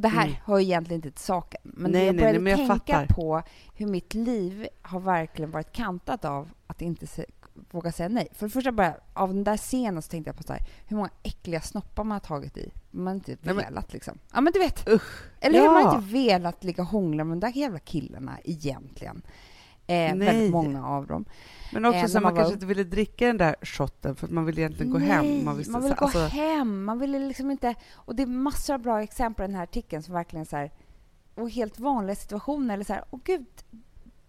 Det 0.02 0.08
här 0.08 0.26
Mm. 0.28 0.36
hör 0.46 0.60
egentligen 0.60 0.98
inte 0.98 1.12
till 1.12 1.26
saken, 1.26 1.62
men 1.64 1.92
Nej, 1.92 2.06
jag 2.06 2.16
nej, 2.16 2.22
började 2.22 2.40
nej, 2.40 2.56
men 2.58 2.68
jag 2.68 2.70
tänka 2.70 3.00
fattar. 3.00 3.14
på 3.16 3.42
hur 3.76 3.88
mitt 3.88 4.14
liv 4.14 4.68
har 4.82 5.00
verkligen 5.00 5.52
varit 5.52 5.72
kantat 5.72 6.26
av 6.26 6.50
att 6.68 6.82
inte 6.82 7.08
se, 7.08 7.26
våga 7.72 7.92
säga 7.92 8.10
nej. 8.10 8.28
För 8.34 8.46
det 8.46 8.50
första 8.52 8.72
bara, 8.72 8.96
av 9.14 9.34
den 9.34 9.44
där 9.44 9.58
scenen 9.58 10.02
så 10.02 10.10
tänkte 10.10 10.30
jag 10.30 10.38
på 10.38 10.44
så 10.44 10.54
här, 10.54 10.62
hur 10.88 10.98
många 10.98 11.10
äckliga 11.24 11.62
snoppar 11.62 12.04
man 12.04 12.12
har 12.16 12.20
tagit 12.20 12.58
i. 12.58 12.72
Man 12.92 13.16
inte 13.16 13.32
Nej, 13.32 13.56
men- 13.56 13.58
velat 13.66 13.94
liksom. 13.94 14.18
Ja 14.34 14.42
men 14.42 14.54
du 14.54 14.60
vet. 14.60 14.88
Usch. 14.90 15.24
Eller 15.40 15.60
hur 15.60 15.66
Ja. 15.66 15.72
man 15.72 15.96
inte 15.96 16.14
velat 16.14 16.64
ligga 16.64 16.84
och 16.84 16.90
hångla 16.90 17.24
med 17.24 17.38
de 17.38 17.40
där 17.48 17.58
jävla 17.58 17.80
killarna 17.80 18.38
egentligen. 18.44 19.22
Eh, 19.90 20.16
Nej. 20.16 20.28
väldigt 20.28 20.52
många 20.52 20.88
av 20.88 21.08
dem. 21.08 21.26
Men 21.74 21.86
också 21.86 21.98
Eh, 22.00 22.06
så 22.06 22.14
man, 22.16 22.24
man 22.24 22.34
var- 22.34 22.40
kanske 22.40 22.54
inte 22.54 22.66
ville 22.66 22.84
dricka 22.84 23.28
den 23.28 23.38
där 23.38 23.56
shotten 23.62 24.16
för 24.16 24.28
man 24.28 24.46
ville 24.46 24.62
egentligen 24.62 24.92
gå 24.92 24.98
hem. 24.98 25.26
Nej, 25.26 25.44
Man, 25.44 25.58
visste 25.58 25.72
man 25.72 25.82
så- 25.82 25.88
vill 25.88 25.98
gå 25.98 26.06
alltså, 26.06 26.20
hem. 26.20 26.84
Man 26.84 27.00
ville 27.00 27.20
liksom 27.20 27.52
inte... 27.52 27.76
Och 27.94 28.16
det 28.16 28.24
är 28.24 28.28
massor 28.28 28.74
av 28.74 28.80
bra 28.80 29.02
exempel 29.04 29.44
i 29.44 29.48
den 29.48 29.56
här 29.56 29.64
artikeln 29.64 30.04
som 30.04 30.14
verkligen 30.14 30.46
så 30.46 30.56
här... 30.58 30.72
Och 31.36 31.50
helt 31.50 31.80
vanliga 31.80 32.16
situationer. 32.16 32.74
Eller 32.74 32.84
så 32.84 32.94
här, 32.94 33.04
åh 33.10 33.20
gud, 33.24 33.46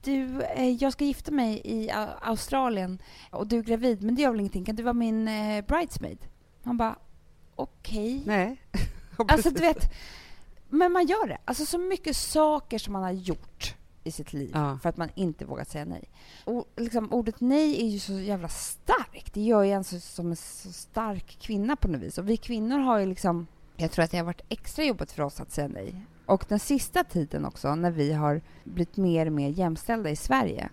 du, 0.03 0.43
eh, 0.43 0.69
jag 0.71 0.93
ska 0.93 1.05
gifta 1.05 1.33
mig 1.33 1.61
i 1.65 1.91
Au- 1.91 2.09
Australien 2.23 2.99
och 3.31 3.47
du 3.47 3.59
är 3.59 3.63
gravid, 3.63 4.03
men 4.03 4.15
det 4.15 4.23
gör 4.23 4.31
väl 4.31 4.41
ingenting. 4.41 4.65
Kan 4.65 4.77
du 4.77 4.83
vara 4.83 4.93
min 4.93 5.29
eh, 5.29 5.65
bridesmaid? 5.65 6.19
Man 6.63 6.77
bara, 6.77 6.97
okej. 7.57 8.23
Nej. 8.27 8.63
Ja, 9.19 9.25
Alltså, 9.29 9.51
du 9.51 9.61
vet, 9.61 9.93
men 10.69 10.93
man 10.93 11.07
gör 11.07 11.27
det. 11.29 11.39
Alltså 11.45 11.67
så 11.67 11.79
mycket 11.79 12.17
saker 12.17 12.79
som 12.79 12.93
man 12.93 13.03
har 13.03 13.11
gjort 13.13 13.75
i 14.05 14.11
sitt 14.11 14.33
liv 14.33 14.51
Ja. 14.55 14.79
för 14.83 14.89
att 14.89 14.97
man 14.97 15.09
inte 15.15 15.45
vågat 15.45 15.69
säga 15.69 15.85
nej. 15.85 16.11
Och 16.45 16.69
liksom, 16.77 17.13
ordet 17.13 17.41
nej 17.41 17.83
är 17.83 17.89
ju 17.89 17.99
så 17.99 18.13
jävla 18.13 18.49
starkt. 18.49 19.35
Det 19.35 19.41
gör 19.41 19.63
ju 19.63 19.71
en 19.71 19.85
så, 19.85 20.01
som 20.01 20.31
en 20.31 20.37
så 20.37 20.73
stark 20.73 21.39
kvinna 21.41 21.77
på 21.77 21.89
något 21.89 22.01
vis. 22.01 22.19
Och 22.19 22.29
vi 22.29 22.37
kvinnor 22.37 22.79
har 22.79 22.99
ju 22.99 23.07
liksom... 23.07 23.47
Jag 23.77 23.91
tror 23.91 24.05
att 24.05 24.11
det 24.11 24.17
har 24.19 24.25
varit 24.25 24.45
extra 24.49 24.85
jobbigt 24.85 25.13
för 25.13 25.23
oss 25.23 25.41
att 25.41 25.53
säga 25.53 25.69
nej. 25.69 25.95
Och 26.27 26.45
den 26.49 26.59
sista 26.59 27.05
tiden 27.05 27.45
också, 27.45 27.75
när 27.75 27.91
vi 27.91 28.13
har 28.13 28.41
blivit 28.65 28.97
mer 28.97 29.27
och 29.27 29.33
mer 29.33 29.49
jämställda 29.49 30.11
i 30.11 30.17
Sverige, 30.17 30.71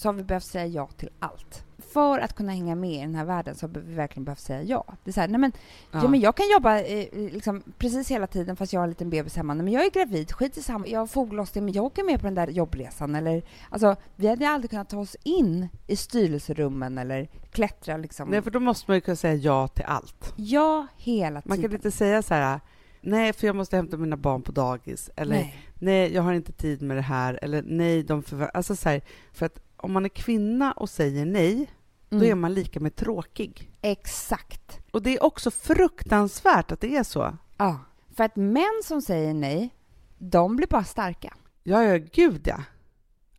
så 0.00 0.08
har 0.08 0.12
vi 0.12 0.22
behövt 0.22 0.44
säga 0.44 0.66
ja 0.66 0.86
till 0.96 1.08
allt. 1.18 1.64
För 1.92 2.18
att 2.18 2.34
kunna 2.34 2.52
hänga 2.52 2.74
med 2.74 2.90
i 2.92 3.00
den 3.00 3.14
här 3.14 3.24
världen 3.24 3.54
så 3.54 3.66
har 3.66 3.74
vi 3.74 3.94
verkligen 3.94 4.24
behövt 4.24 4.38
säga 4.40 4.62
ja. 4.62 4.84
Det 5.04 5.10
är 5.10 5.12
så 5.12 5.20
här, 5.20 5.28
nej 5.28 5.40
men 5.40 5.52
Ja. 5.92 6.08
men 6.08 6.20
jag 6.20 6.36
kan 6.36 6.46
jobba 6.52 6.78
eh, 6.80 7.06
liksom, 7.12 7.62
precis 7.78 8.10
hela 8.10 8.26
tiden 8.26 8.56
fast 8.56 8.72
jag 8.72 8.80
har 8.80 8.84
en 8.84 8.88
liten 8.90 9.10
bebis 9.10 9.36
hemma. 9.36 9.54
Nej, 9.54 9.64
men 9.64 9.72
jag 9.72 9.84
är 9.84 9.90
gravid, 9.90 10.32
skit 10.32 10.56
i 10.56 10.62
samma. 10.62 10.86
Jag 10.86 11.00
har 11.00 11.06
foglossning, 11.06 11.64
men 11.64 11.74
jag 11.74 11.84
åker 11.84 12.04
med 12.04 12.20
på 12.20 12.26
den 12.26 12.34
där 12.34 12.48
jobbresan. 12.48 13.14
Eller, 13.14 13.42
alltså, 13.70 13.96
vi 14.16 14.26
hade 14.28 14.48
aldrig 14.48 14.70
kunnat 14.70 14.88
ta 14.88 14.98
oss 14.98 15.16
in 15.22 15.68
i 15.86 15.96
styrelserummen 15.96 16.98
eller 16.98 17.28
klättra 17.50 17.96
liksom. 17.96 18.28
Nej, 18.28 18.42
för 18.42 18.50
då 18.50 18.60
måste 18.60 18.90
man 18.90 18.96
ju 18.96 19.00
kunna 19.00 19.16
säga 19.16 19.34
ja 19.34 19.68
till 19.68 19.84
allt. 19.84 20.32
Ja, 20.36 20.86
hela 20.96 21.42
Man 21.44 21.56
tiden. 21.56 21.70
kan 21.70 21.76
inte 21.76 21.90
säga 21.90 22.22
så 22.22 22.34
här, 22.34 22.60
nej, 23.00 23.32
för 23.32 23.46
jag 23.46 23.56
måste 23.56 23.76
hämta 23.76 23.96
mina 23.96 24.16
barn 24.16 24.42
på 24.42 24.52
dagis. 24.52 25.10
Eller 25.16 25.34
nej, 25.34 25.56
Nej. 25.78 26.14
jag 26.14 26.22
har 26.22 26.32
inte 26.32 26.52
tid 26.52 26.82
med 26.82 26.96
det 26.96 27.00
här. 27.02 27.38
Eller 27.42 27.62
nej, 27.66 28.02
de 28.02 28.22
förvä- 28.22 28.50
Alltså 28.54 28.76
så 28.76 28.88
här, 28.88 29.00
för 29.32 29.46
att 29.46 29.58
om 29.82 29.92
man 29.92 30.04
är 30.04 30.08
kvinna 30.08 30.72
och 30.72 30.90
säger 30.90 31.24
nej, 31.26 31.70
då 32.08 32.16
Mm. 32.16 32.30
är 32.30 32.34
man 32.34 32.54
lika 32.54 32.80
med 32.80 32.96
tråkig. 32.96 33.70
Exakt. 33.82 34.78
Och 34.92 35.02
det 35.02 35.16
är 35.16 35.22
också 35.22 35.50
fruktansvärt 35.50 36.72
att 36.72 36.80
det 36.80 36.96
är 36.96 37.02
så. 37.02 37.36
Ja. 37.56 37.78
För 38.14 38.24
att 38.24 38.36
män 38.36 38.80
som 38.84 39.02
säger 39.02 39.34
nej, 39.34 39.74
de 40.18 40.56
blir 40.56 40.66
bara 40.66 40.84
starka. 40.84 41.34
Ja, 41.62 41.82
ja, 41.84 41.98
gud 42.12 42.46
ja. 42.46 42.62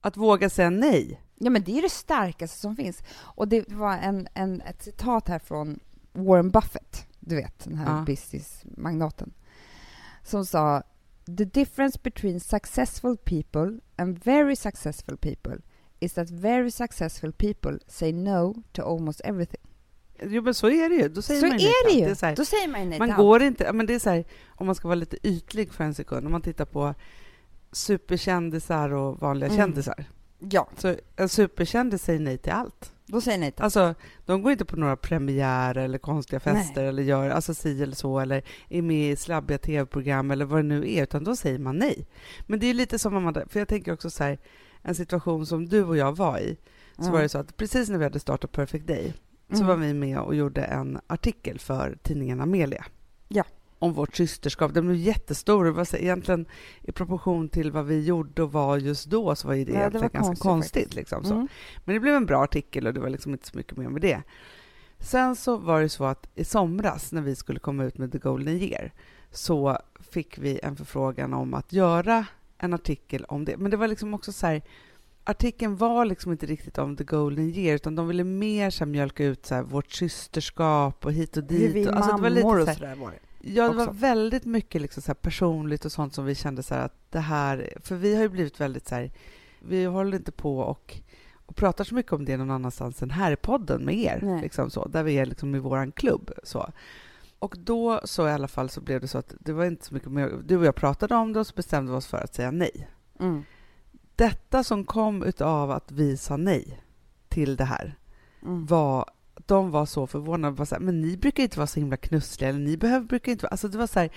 Att 0.02 0.18
våga 0.18 0.50
säga 0.50 0.70
nej. 0.70 1.22
Ja, 1.36 1.50
men 1.50 1.64
det 1.64 1.78
är 1.78 1.82
det 1.82 1.90
starkaste 1.90 2.58
som 2.60 2.76
finns. 2.76 3.04
Och 3.18 3.48
det 3.48 3.70
var 3.72 3.98
en, 3.98 4.28
en, 4.34 4.62
ett 4.62 4.84
citat 4.84 5.28
här 5.28 5.40
från 5.40 5.80
Warren 6.14 6.52
Buffett, 6.52 7.08
du 7.20 7.36
vet, 7.36 7.60
den 7.64 7.76
här 7.76 7.98
Ja. 7.98 8.04
businessmagnaten, 8.06 9.34
som 10.24 10.46
sa 10.46 10.84
The 11.38 11.46
difference 11.46 12.00
between 12.04 12.40
successful 12.40 13.18
people 13.18 13.80
and 13.96 14.20
very 14.24 14.56
successful 14.56 15.18
people 15.18 15.58
is 16.02 16.14
that 16.14 16.30
very 16.30 16.72
successful 16.72 17.32
people 17.32 17.80
say 17.88 18.12
no 18.14 18.64
to 18.72 18.82
almost 18.96 19.22
everything. 19.24 19.62
Jo, 20.24 20.42
men 20.42 20.54
så 20.54 20.70
är 20.70 20.90
det 20.90 20.96
ju. 20.96 21.10
Då 21.10 21.22
säger 21.22 21.40
Så 21.42 21.48
man 21.48 21.56
nej 21.58 21.66
är 21.66 21.90
det 21.94 22.00
ju! 22.00 22.06
är 22.12 22.16
så 22.16 22.26
här, 22.26 22.36
Då 22.36 22.46
säger 22.46 22.68
man 22.68 22.90
nej 22.90 23.00
man 23.00 23.16
går 23.18 23.42
inte... 23.42 23.74
Men 23.74 23.86
det 23.86 23.94
är 23.96 24.00
så 24.00 24.10
här, 24.10 24.24
om 24.48 24.66
man 24.66 24.76
ska 24.76 24.88
vara 24.88 24.96
lite 24.96 25.28
ytlig 25.28 25.74
för 25.74 25.84
en 25.84 25.94
sekund, 25.94 26.26
om 26.26 26.32
man 26.32 26.42
tittar 26.42 26.66
på 26.66 26.94
superkändisar 27.72 28.90
och 28.94 29.20
vanliga 29.20 29.48
Mm. 29.50 29.58
kändisar. 29.58 30.06
Ja, 30.40 30.70
Så 30.78 30.96
en 31.16 31.30
superkändis 31.30 32.04
säger 32.04 32.20
nej 32.20 32.38
till 32.38 32.52
allt. 32.52 32.92
då 33.06 33.22
säger 33.22 33.38
nej 33.38 33.52
till 33.52 33.64
Alltså, 33.64 33.96
de 34.26 34.42
går 34.42 34.52
inte 34.52 34.66
på 34.66 34.76
några 34.76 34.96
premiärer 34.96 35.84
eller 35.84 35.98
konstiga 35.98 36.40
fester 36.40 36.84
eller 36.84 37.04
gör 37.04 37.30
alltså 37.30 37.54
si 37.54 37.84
eller 37.84 37.96
så 37.96 38.20
eller 38.20 38.44
är 38.70 38.82
med 38.82 39.12
i 39.12 39.16
slabbiga 39.16 39.58
tv-program 39.58 40.32
eller 40.32 40.46
vad 40.46 40.60
det 40.60 40.64
nu 40.64 40.92
är, 40.94 41.04
utan 41.04 41.24
då 41.24 41.36
säger 41.36 41.60
man 41.60 41.78
nej. 41.78 42.08
Men 42.48 42.60
det 42.60 42.68
är 42.68 42.74
lite 42.74 43.00
som 43.00 43.16
om 43.16 43.24
man, 43.24 43.34
för 43.50 43.60
jag 43.60 43.68
tänker 43.68 43.94
också 43.94 44.10
så 44.10 44.24
här, 44.24 44.38
en 44.82 44.96
situation 44.96 45.46
som 45.46 45.66
du 45.70 45.84
och 45.84 45.98
jag 45.98 46.18
var 46.18 46.38
i, 46.40 46.58
så 46.96 47.02
Mm. 47.02 47.14
var 47.14 47.22
det 47.22 47.30
så 47.30 47.38
att 47.38 47.58
precis 47.58 47.90
när 47.90 47.98
vi 47.98 48.04
hade 48.04 48.20
startat 48.20 48.52
Perfect 48.52 48.88
Day, 48.88 49.14
så 49.50 49.56
Mm. 49.56 49.68
var 49.68 49.76
vi 49.76 49.94
med 49.94 50.20
och 50.20 50.36
gjorde 50.36 50.62
en 50.64 51.00
artikel 51.08 51.60
för 51.60 51.98
tidningen 52.04 52.42
Amelia. 52.42 52.86
Ja. 53.28 53.44
Om 53.80 53.94
vårt 53.94 54.16
systerskap. 54.16 54.74
Den 54.74 54.86
blev 54.86 54.98
jättestor. 54.98 55.66
Det 55.66 55.72
var 55.72 55.86
så 55.86 55.98
egentligen 55.98 56.46
i 56.82 56.92
proportion 56.92 57.50
till 57.50 57.72
vad 57.72 57.86
vi 57.86 58.04
gjorde 58.06 58.44
och 58.44 58.52
var 58.52 58.78
just 58.78 59.06
då 59.06 59.36
så 59.36 59.48
var 59.48 59.56
ju 59.56 59.66
det 59.66 59.72
Ja, 59.72 59.78
det 59.78 59.82
egentligen 59.82 60.02
var 60.02 60.10
ganska 60.10 60.36
konstigt 60.44 60.74
konstigt. 60.74 60.96
liksom, 60.96 61.24
så. 61.24 61.34
Mm. 61.34 61.48
Men 61.86 61.94
det 61.94 62.00
blev 62.00 62.16
en 62.16 62.26
bra 62.26 62.44
artikel 62.44 62.88
och 62.88 62.94
det 62.94 63.00
var 63.00 63.10
liksom 63.10 63.32
inte 63.32 63.48
så 63.48 63.58
mycket 63.58 63.78
mer 63.78 63.90
med 63.90 64.02
det. 64.02 64.22
Sen 65.00 65.36
så 65.36 65.58
var 65.58 65.82
det 65.82 65.90
så 65.90 66.06
att 66.06 66.28
i 66.36 66.44
somras 66.44 67.12
när 67.12 67.22
vi 67.22 67.36
skulle 67.36 67.60
komma 67.60 67.84
ut 67.84 67.98
med 67.98 68.12
The 68.12 68.18
Golden 68.18 68.54
Year 68.58 68.92
så 69.32 69.78
fick 70.12 70.38
vi 70.38 70.60
en 70.64 70.76
förfrågan 70.76 71.34
om 71.34 71.54
att 71.54 71.74
göra 71.74 72.26
en 72.62 72.74
artikel 72.74 73.26
om 73.26 73.46
det. 73.46 73.58
Men 73.58 73.72
det 73.72 73.78
var 73.78 73.88
liksom 73.88 74.14
också 74.14 74.32
så 74.32 74.48
här, 74.48 74.62
artikeln 75.24 75.76
var 75.76 76.06
liksom 76.06 76.32
inte 76.32 76.46
riktigt 76.46 76.78
om 76.78 76.96
The 76.96 77.04
Golden 77.04 77.50
Year 77.50 77.76
utan 77.76 77.96
de 77.96 78.08
ville 78.08 78.24
mer 78.24 78.70
så 78.70 78.80
här 78.80 78.92
mjölka 78.92 79.24
ut 79.26 79.46
så 79.46 79.56
här, 79.56 79.64
vårt 79.64 79.92
systerskap 79.92 81.06
och 81.06 81.14
hit 81.14 81.38
och 81.38 81.44
dit. 81.44 81.62
Hur 81.62 81.74
vi 81.74 81.88
och, 81.88 81.94
alltså, 81.94 82.16
det 82.16 82.22
var 82.22 82.30
lite 82.30 82.42
så 82.42 82.62
och 82.62 82.68
här- 82.68 82.74
sådär 82.74 82.96
var 82.96 83.12
det. 83.12 83.20
Ja, 83.44 83.70
det 83.70 83.76
var 83.76 83.88
också. 83.88 83.98
väldigt 84.00 84.46
mycket 84.46 84.82
liksom 84.82 85.04
så 85.04 85.14
personligt 85.14 85.86
och 85.86 85.92
sånt 85.92 86.14
som 86.14 86.26
vi 86.26 86.36
kände 86.36 86.64
så 86.64 86.76
här 86.76 86.86
att 86.86 87.12
det 87.12 87.20
här... 87.20 87.74
För 87.84 87.96
vi 87.96 88.16
har 88.16 88.22
ju 88.22 88.30
blivit 88.30 88.62
väldigt 88.62 88.88
så 88.88 88.96
här... 88.96 89.12
Vi 89.60 89.86
håller 89.86 90.18
inte 90.18 90.32
på 90.32 90.60
och, 90.60 91.00
och 91.46 91.56
pratar 91.56 91.84
så 91.84 91.96
mycket 91.96 92.14
om 92.14 92.26
det 92.26 92.38
någon 92.38 92.52
annanstans 92.52 93.02
än 93.02 93.12
här 93.12 93.32
i 93.32 93.36
podden 93.36 93.86
med 93.86 93.96
er, 93.96 94.40
liksom 94.42 94.70
så, 94.70 94.88
där 94.88 95.04
vi 95.04 95.18
är 95.18 95.26
liksom 95.26 95.56
i 95.56 95.60
våran 95.60 95.92
klubb. 95.92 96.32
Så. 96.44 96.72
Och 97.42 97.56
då 97.60 98.02
så 98.04 98.28
i 98.28 98.32
alla 98.32 98.48
fall 98.48 98.70
så 98.70 98.82
blev 98.82 99.02
det 99.02 99.08
så 99.08 99.18
att 99.18 99.34
det 99.40 99.54
var 99.54 99.66
inte 99.66 99.86
så 99.86 99.94
mycket 99.94 100.12
mer... 100.12 100.42
Du 100.46 100.58
och 100.58 100.66
jag 100.66 100.76
pratade 100.76 101.16
om 101.16 101.34
det 101.34 101.40
och 101.40 101.48
så 101.48 101.54
bestämde 101.56 101.92
vi 101.92 101.98
oss 101.98 102.08
för 102.08 102.18
att 102.18 102.36
säga 102.36 102.52
nej. 102.52 102.88
Mm. 103.20 103.44
Detta 104.16 104.64
som 104.64 104.84
kom 104.84 105.24
utav 105.24 105.72
att 105.72 105.92
vi 105.92 106.18
sa 106.18 106.38
nej 106.38 106.82
till 107.30 107.56
det 107.56 107.66
här 107.66 107.98
Mm. 108.44 108.66
var 108.66 109.06
de 109.46 109.72
var 109.72 109.86
så 109.86 110.08
förvånade. 110.08 110.56
Bara 110.56 110.66
så 110.66 110.76
här, 110.76 110.82
men 110.82 111.02
ni 111.02 111.18
brukar 111.18 111.44
inte 111.44 111.60
vara 111.60 111.68
så 111.68 111.80
himla 111.80 111.98
knussliga. 111.98 112.50
Eller 112.50 112.60
ni 112.60 112.78
behöver, 112.78 113.06
brukar 113.06 113.32
inte 113.32 113.44
vara... 113.44 113.52
Alltså 113.52 113.68
det 113.68 113.78
var 113.78 113.88
så 113.88 114.00
här, 114.00 114.10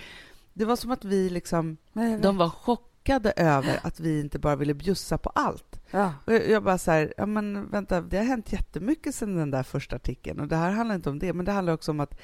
det 0.53 0.65
var 0.65 0.75
som 0.75 0.91
att 0.91 1.05
vi 1.05 1.29
liksom... 1.29 1.77
De 2.21 2.37
var 2.37 2.49
chockade 2.49 3.31
över 3.31 3.79
att 3.83 3.99
vi 3.99 4.19
inte 4.19 4.39
bara 4.39 4.55
ville 4.55 4.73
bjussa 4.73 5.17
på 5.17 5.29
allt. 5.29 5.81
Ja. 5.91 6.13
Och 6.25 6.33
jag, 6.33 6.49
jag 6.49 6.63
bara 6.63 6.77
så 6.77 6.91
här, 6.91 7.13
ja 7.17 7.25
men 7.25 7.69
vänta, 7.69 8.01
det 8.01 8.17
har 8.17 8.25
hänt 8.25 8.51
jättemycket 8.51 9.15
sedan 9.15 9.35
den 9.35 9.51
där 9.51 9.63
första 9.63 9.95
artikeln. 9.95 10.39
Och 10.39 10.47
det 10.47 10.55
här 10.55 10.71
handlar 10.71 10.95
inte 10.95 11.09
om 11.09 11.19
det, 11.19 11.33
men 11.33 11.45
det 11.45 11.51
handlar 11.51 11.73
också 11.73 11.91
om 11.91 11.99
att, 11.99 12.19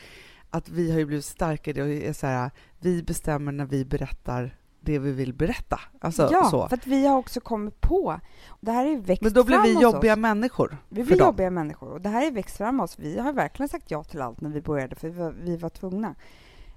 att 0.51 0.69
vi 0.69 0.91
har 0.91 0.99
ju 0.99 1.05
blivit 1.05 1.25
starkare 1.25 1.81
och 1.81 1.89
är 1.89 2.13
så 2.13 2.27
här, 2.27 2.51
vi 2.79 3.03
bestämmer 3.03 3.51
när 3.51 3.65
vi 3.65 3.85
berättar 3.85 4.57
det 4.79 4.99
vi 4.99 5.11
vill 5.11 5.33
berätta. 5.33 5.79
Alltså, 5.99 6.29
ja, 6.31 6.43
så. 6.43 6.67
för 6.67 6.77
att 6.77 6.87
vi 6.87 7.07
har 7.07 7.17
också 7.17 7.39
kommit 7.39 7.81
på... 7.81 8.19
Det 8.59 8.71
här 8.71 8.85
är 8.85 8.97
växt 8.97 9.21
Men 9.21 9.33
då 9.33 9.43
blir 9.43 9.61
vi 9.61 9.81
jobbiga 9.81 10.13
oss. 10.13 10.19
människor. 10.19 10.77
Vi 10.89 11.03
blir 11.03 11.17
dem. 11.17 11.27
jobbiga 11.27 11.49
människor 11.49 11.91
och 11.91 12.01
det 12.01 12.09
här 12.09 12.27
är 12.27 12.31
växt 12.31 12.57
fram 12.57 12.79
oss. 12.79 12.99
Vi 12.99 13.19
har 13.19 13.33
verkligen 13.33 13.69
sagt 13.69 13.91
ja 13.91 14.03
till 14.03 14.21
allt 14.21 14.41
när 14.41 14.49
vi 14.49 14.61
började 14.61 14.95
för 14.95 15.09
vi 15.09 15.19
var, 15.19 15.31
vi 15.31 15.57
var 15.57 15.69
tvungna. 15.69 16.15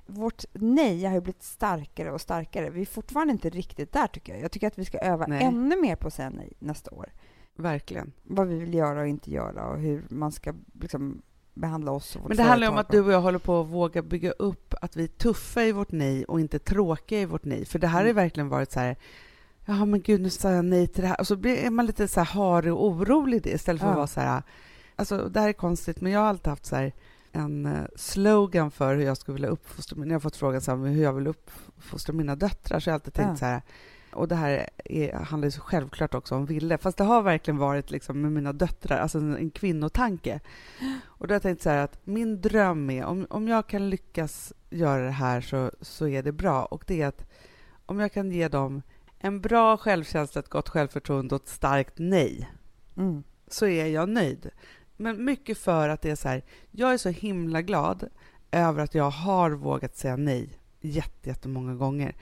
Vårt 0.07 0.45
nej 0.53 1.05
har 1.05 1.15
ju 1.15 1.21
blivit 1.21 1.43
starkare 1.43 2.13
och 2.13 2.21
starkare. 2.21 2.71
Vi 2.71 2.81
är 2.81 2.87
fortfarande 2.87 3.33
inte 3.33 3.51
riktigt 3.51 3.93
där 3.93 4.07
tycker 4.07 4.33
jag. 4.33 4.43
Jag 4.43 4.53
tycker 4.53 4.67
att 4.67 4.79
vi 4.79 4.85
ska 4.85 4.99
öva 4.99 5.27
Nej. 5.27 5.45
ännu 5.45 5.81
mer 5.81 5.97
på 5.97 6.07
att 6.07 6.15
säga 6.15 6.31
nej 6.31 6.53
nästa 6.59 6.91
år. 6.91 7.13
Verkligen. 7.57 8.13
Vad 8.23 8.47
vi 8.47 8.59
vill 8.59 8.75
göra 8.75 9.01
och 9.01 9.09
inte 9.09 9.31
göra 9.31 9.67
och 9.67 9.79
hur 9.79 10.05
man 10.09 10.33
ska 10.33 10.55
liksom 10.81 11.23
behandla 11.55 11.91
oss 11.93 12.17
och 12.17 12.23
vårt 12.23 12.29
Men 12.29 12.37
det 12.37 12.43
handlar 12.43 12.69
om 12.69 12.77
att 12.79 12.91
du 12.91 13.01
och 13.01 13.13
jag 13.13 13.21
håller 13.21 13.39
på 13.39 13.61
att 13.61 13.67
våga 13.67 14.03
bygga 14.03 14.31
upp 14.31 14.75
att 14.81 14.97
vi 14.97 15.05
är 15.05 15.09
tuffa 15.09 15.63
i 15.65 15.73
vårt 15.73 15.93
nej 15.93 16.25
och 16.25 16.41
inte 16.41 16.59
tråkiga 16.59 17.21
i 17.21 17.25
vårt 17.25 17.45
nej. 17.45 17.65
För 17.65 17.79
det 17.79 17.87
här 17.87 17.99
har 17.99 18.05
ju 18.05 18.11
Mm. 18.11 18.23
verkligen 18.25 18.49
varit 18.49 18.73
så 18.73 18.81
här, 18.81 18.97
ja 19.67 19.85
men 19.85 20.01
gud 20.03 20.21
nu 20.21 20.31
sa 20.31 20.51
jag 20.51 20.65
nej 20.65 20.87
till 20.87 21.03
det 21.03 21.09
här. 21.09 21.21
Och 21.21 21.27
så 21.27 21.37
blir 21.37 21.57
är 21.57 21.71
man 21.71 21.87
lite 21.87 22.09
så 22.09 22.21
här 22.21 22.27
harig 22.27 22.73
och 22.73 22.87
orolig 22.87 23.43
det 23.43 23.51
istället 23.51 23.81
för 23.81 23.89
Ja. 23.89 23.93
att 23.93 23.97
vara 23.97 24.07
så 24.07 24.21
här, 24.21 24.43
alltså 24.97 25.29
det 25.29 25.41
här 25.41 25.49
är 25.49 25.53
konstigt 25.53 26.01
men 26.01 26.13
jag 26.13 26.21
har 26.21 26.27
alltid 26.27 26.47
haft 26.49 26.67
så 26.67 26.77
här, 26.77 26.93
en 27.33 27.67
eh, 27.67 27.73
slogan 27.97 28.71
för 28.71 28.95
hur 28.97 29.05
jag 29.05 29.17
skulle 29.17 29.33
vilja 29.35 29.49
uppfostra 29.49 29.97
mina... 29.97 30.09
Jag 30.11 30.15
har 30.15 30.21
fått 30.21 30.37
frågan 30.37 30.61
så 30.61 30.77
här, 30.77 30.87
hur 30.87 31.03
jag 31.03 31.13
vill 31.13 31.27
uppfostra 31.27 32.13
mina 32.13 32.37
döttrar, 32.37 32.81
så 32.81 32.89
jag 32.89 32.93
har 32.93 32.97
alltid 32.97 33.15
tänkt 33.15 33.29
Ja. 33.31 33.37
så 33.37 33.45
här... 33.45 33.63
Och 34.15 34.29
det 34.29 34.35
här 34.35 34.69
är, 34.85 35.13
handlar 35.13 35.47
ju 35.47 35.51
så 35.51 35.61
självklart 35.61 36.15
också 36.15 36.35
om 36.35 36.47
Ville, 36.47 36.79
fast 36.79 36.99
det 36.99 37.05
har 37.05 37.23
verkligen 37.23 37.59
varit 37.59 37.91
liksom 37.91 38.21
med 38.21 38.33
mina 38.33 38.53
döttrar, 38.53 38.99
alltså 38.99 39.19
en, 39.19 39.37
en 39.37 39.51
kvinnotanke. 39.51 40.41
Och 41.05 41.27
då 41.27 41.33
har 41.33 41.35
jag 41.35 41.43
tänkt 41.43 41.63
så 41.63 41.71
här 41.71 41.79
att 41.79 42.07
min 42.07 42.41
dröm 42.41 42.91
är, 42.91 43.05
om, 43.05 43.27
om 43.31 43.49
jag 43.49 43.67
kan 43.67 43.91
lyckas 43.91 44.53
göra 44.71 45.05
det 45.05 45.11
här 45.11 45.41
så, 45.41 45.71
så 45.81 46.09
är 46.09 46.23
det 46.23 46.33
bra. 46.33 46.65
Och 46.65 46.85
det 46.87 47.03
är 47.03 47.07
att 47.07 47.31
om 47.87 48.01
jag 48.01 48.13
kan 48.13 48.31
ge 48.31 48.49
dem 48.49 48.83
en 49.19 49.41
bra 49.41 49.77
självkänsla, 49.77 50.39
ett 50.41 50.49
gott 50.49 50.69
självförtroende 50.69 51.35
och 51.35 51.43
ett 51.43 51.49
starkt 51.49 51.95
nej, 51.97 52.51
Mm. 52.97 53.23
så 53.49 53.67
är 53.67 53.87
jag 53.87 54.09
nöjd. 54.09 54.51
Men 54.97 55.25
mycket 55.25 55.59
för 55.59 55.89
att 55.89 56.03
det 56.03 56.11
är 56.11 56.17
så 56.17 56.29
här, 56.29 56.45
jag 56.71 56.93
är 56.93 56.99
så 56.99 57.09
himla 57.09 57.63
glad 57.63 58.09
över 58.51 58.83
att 58.83 58.95
jag 58.95 59.11
har 59.11 59.51
vågat 59.51 59.97
säga 59.97 60.17
nej 60.17 60.59
jätte, 60.81 61.29
jättemånga 61.29 61.75
gånger. 61.75 62.15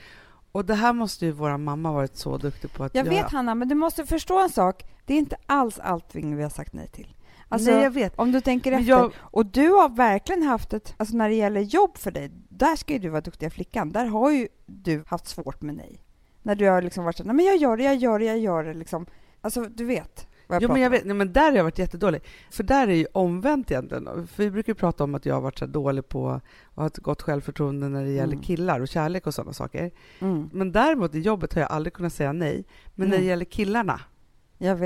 Och 0.53 0.65
det 0.65 0.75
här 0.75 0.93
måste 0.93 1.27
ju 1.27 1.33
vår 1.33 1.57
mamma 1.57 1.93
varit 1.93 2.17
så 2.17 2.37
duktig 2.37 2.73
på 2.73 2.85
att 2.85 2.95
Jag 2.95 3.07
göra. 3.07 3.23
vet 3.23 3.33
Hanna, 3.33 3.55
men 3.55 3.69
du 3.69 3.75
måste 3.75 4.07
förstå 4.07 4.39
en 4.43 4.51
sak. 4.51 4.85
Det 5.07 5.15
är 5.15 5.19
inte 5.19 5.37
alls 5.47 5.79
allting 5.79 6.37
vi 6.37 6.43
har 6.43 6.51
sagt 6.51 6.73
nej 6.73 6.89
till. 6.89 7.15
Alltså, 7.49 7.71
Nej, 7.71 7.83
jag 7.83 7.91
vet. 7.91 8.19
om 8.19 8.33
du 8.33 8.41
tänker 8.41 8.73
efter. 8.73 8.89
jag- 8.89 9.13
Och 9.19 9.47
du 9.47 9.69
har 9.71 9.89
verkligen 9.89 10.43
haft 10.43 10.73
ett, 10.73 10.95
alltså 10.97 11.17
när 11.17 11.29
det 11.29 11.35
gäller 11.35 11.61
jobb 11.61 11.99
för 11.99 12.11
dig, 12.11 12.31
där 12.49 12.77
ska 12.77 12.93
ju 12.93 12.99
du 12.99 13.09
vara 13.09 13.21
duktiga 13.21 13.51
flickan. 13.51 13.93
Där 13.93 14.07
har 14.07 14.31
ju 14.31 14.49
du 14.67 15.05
haft 15.07 15.27
svårt 15.27 15.63
med 15.63 15.75
nej. 15.75 16.03
När 16.43 16.55
du 16.55 16.69
har 16.69 16.83
liksom 16.83 17.05
varit 17.05 17.17
så 17.17 17.25
nej 17.25 17.35
men 17.35 17.45
jag 17.45 17.57
gör 17.57 17.77
det, 17.77 17.83
jag 17.85 17.97
gör 17.97 18.19
det, 18.19 18.25
jag 18.25 18.39
gör 18.39 18.65
det 18.65 18.75
liksom. 18.75 19.07
Alltså 19.41 19.63
du 19.63 19.85
vet 19.85 20.27
jag 20.57 20.63
Jo, 20.63 20.69
men 20.73 20.83
jag 20.83 20.91
vet, 20.91 21.05
nej, 21.05 21.15
men 21.17 21.33
där 21.33 21.51
har 21.51 21.57
jag 21.57 21.65
varit 21.65 21.79
jättedålig. 21.79 22.23
För 22.51 22.63
där 22.63 22.89
är 22.89 22.93
ju 22.95 23.07
omvänt 23.13 23.71
egentligen. 23.71 24.27
För 24.27 24.43
vi 24.43 24.51
brukar 24.51 24.75
prata 24.75 25.05
om 25.05 25.15
att 25.15 25.27
jag 25.27 25.35
har 25.35 25.41
varit 25.41 25.59
så 25.59 25.67
dålig 25.67 26.09
på 26.09 26.31
att 26.31 26.43
ha 26.75 26.87
ett 26.87 26.99
gott 26.99 27.23
självförtroende 27.23 27.89
när 27.89 28.05
det 28.05 28.11
gäller 28.11 28.33
Mm. 28.33 28.45
killar 28.45 28.81
och 28.81 28.89
kärlek 28.89 29.27
och 29.27 29.35
sådana 29.35 29.53
saker. 29.53 29.91
Mm, 30.21 30.51
Men 30.53 30.73
däremot 30.73 31.15
i 31.15 31.21
jobbet 31.21 31.55
har 31.55 31.61
jag 31.61 31.71
aldrig 31.71 31.93
kunnat 31.93 32.13
säga 32.13 32.33
nej. 32.33 32.65
Men 32.95 33.09
när 33.09 33.17
det 33.17 33.23
Mm. 33.23 33.29
gäller 33.29 33.45
killarna 33.45 34.01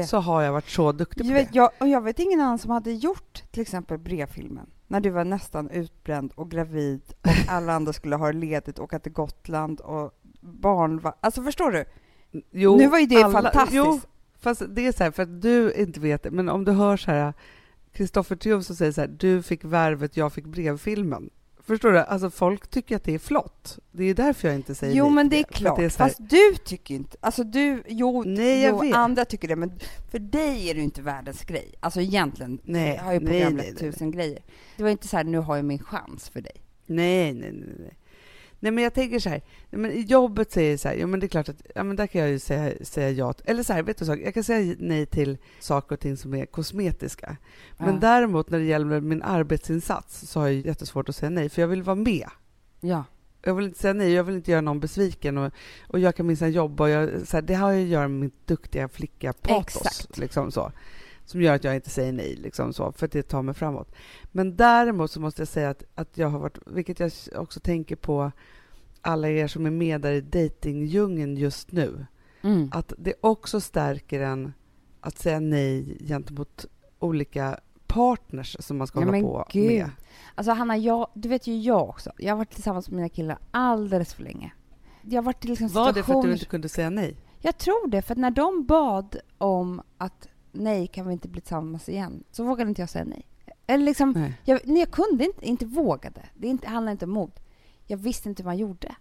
så 0.08 0.18
har 0.18 0.42
jag 0.42 0.52
varit 0.52 0.68
så 0.68 0.92
duktig 0.92 1.22
på 1.26 1.26
Jag 1.32 1.34
vet, 1.34 1.52
det. 1.52 1.56
jag, 1.56 1.70
och 1.80 1.88
jag 1.88 2.00
vet 2.00 2.18
ingen 2.18 2.40
annan 2.40 2.58
som 2.58 2.70
hade 2.70 2.92
gjort 2.92 3.42
till 3.50 3.62
exempel 3.62 3.98
brevfilmen. 3.98 4.66
När 4.88 5.00
du 5.00 5.10
var 5.10 5.24
nästan 5.24 5.70
utbränd 5.70 6.32
och 6.34 6.50
gravid 6.50 7.00
och 7.22 7.28
alla 7.48 7.72
andra 7.72 7.92
skulle 7.92 8.16
ha 8.16 8.30
ledigt, 8.32 8.78
åka 8.78 8.98
till 8.98 9.12
Gotland 9.12 9.80
och 9.80 10.12
barn 10.40 10.98
var, 11.00 11.14
Alltså 11.20 11.42
förstår 11.42 11.70
du? 11.70 11.84
Jo, 12.50 12.76
nu 12.76 12.88
var 12.88 12.98
ju 12.98 13.06
det 13.06 13.22
alla- 13.22 13.32
fantastiskt. 13.42 13.74
Jo, 13.74 14.00
fast 14.40 14.62
det 14.68 14.86
är 14.86 14.92
så 14.92 15.04
här, 15.04 15.10
för 15.10 15.22
att 15.22 15.42
du 15.42 15.72
inte 15.72 16.00
vet 16.00 16.22
det, 16.22 16.30
men 16.30 16.48
om 16.48 16.64
du 16.64 16.72
hör 16.72 16.96
så 16.96 17.10
här, 17.10 17.32
Kristoffer 17.92 18.36
Triumf 18.36 18.64
som 18.66 18.76
säger 18.76 18.92
så 18.92 19.00
här, 19.00 19.08
du 19.08 19.42
fick 19.42 19.64
värvet, 19.64 20.16
jag 20.16 20.32
fick 20.32 20.44
brevfilmen. 20.44 21.30
Förstår 21.66 21.92
du? 21.92 21.98
Alltså 21.98 22.30
folk 22.30 22.68
tycker 22.68 22.96
att 22.96 23.04
det 23.04 23.14
är 23.14 23.18
flott. 23.18 23.78
Det 23.92 24.04
är 24.04 24.14
därför 24.14 24.48
jag 24.48 24.54
inte 24.54 24.74
säger 24.74 24.94
Jo, 24.94 25.08
men 25.08 25.28
det 25.28 25.38
är 25.38 25.44
klart. 25.44 25.78
det 25.78 25.84
är 25.84 25.88
Fast 25.90 26.18
du 26.30 26.54
tycker 26.64 26.94
inte... 26.94 27.16
Alltså 27.20 27.44
du... 27.44 27.82
Jo, 27.88 28.22
Nej, 28.26 28.62
jag 28.62 28.70
jo 28.70 28.80
vet. 28.80 28.94
andra 28.94 29.24
tycker 29.24 29.48
det, 29.48 29.56
men 29.56 29.72
för 30.10 30.18
dig 30.18 30.70
är 30.70 30.74
det 30.74 30.80
inte 30.80 31.02
världens 31.02 31.42
grej. 31.44 31.74
Alltså 31.80 32.00
egentligen 32.00 32.58
Nej, 32.64 32.94
jag 32.96 33.02
har 33.02 33.12
ju 33.12 33.20
nej, 33.20 33.52
nej. 33.52 33.74
tusen 33.74 34.10
grejer. 34.10 34.42
Det 34.76 34.82
var 34.82 34.90
inte 34.90 35.08
så 35.08 35.16
här, 35.16 35.24
nu 35.24 35.38
har 35.38 35.56
jag 35.56 35.64
min 35.64 35.78
chans 35.78 36.28
för 36.28 36.40
dig. 36.40 36.52
nej, 36.86 37.34
nej, 37.34 37.52
nej, 37.52 37.74
nej. 37.78 37.96
Nej, 38.66 38.72
men 38.72 38.84
jag 38.84 38.94
tänker 38.94 39.18
så 39.18 39.28
här, 39.28 39.42
nej, 39.70 39.80
men 39.80 40.02
jobbet 40.02 40.52
säger 40.52 40.76
så 40.76 40.88
här, 40.88 40.94
ja 40.96 41.06
men 41.06 41.20
det 41.20 41.26
är 41.26 41.28
klart 41.28 41.48
att, 41.48 41.62
ja 41.74 41.82
men 41.82 41.96
där 41.96 42.06
kan 42.06 42.20
jag 42.20 42.30
ju 42.30 42.38
säga, 42.38 42.72
säga 42.84 43.10
ja. 43.10 43.34
Eller 43.44 43.62
så 43.62 43.72
här, 43.72 43.82
vet 43.82 43.98
du 43.98 44.04
sak, 44.04 44.18
jag 44.24 44.34
kan 44.34 44.44
säga 44.44 44.76
nej 44.78 45.06
till 45.06 45.38
saker 45.60 45.94
och 45.94 46.00
ting 46.00 46.16
som 46.16 46.34
är 46.34 46.46
kosmetiska. 46.46 47.36
Men 47.78 47.94
Ja. 47.94 48.00
däremot 48.00 48.50
när 48.50 48.58
det 48.58 48.64
gäller 48.64 49.00
min 49.00 49.22
arbetsinsats 49.22 50.20
så 50.28 50.40
har 50.40 50.46
jag 50.46 50.66
jättesvårt 50.66 51.08
att 51.08 51.16
säga 51.16 51.30
nej, 51.30 51.48
för 51.48 51.62
jag 51.62 51.68
vill 51.68 51.82
vara 51.82 51.96
med. 51.96 52.28
Ja. 52.80 53.04
Jag 53.42 53.54
vill 53.54 53.66
inte 53.66 53.78
säga 53.80 53.92
nej, 53.94 54.12
jag 54.12 54.24
vill 54.24 54.34
inte 54.36 54.50
göra 54.50 54.60
någon 54.60 54.80
besviken 54.80 55.38
och, 55.38 55.52
och 55.88 55.98
jag 55.98 56.16
kan 56.16 56.26
minsann 56.26 56.52
jobba 56.52 56.84
och 56.84 56.90
jag, 56.90 57.26
så 57.26 57.36
här, 57.36 57.42
det 57.42 57.54
har 57.54 57.72
ju 57.72 57.82
att 57.82 57.88
göra 57.88 58.08
med 58.08 58.20
mitt 58.20 58.46
duktiga 58.46 58.88
flicka 58.88 59.32
patos. 59.32 59.76
Exakt. 59.76 60.18
Liksom 60.18 60.52
så, 60.52 60.72
som 61.24 61.42
gör 61.42 61.54
att 61.54 61.64
jag 61.64 61.74
inte 61.74 61.90
säger 61.90 62.12
nej, 62.12 62.36
liksom 62.36 62.72
så, 62.72 62.92
för 62.92 63.06
att 63.06 63.12
det 63.12 63.22
tar 63.22 63.42
mig 63.42 63.54
framåt. 63.54 63.94
Men 64.32 64.56
däremot 64.56 65.10
så 65.10 65.20
måste 65.20 65.40
jag 65.40 65.48
säga 65.48 65.70
att, 65.70 65.82
att 65.94 66.18
jag 66.18 66.28
har 66.28 66.38
varit, 66.38 66.58
vilket 66.66 67.00
jag 67.00 67.12
också 67.34 67.60
tänker 67.60 67.96
på 67.96 68.32
alla 69.06 69.28
er 69.28 69.46
som 69.46 69.66
är 69.66 69.70
med 69.70 70.00
där 70.00 70.12
i 70.12 70.20
dejtingdjungeln 70.20 71.36
just 71.36 71.72
nu, 71.72 72.06
Mm. 72.42 72.68
att 72.72 72.92
det 72.98 73.14
också 73.20 73.60
stärker 73.60 74.20
en 74.20 74.52
att 75.00 75.18
säga 75.18 75.40
nej 75.40 75.98
gentemot 76.00 76.66
olika 76.98 77.60
partners 77.86 78.56
som 78.60 78.76
man 78.78 78.86
ska 78.86 78.98
Ja, 79.00 79.04
hålla 79.06 79.12
men 79.12 79.22
på 79.22 79.44
gud. 79.52 79.66
med. 79.66 79.90
Alltså 80.34 80.52
Hanna, 80.52 80.76
jag, 80.76 81.06
du 81.14 81.28
vet 81.28 81.46
ju 81.46 81.58
jag 81.58 81.88
också. 81.88 82.12
Jag 82.18 82.32
har 82.32 82.36
varit 82.38 82.50
tillsammans 82.50 82.88
med 82.90 82.96
mina 82.96 83.08
killar 83.08 83.38
alldeles 83.50 84.14
för 84.14 84.22
länge. 84.22 84.52
Jag 85.02 85.16
har 85.22 85.22
varit 85.22 85.44
i 85.44 85.48
liksom 85.48 85.68
Var 85.68 85.92
det 85.92 85.92
för 85.92 86.00
att 86.00 86.06
du 86.06 86.12
situationer- 86.12 86.32
inte 86.32 86.44
kunde 86.44 86.68
säga 86.68 86.90
nej? 86.90 87.16
Jag 87.40 87.58
tror 87.58 87.88
det, 87.88 88.02
för 88.02 88.14
när 88.16 88.30
de 88.30 88.64
bad 88.66 89.16
om 89.38 89.82
att 89.98 90.28
nej, 90.52 90.86
kan 90.86 91.06
vi 91.06 91.12
inte 91.12 91.28
bli 91.28 91.40
tillsammans 91.40 91.88
igen, 91.88 92.24
så 92.30 92.44
vågade 92.44 92.68
inte 92.68 92.82
jag 92.82 92.88
säga 92.88 93.04
nej. 93.04 93.26
Eller 93.66 93.84
liksom, 93.84 94.10
Nej. 94.12 94.34
jag, 94.44 94.60
nej, 94.64 94.78
jag 94.78 94.90
kunde 94.90 95.24
inte, 95.24 95.46
inte 95.46 95.66
vågade. 95.66 96.22
Det 96.34 96.48
inte, 96.48 96.68
handlar 96.68 96.92
inte 96.92 97.04
om 97.04 97.10
mod. 97.10 97.32
Jag 97.86 97.96
visste 97.96 98.28
inte 98.28 98.42
hur 98.42 98.48
man 98.48 98.58
gjorde. 98.58 98.94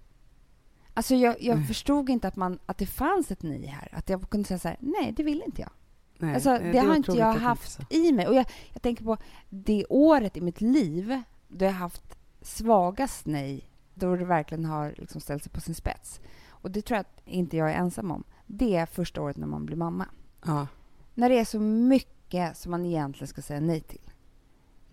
Alltså 0.93 1.15
jag, 1.15 1.41
jag 1.41 1.57
Nej. 1.57 1.67
förstod 1.67 2.09
inte 2.09 2.27
att, 2.27 2.35
man, 2.35 2.59
att 2.65 2.77
det 2.77 2.85
fanns 2.85 3.31
ett 3.31 3.43
nej 3.43 3.65
här. 3.65 3.89
Att 3.91 4.09
jag 4.09 4.29
kunde 4.29 4.47
säga 4.47 4.59
så 4.59 4.67
här, 4.67 4.77
nej, 4.79 5.13
det 5.17 5.23
vill 5.23 5.43
inte 5.45 5.61
jag. 5.61 5.71
Nej, 6.17 6.33
Alltså, 6.33 6.49
det 6.49 6.77
är 6.77 6.87
har 6.87 6.95
inte 6.95 7.11
jag 7.11 7.33
haft 7.33 7.79
i 7.89 8.11
mig. 8.11 8.27
Och 8.27 8.35
jag, 8.35 8.45
jag 8.73 8.81
tänker 8.81 9.05
på 9.05 9.17
det 9.49 9.85
året 9.89 10.37
i 10.37 10.41
mitt 10.41 10.61
liv 10.61 11.21
då 11.47 11.65
jag 11.65 11.71
haft 11.71 12.17
svagast 12.41 13.25
nej, 13.25 13.69
då 13.93 14.15
det 14.15 14.25
verkligen 14.25 14.65
har 14.65 14.93
liksom 14.97 15.21
ställt 15.21 15.43
sig 15.43 15.51
på 15.51 15.61
sin 15.61 15.75
spets. 15.75 16.21
Och 16.49 16.71
det 16.71 16.81
tror 16.81 16.95
jag 16.95 17.01
att 17.01 17.21
inte 17.25 17.57
jag 17.57 17.71
är 17.71 17.75
ensam 17.75 18.11
om. 18.11 18.23
Det 18.45 18.75
är 18.75 18.85
första 18.85 19.21
året 19.21 19.37
när 19.37 19.47
man 19.47 19.65
blir 19.65 19.77
mamma. 19.77 20.05
Ja. 20.45 20.67
När 21.13 21.29
det 21.29 21.39
är 21.39 21.45
så 21.45 21.59
mycket 21.59 22.57
som 22.57 22.71
man 22.71 22.85
egentligen 22.85 23.27
ska 23.27 23.41
säga 23.41 23.59
nej 23.59 23.81
till. 23.81 24.11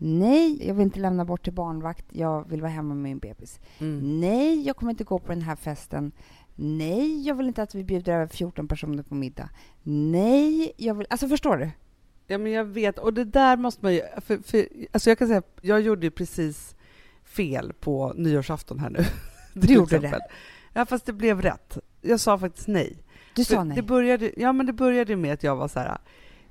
Nej, 0.05 0.66
jag 0.66 0.74
vill 0.74 0.82
inte 0.82 1.00
lämna 1.00 1.24
bort 1.24 1.44
till 1.44 1.53
barnvakt. 1.53 2.05
Jag 2.11 2.48
vill 2.48 2.61
vara 2.61 2.72
hemma 2.72 2.94
med 2.94 3.03
min 3.03 3.18
bebis. 3.18 3.61
Mm. 3.78 4.20
Nej, 4.20 4.66
jag 4.66 4.76
kommer 4.76 4.90
inte 4.90 5.05
gå 5.05 5.18
på 5.18 5.32
den 5.32 5.42
här 5.42 5.57
festen. 5.57 6.12
Nej, 6.55 7.26
jag 7.26 7.34
vill 7.34 7.46
inte 7.46 7.62
att 7.62 7.74
vi 7.74 7.84
bjuder 7.84 8.12
över 8.12 8.26
14 8.26 8.68
personer 8.68 9.03
på 9.03 9.14
middag. 9.14 9.48
Nej, 9.82 10.72
jag 10.76 10.94
vill... 10.94 11.07
Alltså 11.11 11.28
förstår 11.28 11.57
du? 11.57 11.70
Ja, 12.26 12.38
men 12.38 12.53
jag 12.53 12.64
vet. 12.64 12.98
Och 12.98 13.14
det 13.14 13.24
där 13.24 13.57
måste 13.57 13.84
man 13.84 13.94
ju... 13.94 14.00
För, 14.16 14.38
för, 14.38 14.68
alltså 14.92 15.11
jag 15.11 15.18
kan 15.18 15.28
säga, 15.28 15.42
jag 15.61 15.80
gjorde 15.80 16.07
ju 16.07 16.11
precis 16.11 16.76
fel 17.24 17.72
på 17.80 18.12
nyårsafton 18.16 18.78
här 18.78 18.90
nu. 18.90 19.05
Du 19.55 19.74
gjorde 19.74 19.98
det? 19.98 20.20
Ja, 20.72 20.86
fast 20.86 21.07
det 21.07 21.12
blev 21.12 21.42
rätt. 21.42 21.78
Jag 22.00 22.20
sa 22.20 22.38
faktiskt 22.38 22.68
nej. 22.68 22.96
Du 23.34 23.44
För 23.44 23.55
sa 23.55 23.64
nej. 23.64 23.76
Det 23.76 23.82
började, 23.82 24.32
ja, 24.36 24.53
men 24.53 24.66
det 24.66 24.72
började 24.72 25.16
med 25.16 25.32
att 25.32 25.42
jag 25.42 25.57
var 25.57 25.68
så 25.68 25.78
här... 25.78 25.98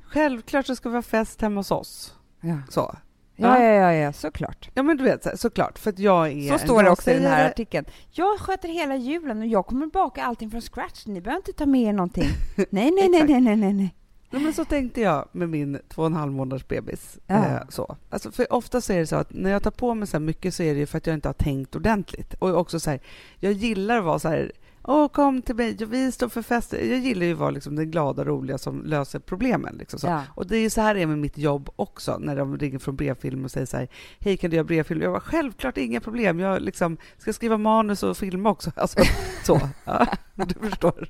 Självklart 0.02 0.66
så 0.66 0.76
ska 0.76 0.89
vi 0.89 0.95
ha 0.95 1.02
fest 1.02 1.41
hemma 1.41 1.60
hos 1.60 1.72
oss. 1.72 2.16
Ja. 2.41 2.58
Så. 2.70 2.95
Ja, 3.42 3.64
ja, 3.64 3.72
ja, 3.72 3.94
ja, 3.94 4.14
såklart. 4.14 4.70
Ja, 4.74 4.84
men 4.84 4.98
du 4.98 5.04
vet, 5.04 5.39
såklart. 5.39 5.80
För 5.80 5.89
att 5.89 6.00
jag 6.00 6.32
är 6.32 6.52
Så 6.52 6.58
står 6.58 6.84
det 6.84 6.89
också 6.89 7.12
i 7.12 7.14
den 7.14 7.24
här 7.24 7.50
artikeln. 7.50 7.86
Jag 8.12 8.39
sköter 8.39 8.70
hela 8.70 8.96
julen 8.96 9.39
och 9.39 9.48
jag 9.48 9.66
kommer 9.66 9.88
baka 9.88 10.24
allting 10.24 10.52
från 10.52 10.62
scratch. 10.62 11.06
Ni 11.06 11.22
behöver 11.22 11.39
inte 11.39 11.54
ta 11.54 11.66
med 11.66 11.82
er 11.82 11.94
någonting. 11.94 12.28
Nej, 12.56 12.66
nej, 12.70 13.10
nej, 13.10 13.24
nej, 13.24 13.42
nej, 13.42 13.56
nej, 13.56 13.74
nej. 13.74 13.96
Nej, 14.34 14.42
men 14.42 14.54
så 14.54 14.66
tänkte 14.66 15.02
jag 15.02 15.28
med 15.32 15.50
min 15.50 15.80
två 15.89 16.02
och 16.02 16.06
en 16.06 16.14
halv 16.14 16.32
månaders 16.32 16.68
bebis. 16.68 17.20
Ja. 17.28 17.36
Eh, 17.36 17.62
så. 17.70 17.96
Alltså, 18.10 18.32
för 18.32 18.54
ofta 18.54 18.82
så 18.82 18.94
är 18.94 19.00
det 19.00 19.08
så 19.08 19.16
att 19.16 19.34
när 19.34 19.52
jag 19.52 19.64
tar 19.64 19.72
på 19.72 19.94
mig 19.94 20.08
så 20.08 20.20
mycket 20.20 20.54
så 20.54 20.64
är 20.64 20.74
det 20.74 20.80
ju 20.80 20.86
för 20.86 20.98
att 20.98 21.08
jag 21.08 21.14
inte 21.14 21.30
har 21.30 21.34
tänkt 21.34 21.76
ordentligt. 21.76 22.34
Och 22.34 22.50
också 22.50 22.80
så 22.80 22.89
här, 22.89 23.00
jag 23.39 23.52
gillar 23.52 23.98
att 23.98 24.04
vara 24.04 24.20
så 24.20 24.28
här, 24.28 24.52
åh 24.84 25.08
kom 25.08 25.42
till 25.42 25.56
mig, 25.56 25.78
vi 25.90 26.12
står 26.12 26.30
för 26.30 26.42
fest. 26.42 26.74
Jag 26.74 26.84
gillar 27.00 27.26
ju 27.26 27.32
att 27.34 27.40
vara 27.40 27.50
liksom 27.50 27.76
den 27.76 27.92
glada, 27.92 28.24
roliga 28.24 28.58
som 28.58 28.84
löser 28.86 29.20
problemen. 29.20 29.76
Liksom 29.80 30.00
så. 30.00 30.08
Ja. 30.08 30.24
Och 30.36 30.48
det 30.48 30.58
är 30.58 30.70
så 30.70 30.82
här 30.82 30.96
det 30.96 31.02
är 31.02 31.06
med 31.08 31.18
mitt 31.20 31.38
jobb 31.38 31.70
också, 31.76 32.18
när 32.18 32.36
de 32.36 32.58
ringer 32.58 32.80
från 32.80 32.96
brevfilm 32.96 33.44
och 33.46 33.52
säger 33.52 33.66
så 33.66 33.78
här, 33.78 33.88
hej 34.20 34.38
kan 34.38 34.50
du 34.50 34.56
göra 34.56 34.64
brevfilm? 34.66 35.02
Jag 35.02 35.12
var 35.12 35.20
självklart 35.20 35.78
inga 35.78 36.00
problem, 36.02 36.40
jag 36.40 36.62
liksom 36.62 36.98
ska 37.18 37.34
skriva 37.34 37.58
manus 37.58 38.04
och 38.04 38.18
filma 38.18 38.50
också. 38.50 38.72
Alltså, 38.82 39.00
så, 39.44 39.60
ja, 39.86 40.08
du 40.36 40.70
förstår. 40.70 41.10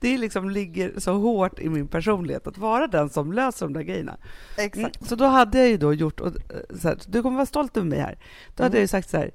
Det 0.00 0.18
liksom 0.18 0.50
ligger 0.50 0.92
så 1.00 1.12
hårt 1.12 1.58
i 1.58 1.68
min 1.68 1.88
personlighet 1.88 2.46
att 2.46 2.58
vara 2.58 2.86
den 2.86 3.10
som 3.10 3.32
löser 3.32 3.66
de 3.66 3.72
där 3.72 3.82
grejerna. 3.82 4.16
Mm, 4.76 4.90
så 5.00 5.14
då 5.14 5.24
hade 5.24 5.58
jag 5.58 5.68
ju 5.68 5.76
då 5.76 5.92
gjort, 5.94 6.20
och, 6.20 6.26
eh, 6.26 6.76
så 6.80 6.88
här, 6.88 6.98
du 7.06 7.22
kommer 7.22 7.36
vara 7.36 7.46
stolt 7.46 7.76
över 7.76 7.86
mig 7.88 7.98
här, 7.98 8.18
då 8.56 8.62
hade 8.62 8.72
Mm. 8.72 8.76
jag 8.76 8.80
ju 8.82 8.88
sagt 8.88 9.10
så 9.10 9.16
här, 9.16 9.30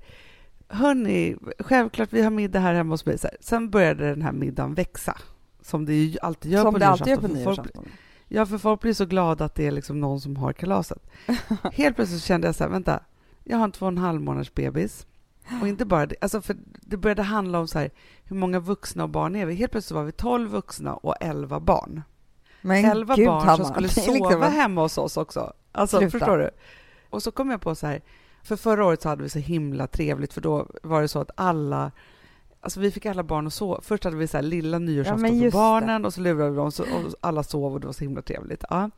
hörni, 0.69 1.35
självklart 1.59 2.13
vi 2.13 2.21
har 2.21 2.31
middag 2.31 2.59
här 2.59 2.73
hemma 2.73 2.93
hos 2.93 3.05
mig. 3.05 3.17
Sen 3.39 3.69
började 3.69 4.09
den 4.09 4.21
här 4.21 4.31
middagen 4.31 4.73
växa, 4.73 5.17
som 5.61 5.85
det 5.85 5.93
ju 5.93 6.19
alltid 6.21 6.51
gör 6.51 6.63
Som 6.63 6.73
på 6.73 6.79
nyårsafton, 6.79 7.31
nyårsafton. 7.31 7.85
Ja, 8.27 8.45
för 8.45 8.57
folk 8.57 8.81
blir 8.81 8.93
så 8.93 9.05
glada 9.05 9.45
att 9.45 9.55
det 9.55 9.67
är 9.67 9.71
liksom 9.71 9.99
någon 9.99 10.21
som 10.21 10.37
har 10.37 10.53
kalaset. 10.53 11.09
Helt 11.73 11.95
plötsligt 11.95 12.23
kände 12.23 12.47
jag 12.47 12.55
så 12.55 12.63
här, 12.63 12.71
vänta, 12.71 12.99
jag 13.43 13.57
har 13.57 13.63
en 13.63 13.71
två 13.71 13.85
och 13.85 13.91
en 13.91 13.97
halv 13.97 14.21
månaders 14.21 14.53
bebis. 14.53 15.05
Och 15.61 15.67
inte 15.67 15.85
bara 15.85 16.05
det, 16.05 16.15
alltså 16.21 16.41
för 16.41 16.57
det 16.81 16.97
började 16.97 17.23
handla 17.23 17.59
om 17.59 17.67
så 17.67 17.79
här, 17.79 17.91
hur 18.23 18.35
många 18.35 18.59
vuxna 18.59 19.03
och 19.03 19.09
barn 19.09 19.35
är 19.35 19.45
vi? 19.45 19.55
Helt 19.55 19.71
plötsligt 19.71 19.95
var 19.95 20.03
vi 20.03 20.11
12 20.11 20.49
vuxna 20.49 20.95
och 20.95 21.15
11 21.21 21.59
barn. 21.59 22.01
Men 22.61 22.85
11 22.85 23.15
gud, 23.15 23.27
barn 23.27 23.47
Hanna, 23.47 23.57
som 23.57 23.73
skulle 23.73 23.89
sova 23.89 24.29
liksom 24.29 24.41
hemma 24.41 24.81
hos 24.81 24.97
oss 24.97 25.17
också. 25.17 25.53
Alltså, 25.71 25.97
Sluta. 25.97 26.11
förstår 26.11 26.37
du? 26.37 26.49
Och 27.09 27.23
så 27.23 27.31
kom 27.31 27.49
jag 27.49 27.61
på 27.61 27.75
så 27.75 27.87
här, 27.87 28.01
För 28.43 28.55
förra 28.55 28.85
året 28.85 29.01
så 29.01 29.09
hade 29.09 29.23
vi 29.23 29.29
så 29.29 29.39
himla 29.39 29.87
trevligt 29.87 30.33
för 30.33 30.41
då 30.41 30.67
var 30.83 31.01
det 31.01 31.07
så 31.07 31.19
att 31.19 31.31
alla 31.35 31.91
Alltså 32.61 32.79
vi 32.79 32.91
fick 32.91 33.05
alla 33.05 33.23
barn 33.23 33.47
att 33.47 33.53
sova. 33.53 33.81
Först 33.81 34.03
hade 34.03 34.17
vi 34.17 34.27
så 34.27 34.37
här 34.37 34.43
lilla 34.43 34.79
nyårsafton 34.79 35.21
men 35.21 35.41
för 35.41 35.51
barnen 35.51 36.05
och 36.05 36.13
så 36.13 36.21
lurade 36.21 36.49
vi 36.49 36.55
dem 36.55 36.71
så, 36.71 36.83
och 36.83 37.13
alla 37.21 37.43
sov 37.43 37.73
och 37.73 37.79
det 37.79 37.85
var 37.85 37.93
så 37.93 38.03
himla 38.03 38.21
trevligt. 38.21 38.63
Ja. 38.69 38.89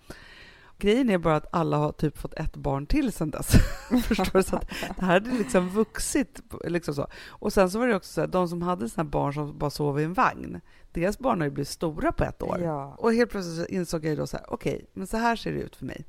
Grejen 0.77 1.09
är 1.09 1.17
bara 1.17 1.35
att 1.35 1.47
alla 1.51 1.77
har 1.77 1.91
typ 1.91 2.17
fått 2.17 2.33
ett 2.33 2.55
barn 2.55 2.85
till 2.85 3.11
sen 3.11 3.31
dess. 3.31 3.51
Förstår 4.07 4.37
du? 4.37 4.43
Så 4.43 4.55
att 4.55 4.69
det 4.97 5.05
här 5.05 5.13
hade 5.13 5.31
liksom 5.31 5.69
vuxit. 5.69 6.41
Liksom 6.63 6.95
så. 6.95 7.07
Och 7.27 7.53
sen 7.53 7.71
så 7.71 7.79
var 7.79 7.87
det 7.87 7.95
också 7.95 8.13
så 8.13 8.21
här, 8.21 8.27
de 8.27 8.47
som 8.47 8.61
hade 8.61 8.89
såna 8.89 9.05
barn 9.05 9.33
som 9.33 9.57
bara 9.57 9.69
sov 9.69 9.99
i 9.99 10.03
en 10.03 10.13
vagn, 10.13 10.61
deras 10.91 11.19
barn 11.19 11.39
har 11.39 11.45
ju 11.45 11.51
blivit 11.51 11.69
stora 11.69 12.11
på 12.11 12.23
ett 12.23 12.43
år. 12.43 12.59
Ja. 12.61 12.95
Och 12.97 13.13
helt 13.13 13.31
plötsligt 13.31 13.67
så 13.67 13.73
insåg 13.73 14.05
jag 14.05 14.17
då 14.17 14.27
så 14.27 14.37
här, 14.37 14.45
okej, 14.49 14.85
men 14.93 15.07
så 15.07 15.17
här 15.17 15.35
ser 15.35 15.51
det 15.51 15.59
ut 15.59 15.75
för 15.75 15.85
mig. 15.85 16.05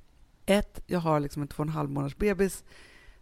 Ett, 0.47 0.80
jag 0.87 1.01
har 1.01 1.20
liksom 1.20 1.43
en 1.43 1.49
två 1.49 1.62
och 1.62 1.66
en 1.66 1.72
halv 1.72 1.91
månaders 1.91 2.16
bebis 2.16 2.64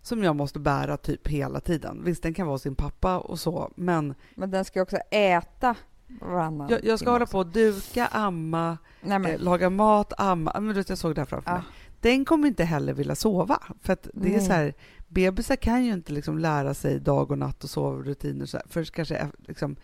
som 0.03 0.23
jag 0.23 0.37
måste 0.37 0.59
bära 0.59 0.97
typ 0.97 1.29
hela 1.29 1.61
tiden. 1.61 2.05
Visst, 2.05 2.23
den 2.23 2.35
kan 2.35 2.47
vara 2.47 2.59
sin 2.59 2.75
pappa 2.75 3.19
och 3.19 3.39
så, 3.41 3.73
men 3.77 4.15
Men 4.35 4.51
den 4.51 4.65
ska 4.65 4.79
ju 4.79 4.83
också 4.83 4.97
äta 5.11 5.75
varannan 6.21 6.69
jag, 6.71 6.85
jag 6.85 6.99
ska 6.99 7.11
hålla 7.11 7.23
också. 7.23 7.33
på 7.33 7.39
och 7.39 7.47
duka, 7.47 8.07
amma, 8.07 8.79
Nej, 9.01 9.19
men, 9.19 9.31
eh, 9.33 9.39
laga 9.41 9.71
mat, 9.71 10.13
amma. 10.19 10.53
Men 10.55 10.67
du 10.69 10.73
vet, 10.75 10.89
jag 10.89 10.99
såg 10.99 11.15
det 11.15 11.21
här 11.21 11.27
framför 11.27 11.51
Ja. 11.51 11.55
mig. 11.57 11.65
Den 12.01 12.25
kommer 12.25 12.49
inte 12.49 12.65
heller 12.65 12.93
vilja 12.93 13.15
sova. 13.15 13.59
För 13.83 13.93
att 13.93 14.09
det 14.15 14.35
är 14.35 14.41
så 14.41 14.53
här, 14.53 14.75
bebisar 15.09 15.57
kan 15.57 15.85
ju 15.85 15.93
inte 15.93 16.13
liksom 16.13 16.39
lära 16.39 16.75
sig 16.75 17.01
dag 17.01 17.31
och 17.31 17.39
natt 17.39 17.65
och 17.65 17.71
sovrutiner 17.71 18.47
så 18.47 18.57
här, 18.57 18.67
först 18.69 18.95
kanske, 18.95 19.27
liksom, 19.39 19.77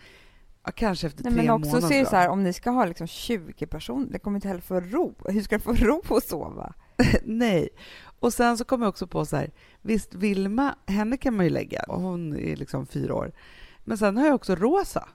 kanske 0.75 1.07
efter 1.07 1.23
Nej, 1.23 1.33
tre 1.33 1.41
men 1.43 1.51
också 1.53 1.75
månader. 1.75 1.99
då. 2.03 2.09
så 2.09 2.15
här, 2.15 2.29
om 2.29 2.43
ni 2.43 2.53
ska 2.53 2.69
ha 2.69 2.85
liksom 2.85 3.07
20 3.07 3.67
personer, 3.67 4.07
det 4.11 4.19
kommer 4.19 4.37
inte 4.37 4.47
heller 4.47 4.61
få 4.61 4.79
ro. 4.79 5.15
Hur 5.25 5.41
ska 5.41 5.55
det 5.57 5.63
få 5.63 5.73
ro 5.73 6.01
att 6.09 6.23
sova? 6.27 6.73
Nej. 7.23 7.69
Och 8.19 8.33
sen 8.33 8.57
så 8.57 8.63
kom 8.63 8.81
jag 8.81 8.89
också 8.89 9.07
på 9.07 9.25
så 9.25 9.35
här, 9.35 9.51
visst 9.81 10.15
Vilma, 10.15 10.75
henne 10.85 11.17
kan 11.17 11.35
man 11.35 11.45
ju 11.45 11.49
lägga, 11.51 11.83
hon 11.87 12.35
är 12.35 12.55
liksom 12.55 12.85
fyra 12.85 13.15
år. 13.15 13.31
Men 13.83 13.97
sen 13.97 14.17
har 14.17 14.25
jag 14.25 14.35
också 14.35 14.55
Rosa, 14.55 15.09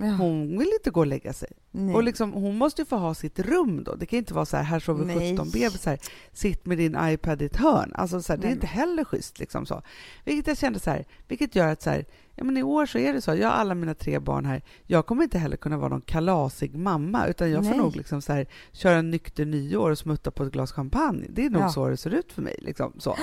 hon 0.00 0.58
vill 0.58 0.68
inte 0.78 0.90
gå 0.90 1.00
och 1.00 1.06
lägga 1.06 1.32
sig. 1.32 1.48
Nej. 1.70 1.94
Och 1.94 2.02
liksom, 2.02 2.32
hon 2.32 2.58
måste 2.58 2.82
ju 2.82 2.86
få 2.86 2.96
ha 2.96 3.14
sitt 3.14 3.38
rum 3.38 3.84
då. 3.84 3.94
Det 3.94 4.06
kan 4.06 4.18
inte 4.18 4.34
vara 4.34 4.44
så 4.46 4.56
här, 4.56 4.64
här 4.64 4.80
sover 4.80 5.04
Nej. 5.04 5.32
17 5.32 5.50
bebisar, 5.50 5.98
sitt 6.32 6.66
med 6.66 6.78
din 6.78 6.96
iPad 7.00 7.42
i 7.42 7.44
ett 7.44 7.56
hörn. 7.56 7.92
Alltså 7.94 8.22
så 8.22 8.32
här, 8.32 8.40
det 8.40 8.48
är 8.48 8.52
inte 8.52 8.66
heller 8.66 9.04
schysst. 9.04 9.38
Liksom 9.38 9.66
så. 9.66 9.82
Vilket 10.24 10.46
jag 10.46 10.58
kände 10.58 10.78
så 10.78 10.90
här, 10.90 11.04
vilket 11.28 11.56
gör 11.56 11.68
att 11.68 11.82
så 11.82 11.90
här, 11.90 12.04
ja, 12.34 12.44
men 12.44 12.56
i 12.56 12.62
år 12.62 12.86
så 12.86 12.98
är 12.98 13.12
det 13.12 13.20
så, 13.20 13.34
jag 13.34 13.48
har 13.48 13.54
alla 13.54 13.74
mina 13.74 13.94
tre 13.94 14.18
barn 14.18 14.44
här, 14.44 14.62
jag 14.86 15.06
kommer 15.06 15.22
inte 15.24 15.38
heller 15.38 15.56
kunna 15.56 15.76
vara 15.76 15.88
någon 15.88 16.00
kalasig 16.00 16.74
mamma, 16.74 17.26
utan 17.26 17.50
jag 17.50 17.64
får 17.64 17.70
Nej. 17.70 17.78
nog 17.78 17.96
liksom 17.96 18.22
så 18.22 18.32
här, 18.32 18.46
köra 18.72 18.96
en 18.96 19.10
nykter 19.10 19.44
nyår 19.44 19.90
och 19.90 19.98
smutta 19.98 20.30
på 20.30 20.44
ett 20.44 20.52
glas 20.52 20.72
champagne. 20.72 21.26
Det 21.28 21.46
är 21.46 21.50
nog 21.50 21.62
Ja. 21.62 21.68
så 21.68 21.88
det 21.88 21.96
ser 21.96 22.14
ut 22.14 22.32
för 22.32 22.42
mig. 22.42 22.56
Liksom, 22.58 22.92
så. 22.98 23.16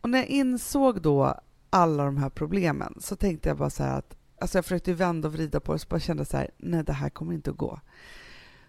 Och 0.00 0.10
när 0.10 0.18
jag 0.18 0.28
insåg 0.28 1.02
då 1.02 1.34
alla 1.70 2.04
de 2.04 2.16
här 2.16 2.28
problemen 2.30 2.94
så 3.00 3.16
tänkte 3.16 3.48
jag 3.48 3.58
bara 3.58 3.70
så 3.70 3.82
här 3.82 3.98
att 3.98 4.16
Alltså 4.38 4.58
jag 4.58 4.64
försökte 4.64 4.92
vända 4.92 5.28
och 5.28 5.34
vrida 5.34 5.60
på 5.60 5.72
det, 5.72 5.78
så 5.78 5.86
bara 5.88 6.00
kände 6.00 6.24
så 6.24 6.36
här, 6.36 6.50
nej 6.56 6.84
det 6.84 6.92
här 6.92 7.08
kommer 7.10 7.32
inte 7.34 7.50
att 7.50 7.56
gå. 7.56 7.80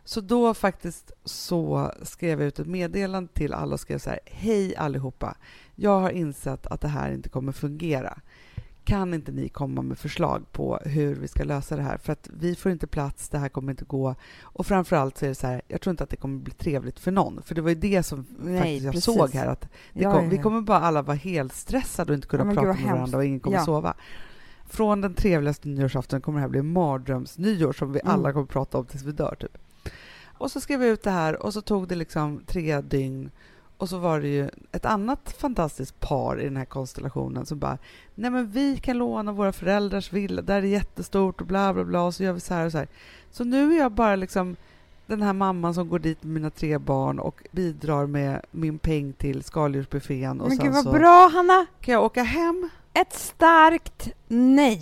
Så 0.04 0.22
då 0.22 0.54
faktiskt 0.54 1.12
så 1.26 1.92
skrev 2.02 2.40
jag 2.42 2.48
ut 2.48 2.60
ett 2.60 2.68
meddelande 2.68 3.34
till 3.34 3.54
alla 3.54 3.74
och 3.74 3.80
skrev 3.80 4.00
så 4.00 4.10
här, 4.10 4.20
hej 4.26 4.76
allihopa, 4.76 5.36
jag 5.76 6.00
har 6.00 6.10
insett 6.10 6.68
att 6.68 6.82
det 6.82 6.88
här 6.88 7.12
inte 7.12 7.30
kommer 7.30 7.52
fungera. 7.52 8.20
Kan 8.84 9.14
inte 9.14 9.32
ni 9.32 9.50
komma 9.50 9.82
med 9.82 9.98
förslag 9.98 10.52
på 10.52 10.80
hur 10.86 11.16
vi 11.16 11.28
ska 11.28 11.44
lösa 11.44 11.76
det 11.76 11.82
här? 11.82 11.98
För 11.98 12.14
att 12.14 12.30
vi 12.34 12.56
får 12.56 12.72
inte 12.72 12.88
plats, 12.88 13.30
det 13.30 13.38
här 13.38 13.50
kommer 13.50 13.72
inte 13.72 13.86
gå. 13.86 14.16
Och 14.42 14.66
framförallt 14.66 15.18
så 15.18 15.26
är 15.26 15.30
det 15.30 15.36
så 15.36 15.48
här, 15.48 15.62
jag 15.68 15.82
tror 15.82 15.92
inte 15.92 16.04
att 16.04 16.10
det 16.10 16.16
kommer 16.16 16.40
bli 16.40 16.54
trevligt 16.54 17.00
för 17.00 17.12
någon. 17.12 17.42
För 17.42 17.56
det 17.56 17.62
var 17.62 17.70
ju 17.70 17.76
det 17.76 18.04
som 18.04 18.26
Nej, 18.40 18.58
faktiskt 18.58 18.84
jag 18.84 18.94
precis. 18.94 19.16
såg 19.16 19.30
här, 19.34 19.48
att 19.48 19.68
Ja, 19.94 20.14
kom, 20.14 20.24
ja, 20.24 20.30
vi 20.30 20.38
kommer 20.38 20.62
bara 20.62 20.80
alla 20.80 21.02
vara 21.02 21.18
helt 21.18 21.54
stressade 21.54 22.12
och 22.12 22.16
inte 22.16 22.28
kunna 22.28 22.44
prata 22.54 22.68
med 22.68 22.76
hemskt. 22.76 22.92
varandra 22.94 23.18
och 23.18 23.26
ingen 23.26 23.40
kommer 23.40 23.60
sova. 23.60 23.94
Från 24.70 25.02
den 25.02 25.14
trevligaste 25.14 25.68
nyårsafton 25.68 26.22
kommer 26.22 26.38
det 26.38 26.42
här 26.42 26.50
bli 26.50 26.62
mardrömsnyår 26.62 27.74
som 27.74 27.92
vi 27.92 28.00
Mm. 28.00 28.14
alla 28.14 28.34
kommer 28.34 28.46
prata 28.46 28.78
om 28.78 28.86
tills 28.86 29.04
vi 29.04 29.12
dör. 29.12 29.36
Typ. 29.40 29.58
Och 30.38 30.52
så 30.52 30.62
skrev 30.62 30.82
jag 30.84 30.92
ut 30.92 31.04
det 31.04 31.12
här 31.12 31.44
och 31.44 31.54
så 31.54 31.62
tog 31.62 31.88
det 31.88 31.96
liksom 31.96 32.42
tre 32.46 32.82
dygn 32.82 33.32
och 33.78 33.90
så 33.90 33.98
var 33.98 34.20
det 34.20 34.28
ju 34.28 34.50
ett 34.72 34.86
annat 34.86 35.36
fantastiskt 35.40 36.00
par 36.00 36.42
i 36.42 36.44
den 36.44 36.58
här 36.58 36.66
konstellationen 36.66 37.46
som 37.46 37.60
bara 37.60 37.78
Nej 38.16 38.32
men 38.32 38.52
vi 38.52 38.78
kan 38.78 38.98
låna 38.98 39.32
våra 39.32 39.52
föräldrars 39.54 40.14
villa, 40.14 40.42
där 40.42 40.56
är 40.56 40.62
jättestort 40.62 41.42
och 41.42 41.48
bla 41.48 41.74
bla 41.74 41.84
bla 41.84 42.04
och 42.04 42.16
så 42.16 42.24
gör 42.24 42.34
vi 42.34 42.40
så 42.40 42.54
här 42.54 42.66
och 42.66 42.72
så 42.72 42.78
här. 42.78 42.88
Så 43.32 43.44
nu 43.44 43.74
är 43.74 43.78
jag 43.78 43.92
bara 43.92 44.16
liksom 44.16 44.56
den 45.06 45.22
här 45.22 45.34
mamman 45.34 45.74
som 45.74 45.90
går 45.90 46.00
dit 46.00 46.24
med 46.24 46.34
mina 46.34 46.50
tre 46.50 46.78
barn 46.78 47.20
och 47.20 47.44
bidrar 47.52 48.06
med 48.08 48.42
min 48.52 48.80
peng 48.80 49.14
till 49.14 49.44
skaldjursbuffén 49.44 50.42
och 50.42 50.50
Men 50.50 50.58
gud 50.58 50.74
vad 50.74 50.84
så 50.84 50.92
bra 50.92 51.30
Hanna! 51.34 51.66
kan 51.82 51.94
jag 51.94 52.04
åka 52.04 52.24
hem. 52.24 52.70
Ett 53.02 53.14
starkt 53.14 54.10
nej. 54.28 54.82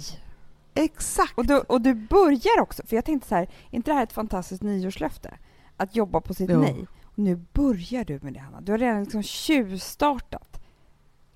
Exakt! 0.73 1.37
Och 1.37 1.45
du, 1.47 1.57
och 1.59 1.81
du 1.81 1.93
börjar 1.93 2.61
också, 2.61 2.83
för 2.85 2.95
jag 2.95 3.05
tänkte 3.05 3.27
så 3.29 3.35
här, 3.35 3.43
är 3.43 3.49
inte 3.75 3.91
det 3.91 3.95
här 3.95 4.03
ett 4.03 4.13
fantastiskt 4.13 4.63
nyårslöfte? 4.63 5.37
Att 5.77 5.95
jobba 5.95 6.21
på 6.21 6.33
sitt 6.33 6.49
Jo. 6.49 6.59
nej. 6.61 6.87
Och 7.03 7.17
nu 7.19 7.35
börjar 7.53 8.05
du 8.05 8.19
med 8.23 8.33
det 8.33 8.39
Hanna. 8.39 8.61
Du 8.61 8.71
har 8.71 8.79
redan 8.79 9.03
liksom 9.03 9.23
tjuvstartat 9.23 10.61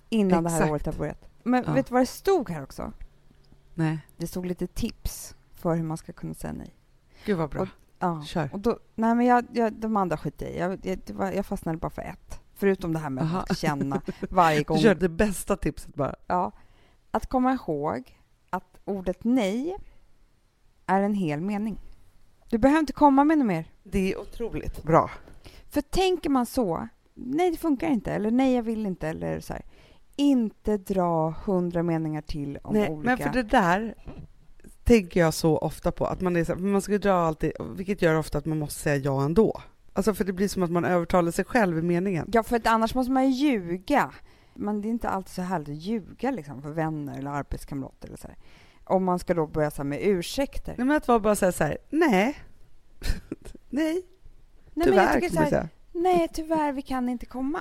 innan 0.09 0.43
det 0.43 0.49
här 0.49 0.57
Exakt. 0.57 0.71
året 0.71 0.85
har 0.85 0.93
börjat. 0.93 1.29
Men 1.43 1.63
Ja. 1.67 1.73
vet 1.73 1.87
du 1.87 1.93
vad 1.93 2.01
det 2.01 2.05
stod 2.05 2.49
här 2.49 2.63
också? 2.63 2.91
Nej, 3.73 3.99
Det 4.17 4.27
stod 4.27 4.45
lite 4.45 4.67
tips 4.67 5.35
för 5.53 5.75
hur 5.75 5.83
man 5.83 5.97
ska 5.97 6.13
kunna 6.13 6.33
säga 6.33 6.53
nej. 6.53 6.75
gud 7.25 7.37
vad 7.37 7.49
bra. 7.49 7.61
Och- 7.61 7.67
Ja. 7.99 8.21
Kör. 8.25 8.49
Och 8.53 8.59
då, 8.59 8.79
nej 8.95 9.15
men 9.15 9.25
jag, 9.25 9.45
jag, 9.53 9.73
de 9.73 9.97
andra 9.97 10.17
skiter 10.17 10.45
jag 10.45 10.55
i. 10.85 10.89
jag, 10.89 10.99
jag, 11.07 11.15
var, 11.15 11.31
jag 11.31 11.45
fastnade 11.45 11.77
bara 11.77 11.89
för 11.89 12.01
ett. 12.01 12.39
Förutom 12.55 12.93
det 12.93 12.99
här 12.99 13.09
med 13.09 13.23
Aha. 13.23 13.45
att 13.49 13.57
känna 13.57 14.01
varje 14.29 14.63
gång. 14.63 14.77
Du 14.77 14.83
kör 14.83 14.95
det 14.95 15.09
bästa 15.09 15.55
tipset 15.55 15.95
bara. 15.95 16.15
Ja, 16.27 16.51
att 17.11 17.29
komma 17.29 17.53
ihåg 17.53 18.17
att 18.49 18.77
ordet 18.85 19.23
nej 19.23 19.75
är 20.85 21.01
en 21.01 21.13
hel 21.13 21.41
mening. 21.41 21.79
Du 22.49 22.57
behöver 22.57 22.79
inte 22.79 22.93
komma 22.93 23.23
med 23.23 23.37
något 23.37 23.47
mer. 23.47 23.65
Det 23.83 24.13
är 24.13 24.19
otroligt 24.19 24.83
bra. 24.83 25.11
För 25.69 25.81
tänker 25.81 26.29
man 26.29 26.45
så, 26.45 26.87
nej 27.13 27.51
det 27.51 27.57
funkar 27.57 27.89
inte, 27.89 28.11
eller 28.11 28.31
nej 28.31 28.55
jag 28.55 28.63
vill 28.63 28.85
inte, 28.85 29.07
eller 29.07 29.39
så 29.39 29.53
här. 29.53 29.65
Inte 30.15 30.77
dra 30.77 31.29
hundra 31.29 31.83
meningar 31.83 32.21
till 32.21 32.59
om 32.63 32.73
Nej, 32.73 32.89
olika... 32.89 33.09
men 33.09 33.17
för 33.17 33.29
det 33.29 33.43
där 33.43 33.95
tänker 34.83 35.19
jag 35.19 35.33
så 35.33 35.57
ofta 35.57 35.91
på, 35.91 36.05
att 36.05 36.21
man, 36.21 36.35
är 36.35 36.43
så, 36.43 36.55
man 36.55 36.81
ska 36.81 36.97
dra 36.97 37.13
alltid, 37.13 37.51
vilket 37.75 38.01
gör 38.01 38.15
ofta 38.15 38.37
att 38.37 38.45
man 38.45 38.59
måste 38.59 38.79
säga 38.79 38.95
ja 38.95 39.23
ändå. 39.23 39.61
Alltså 39.93 40.13
för 40.13 40.23
det 40.25 40.33
blir 40.33 40.47
som 40.47 40.63
att 40.63 40.71
man 40.71 40.85
övertalar 40.85 41.31
sig 41.31 41.45
själv 41.45 41.79
i 41.79 41.81
meningen. 41.81 42.29
Ja, 42.33 42.43
för 42.43 42.55
att 42.55 42.67
annars 42.67 42.95
måste 42.95 43.11
man 43.11 43.31
ju 43.31 43.49
ljuga. 43.49 44.11
Men 44.59 44.81
det 44.81 44.87
är 44.87 44.89
inte 44.89 45.09
alltid 45.09 45.31
så 45.33 45.41
härligt 45.41 45.69
att 45.69 45.75
ljuga 45.75 46.31
liksom, 46.31 46.61
för 46.61 46.69
vänner 46.69 47.17
eller 47.17 47.31
arbetskamrater. 47.31 48.07
Eller 48.07 48.17
så 48.17 48.27
här. 48.27 48.37
Om 48.83 49.03
man 49.03 49.19
ska 49.19 49.33
då 49.33 49.47
börja 49.47 49.71
så 49.71 49.77
här, 49.77 49.83
med 49.89 49.99
ursäkter. 50.01 50.75
Nej, 50.77 50.87
men 50.87 50.97
att 50.97 51.07
vara 51.07 51.19
bara 51.19 51.35
säga 51.35 51.51
så 51.51 51.63
här, 51.63 51.77
nej, 51.89 52.37
nej, 53.69 53.93
Nej, 53.93 54.03
men 54.73 54.85
tyvärr 54.87 55.21
jag 55.21 55.33
man 55.33 55.43
här, 55.43 55.49
säga. 55.49 55.69
nej, 55.91 56.27
tyvärr, 56.33 56.71
vi 56.71 56.81
kan 56.81 57.09
inte 57.09 57.25
komma. 57.25 57.59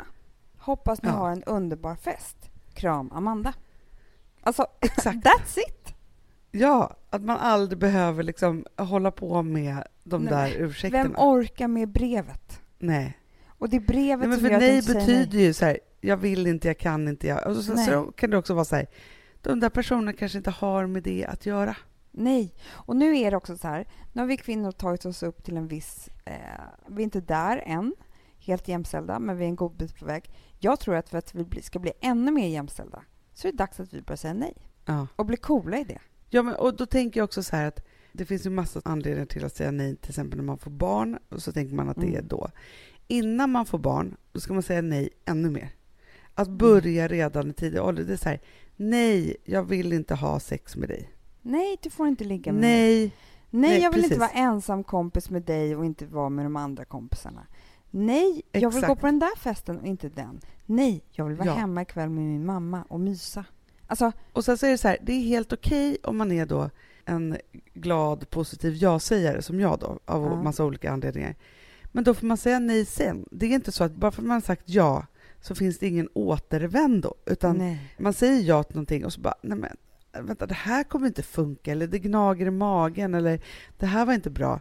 Hoppas 0.59 1.03
ni 1.03 1.09
Ja. 1.09 1.15
har 1.15 1.31
en 1.31 1.43
underbar 1.43 1.95
fest. 1.95 2.37
Kram, 2.75 3.13
Amanda. 3.13 3.55
Alltså, 4.41 4.67
Exakt. 4.81 5.17
that's 5.27 5.59
it! 5.69 5.95
Ja, 6.51 6.97
att 7.11 7.23
man 7.23 7.37
aldrig 7.39 7.79
behöver 7.79 8.23
liksom 8.23 8.67
hålla 8.77 9.11
på 9.11 9.43
med 9.43 9.85
de 10.05 10.23
Nej, 10.25 10.33
där 10.33 10.59
Vem 10.59 10.69
ursäkterna. 10.69 11.15
orkar 11.19 11.69
med 11.69 11.89
brevet? 11.89 12.61
nej. 12.79 13.19
Och 13.61 13.69
det 13.69 13.81
brevet 13.81 14.19
nej, 14.19 14.29
men 14.29 14.39
som 14.39 14.49
för 14.49 14.59
nej 14.59 14.83
betyder 14.95 15.39
ju 15.39 15.53
så 15.53 15.65
här, 15.65 15.79
jag 16.01 16.17
vill 16.17 16.47
inte, 16.47 16.69
jag 16.69 16.79
kan 16.79 17.09
inte, 17.09 17.27
jag... 17.27 17.47
Och 17.47 17.57
så, 17.57 17.75
Nej. 17.75 17.87
så 17.87 18.13
kan 18.13 18.31
det 18.31 18.37
också 18.39 18.55
vara 18.55 18.65
så 18.65 18.77
här, 18.77 18.87
de 19.43 19.61
där 19.61 19.71
personerna 19.71 20.13
kanske 20.13 20.39
inte 20.39 20.51
har 20.51 20.87
med 20.87 21.03
det 21.03 21.27
att 21.27 21.47
göra. 21.47 21.77
Nej. 22.11 22.55
Och 22.71 22.97
nu 22.97 23.19
är 23.19 23.31
det 23.31 23.37
också 23.37 23.57
så 23.57 23.69
här, 23.69 23.87
nu 24.13 24.23
har 24.23 24.27
vi 24.27 24.37
kvinnor 24.37 24.73
tagit 24.73 25.05
oss 25.05 25.23
upp 25.23 25.45
till 25.45 25.57
en 25.57 25.69
viss... 25.69 26.09
Eh, 26.25 26.35
vi 26.87 27.03
är 27.03 27.05
inte 27.05 27.21
där 27.21 27.63
än, 27.67 27.95
helt 28.39 28.69
jämställda, 28.69 29.19
men 29.19 29.37
vi 29.37 29.45
är 29.45 29.49
en 29.49 29.57
god 29.57 29.77
bit 29.77 29.99
på 29.99 30.05
väg. 30.05 30.31
Jag 30.59 30.81
tror 30.81 30.95
att 30.95 31.09
för 31.09 31.19
att 31.19 31.35
vi 31.35 31.63
ska 31.63 31.79
bli 31.79 31.93
ännu 32.01 32.31
mer 32.31 32.49
jämställda 32.49 33.03
så 33.35 33.49
är 33.49 33.53
det 33.53 33.59
dags 33.59 33.81
att 33.81 33.93
vi 33.95 34.03
börjar 34.03 34.17
säga 34.17 34.35
nej 34.35 34.55
Ja. 34.85 35.07
och 35.17 35.27
bli 35.27 35.37
coola 35.37 35.79
i 35.79 35.85
det. 35.85 35.99
Ja, 36.31 36.43
men, 36.43 36.55
och 36.55 36.77
då 36.77 36.87
tänker 36.87 37.21
jag 37.21 37.25
också 37.25 37.43
så 37.43 37.57
här 37.57 37.67
att 37.67 37.81
det 38.13 38.25
finns 38.25 38.47
ju 38.47 38.51
massa 38.51 38.81
anledningar 38.85 39.27
till 39.27 39.45
att 39.45 39.57
säga 39.57 39.71
nej, 39.71 39.97
till 39.97 40.11
exempel 40.11 40.37
när 40.37 40.45
man 40.45 40.59
får 40.59 40.71
barn, 40.71 41.19
och 41.29 41.43
så 41.43 41.53
tänker 41.53 41.75
man 41.75 41.89
att 41.89 41.97
det 41.97 42.07
Mm. 42.07 42.19
är 42.19 42.23
då. 42.23 42.49
Innan 43.07 43.51
man 43.51 43.67
får 43.67 43.79
barn, 43.79 44.17
då 44.33 44.41
ska 44.41 44.53
man 44.53 44.63
säga 44.63 44.83
nej 44.83 45.09
ännu 45.25 45.51
mer. 45.51 45.71
Att 46.39 46.49
börja 46.49 47.09
redan 47.09 47.51
i 47.51 47.53
tidig 47.53 47.83
ålder, 47.83 48.05
det 48.05 48.13
är 48.13 48.17
så 48.17 48.29
här, 48.29 48.41
nej, 48.77 49.37
jag 49.45 49.63
vill 49.63 49.93
inte 49.93 50.15
ha 50.15 50.41
sex 50.41 50.77
med 50.77 50.89
dig. 50.89 51.11
Nej, 51.43 51.77
du 51.83 51.91
får 51.91 52.09
inte 52.09 52.25
ligga 52.25 52.53
med 52.53 52.61
mig. 52.61 52.99
Nej, 53.01 53.13
Nej, 53.51 53.71
nej, 53.71 53.83
jag 53.83 53.91
vill 53.91 54.05
inte 54.05 54.19
precis. 54.19 54.35
vara 54.35 54.45
ensam 54.47 54.85
kompis 54.85 55.31
med 55.31 55.43
dig 55.43 55.77
och 55.77 55.85
inte 55.85 56.07
vara 56.07 56.29
med 56.29 56.45
de 56.47 56.57
andra 56.57 56.85
kompisarna. 56.85 57.47
Nej, 57.91 58.43
jag 58.53 58.71
vill 58.75 58.85
gå 58.85 58.97
på 58.97 59.07
den 59.07 59.19
där 59.19 59.37
festen 59.39 59.79
och 59.79 59.87
inte 59.87 60.09
den. 60.09 60.41
Nej, 60.67 61.05
jag 61.11 61.25
vill 61.25 61.37
vara 61.37 61.49
Ja. 61.49 61.55
hemma 61.55 61.83
ikväll 61.83 62.09
med 62.09 62.25
min 62.25 62.47
mamma 62.47 62.85
och 62.89 63.01
mysa. 63.01 63.45
Alltså, 63.87 64.13
och 64.33 64.45
sen 64.45 64.59
så 64.59 64.67
är 64.67 64.71
det 64.71 64.79
så 64.79 64.89
här, 64.89 64.99
det 65.03 65.13
är 65.13 65.21
helt 65.21 65.53
okej 65.53 65.97
om 66.03 66.17
man 66.17 66.33
är 66.33 66.47
då 66.47 66.71
en 67.05 67.37
glad, 67.75 68.31
positiv 68.31 68.75
ja-sägare 68.77 69.43
som 69.43 69.61
jag 69.61 69.79
då, 69.79 69.99
av 70.05 70.23
Ja. 70.25 70.43
massa 70.43 70.65
olika 70.65 70.91
anledningar. 70.93 71.35
Men 71.93 72.05
då 72.05 72.15
får 72.15 72.27
man 72.27 72.37
säga 72.37 72.59
nej 72.59 72.85
sen. 72.85 73.25
Det 73.31 73.47
är 73.47 73.51
inte 73.51 73.73
så 73.73 73.85
att 73.85 73.93
bara 73.95 74.11
för 74.13 74.23
att 74.23 74.27
man 74.29 74.35
har 74.35 74.41
sagt 74.41 74.63
ja 74.67 75.07
så 75.41 75.55
finns 75.55 75.79
det 75.79 75.87
ingen 75.87 76.09
återvändo. 76.15 77.15
Utan 77.27 77.57
Nej. 77.57 77.95
man 77.99 78.13
säger 78.13 78.43
ja 78.43 78.63
till 78.63 78.77
någonting 78.77 79.05
och 79.05 79.13
så 79.13 79.21
bara, 79.21 79.35
nej 79.43 79.59
men 79.59 79.77
vänta, 80.27 80.47
det 80.47 80.55
här 80.55 80.85
kommer 80.85 81.07
inte 81.07 81.23
funka, 81.23 81.73
eller 81.73 81.87
det 81.87 81.99
gnager 81.99 82.47
i 82.47 82.51
magen, 82.51 83.15
eller 83.15 83.41
det 83.79 83.87
här 83.87 84.07
var 84.07 84.15
inte 84.15 84.31
bra. 84.31 84.61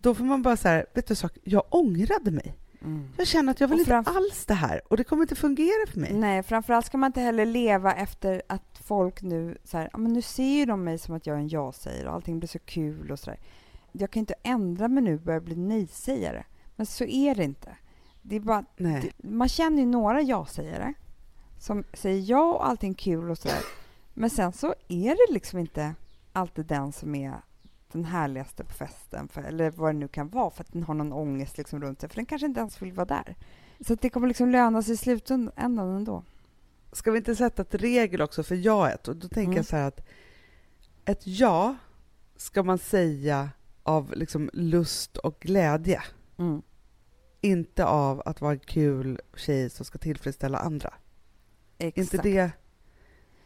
Då 0.00 0.14
får 0.14 0.24
man 0.24 0.42
bara 0.42 0.56
så 0.56 0.68
här, 0.68 0.86
vet 0.94 1.06
du 1.06 1.14
sak, 1.14 1.32
jag 1.42 1.62
ångrade 1.68 2.30
mig. 2.30 2.56
Mm. 2.82 3.08
Jag 3.16 3.26
känner 3.26 3.50
att 3.50 3.60
jag 3.60 3.68
vill 3.68 3.78
inte 3.78 3.96
alls 3.96 4.46
det 4.46 4.54
här 4.54 4.80
och 4.88 4.96
det 4.96 5.04
kommer 5.04 5.22
inte 5.22 5.34
fungera 5.34 5.86
för 5.88 6.00
mig. 6.00 6.12
Nej, 6.14 6.42
framförallt 6.42 6.86
ska 6.86 6.98
man 6.98 7.08
inte 7.08 7.20
heller 7.20 7.46
leva 7.46 7.94
efter 7.94 8.42
att 8.46 8.80
folk 8.84 9.22
nu 9.22 9.58
så 9.64 9.78
här, 9.78 9.90
men 9.98 10.12
nu 10.12 10.22
ser 10.22 10.58
ju 10.58 10.66
de 10.66 10.84
mig 10.84 10.98
som 10.98 11.14
att 11.14 11.26
jag 11.26 11.36
är 11.36 11.40
en 11.40 11.48
ja-sägare 11.48 12.08
och 12.08 12.14
allting 12.14 12.38
blir 12.38 12.48
så 12.48 12.58
kul 12.58 13.10
och 13.10 13.18
sådär. 13.18 13.40
Jag 13.92 14.10
kan 14.10 14.20
inte 14.20 14.34
ändra 14.42 14.88
mig 14.88 15.02
nu 15.02 15.14
och 15.14 15.20
börja 15.20 15.40
bli 15.40 15.56
nej-sägare. 15.56 16.44
Men 16.76 16.86
så 16.86 17.04
är 17.04 17.34
det 17.34 17.44
inte. 17.44 17.76
Det 18.28 18.36
är 18.36 18.40
bara, 18.40 18.64
det, 18.76 19.12
man 19.18 19.48
känner 19.48 19.78
ju 19.78 19.86
några 19.86 20.22
ja-sägare 20.22 20.94
som 21.58 21.84
säger 21.92 22.30
ja 22.30 22.54
och 22.54 22.66
allting 22.66 22.94
kul 22.94 23.30
och 23.30 23.38
sådär. 23.38 23.60
Men 24.14 24.30
sen 24.30 24.52
så 24.52 24.74
är 24.88 25.10
det 25.28 25.34
liksom 25.34 25.58
inte 25.58 25.94
alltid 26.32 26.66
den 26.66 26.92
som 26.92 27.14
är 27.14 27.34
den 27.92 28.04
härligaste 28.04 28.64
på 28.64 28.72
festen, 28.72 29.28
för, 29.28 29.42
eller 29.42 29.70
vad 29.70 29.94
det 29.94 29.98
nu 29.98 30.08
kan 30.08 30.28
vara, 30.28 30.50
för 30.50 30.64
att 30.64 30.72
den 30.72 30.82
har 30.82 30.94
någon 30.94 31.12
ångest 31.12 31.58
liksom 31.58 31.80
runt 31.80 32.00
sig, 32.00 32.08
för 32.08 32.16
den 32.16 32.26
kanske 32.26 32.46
inte 32.46 32.60
ens 32.60 32.82
vill 32.82 32.92
vara 32.92 33.06
där. 33.06 33.36
Så 33.80 33.94
det 33.94 34.10
kommer 34.10 34.28
liksom 34.28 34.50
löna 34.50 34.82
sig 34.82 34.94
i 34.94 34.96
slutändan 34.96 35.78
ändå. 35.78 36.22
Ska 36.92 37.10
vi 37.10 37.18
inte 37.18 37.36
sätta 37.36 37.62
ett 37.62 37.74
regel 37.74 38.22
också 38.22 38.42
för 38.42 38.54
jaet? 38.54 39.08
Och 39.08 39.16
då 39.16 39.28
tänker 39.28 39.42
Mm. 39.42 39.56
jag 39.56 39.66
så 39.66 39.76
här 39.76 39.88
att 39.88 40.06
ett 41.04 41.26
ja 41.26 41.76
ska 42.36 42.62
man 42.62 42.78
säga 42.78 43.50
av 43.82 44.12
liksom 44.16 44.50
lust 44.52 45.16
och 45.16 45.38
glädje. 45.40 46.02
Mm. 46.38 46.62
Inte 47.40 47.84
av 47.84 48.22
att 48.26 48.40
vara 48.40 48.52
en 48.52 48.58
kul 48.58 49.20
tjej 49.36 49.70
som 49.70 49.84
ska 49.84 49.98
tillfredsställa 49.98 50.58
andra. 50.58 50.94
Exakt. 51.78 51.98
inte 52.14 52.28
det 52.28 52.40
det 52.42 52.50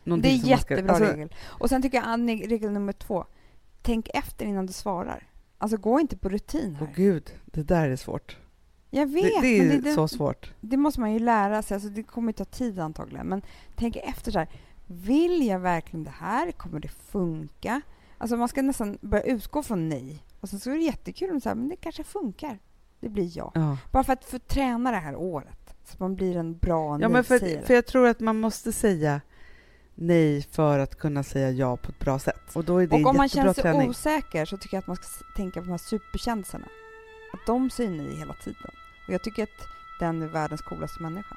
någonting 0.04 0.34
är 0.34 0.38
som 0.40 0.50
man 0.50 0.58
ska- 0.58 0.74
jättebra 0.74 0.94
alltså, 0.94 1.12
regel. 1.12 1.34
Och 1.44 1.68
sen 1.68 1.82
tycker 1.82 1.98
jag 1.98 2.06
Annie, 2.06 2.46
regel 2.46 2.70
nummer 2.72 2.92
två. 2.92 3.24
Tänk 3.82 4.08
efter 4.14 4.44
innan 4.46 4.66
du 4.66 4.72
svarar. 4.72 5.26
Alltså 5.58 5.76
gå 5.76 6.00
inte 6.00 6.16
på 6.16 6.28
rutin 6.28 6.76
Åh 6.80 6.86
här. 6.86 6.94
gud, 6.94 7.32
det 7.46 7.62
där 7.62 7.90
är 7.90 7.96
svårt. 7.96 8.36
jag 8.90 9.06
vet, 9.06 9.22
Det, 9.24 9.40
det 9.40 9.58
är 9.58 9.62
men 9.66 9.76
ju 9.76 9.80
det, 9.82 9.92
så 9.94 10.08
svårt. 10.08 10.52
det 10.60 10.76
måste 10.76 11.00
man 11.00 11.12
ju 11.12 11.18
lära 11.18 11.62
sig. 11.62 11.74
Alltså 11.74 11.88
det 11.90 12.02
kommer 12.02 12.28
ju 12.28 12.32
ta 12.32 12.44
tid 12.44 12.78
antagligen. 12.78 13.26
Men 13.26 13.42
tänk 13.76 13.96
efter 13.96 14.32
så 14.32 14.38
här. 14.38 14.48
Vill 14.86 15.46
jag 15.46 15.58
verkligen 15.58 16.04
det 16.04 16.10
här? 16.10 16.52
Kommer 16.52 16.80
det 16.80 16.88
funka? 16.88 17.80
Alltså 18.18 18.36
man 18.36 18.48
ska 18.48 18.62
nästan 18.62 18.98
börja 19.00 19.24
utgå 19.24 19.62
från 19.62 19.88
nej. 19.88 20.24
Och 20.40 20.48
sen 20.48 20.60
så 20.60 20.70
är 20.70 20.74
det 20.74 20.82
jättekul 20.82 21.30
om 21.30 21.40
så 21.40 21.48
här, 21.48 21.56
men 21.56 21.68
det 21.68 21.76
kanske 21.76 22.04
funkar. 22.04 22.58
Det 23.00 23.08
blir 23.08 23.30
ja. 23.38 23.52
Ja. 23.54 23.76
Bara 23.90 24.04
för 24.04 24.12
att 24.12 24.24
få 24.24 24.38
träna 24.38 24.90
det 24.90 24.96
här 24.96 25.16
året. 25.16 25.74
Så 25.84 25.92
att 25.92 26.00
man 26.00 26.14
blir 26.16 26.36
en 26.36 26.58
bra 26.58 26.98
Ja, 27.00 27.08
men 27.08 27.24
för, 27.24 27.66
för 27.66 27.74
jag 27.74 27.86
tror 27.86 28.06
att 28.06 28.20
man 28.20 28.40
måste 28.40 28.72
säga 28.72 29.20
nej 29.94 30.42
för 30.42 30.78
att 30.78 30.98
kunna 30.98 31.22
säga 31.22 31.50
ja 31.50 31.76
på 31.76 31.88
ett 31.90 31.98
bra 31.98 32.18
sätt. 32.18 32.40
Och 32.56 32.64
då 32.64 32.78
är 32.78 32.86
det 32.86 32.96
Och 32.96 33.10
om 33.10 33.16
man 33.16 33.28
känner 33.28 33.52
sig 33.52 33.62
träning. 33.62 33.90
osäker 33.90 34.44
så 34.44 34.56
tycker 34.56 34.76
jag 34.76 34.80
att 34.82 34.86
man 34.86 34.96
ska 34.96 35.06
tänka 35.36 35.60
på 35.60 35.64
de 35.66 35.70
här 35.70 35.78
superkändisarna. 35.78 36.66
Att 37.32 37.46
de 37.46 37.70
säger 37.70 37.90
nej 37.90 38.16
hela 38.16 38.34
tiden. 38.34 38.70
Och 39.06 39.14
jag 39.14 39.22
tycker 39.22 39.42
att 39.42 39.66
den 40.00 40.22
är 40.22 40.26
världens 40.26 40.60
coolaste 40.62 41.02
människa. 41.02 41.36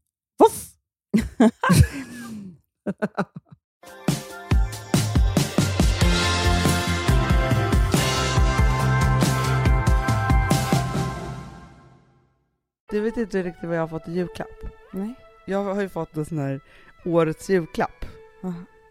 Du 1.11 1.19
vet 13.01 13.17
inte 13.17 13.43
riktigt 13.43 13.63
vad 13.63 13.75
jag 13.75 13.81
har 13.81 13.87
fått 13.87 14.07
i 14.07 14.11
julklapp. 14.11 14.47
Nej. 14.93 15.13
Jag 15.45 15.63
har 15.63 15.81
ju 15.81 15.89
fått 15.89 16.17
en 16.17 16.25
sån 16.25 16.37
här 16.37 16.59
årets 17.05 17.49
julklapp. 17.49 18.05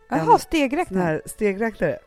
Jaha, 0.09 0.39
stegräknare. 0.39 1.03
här 1.03 1.23
stegräknare. 1.27 1.99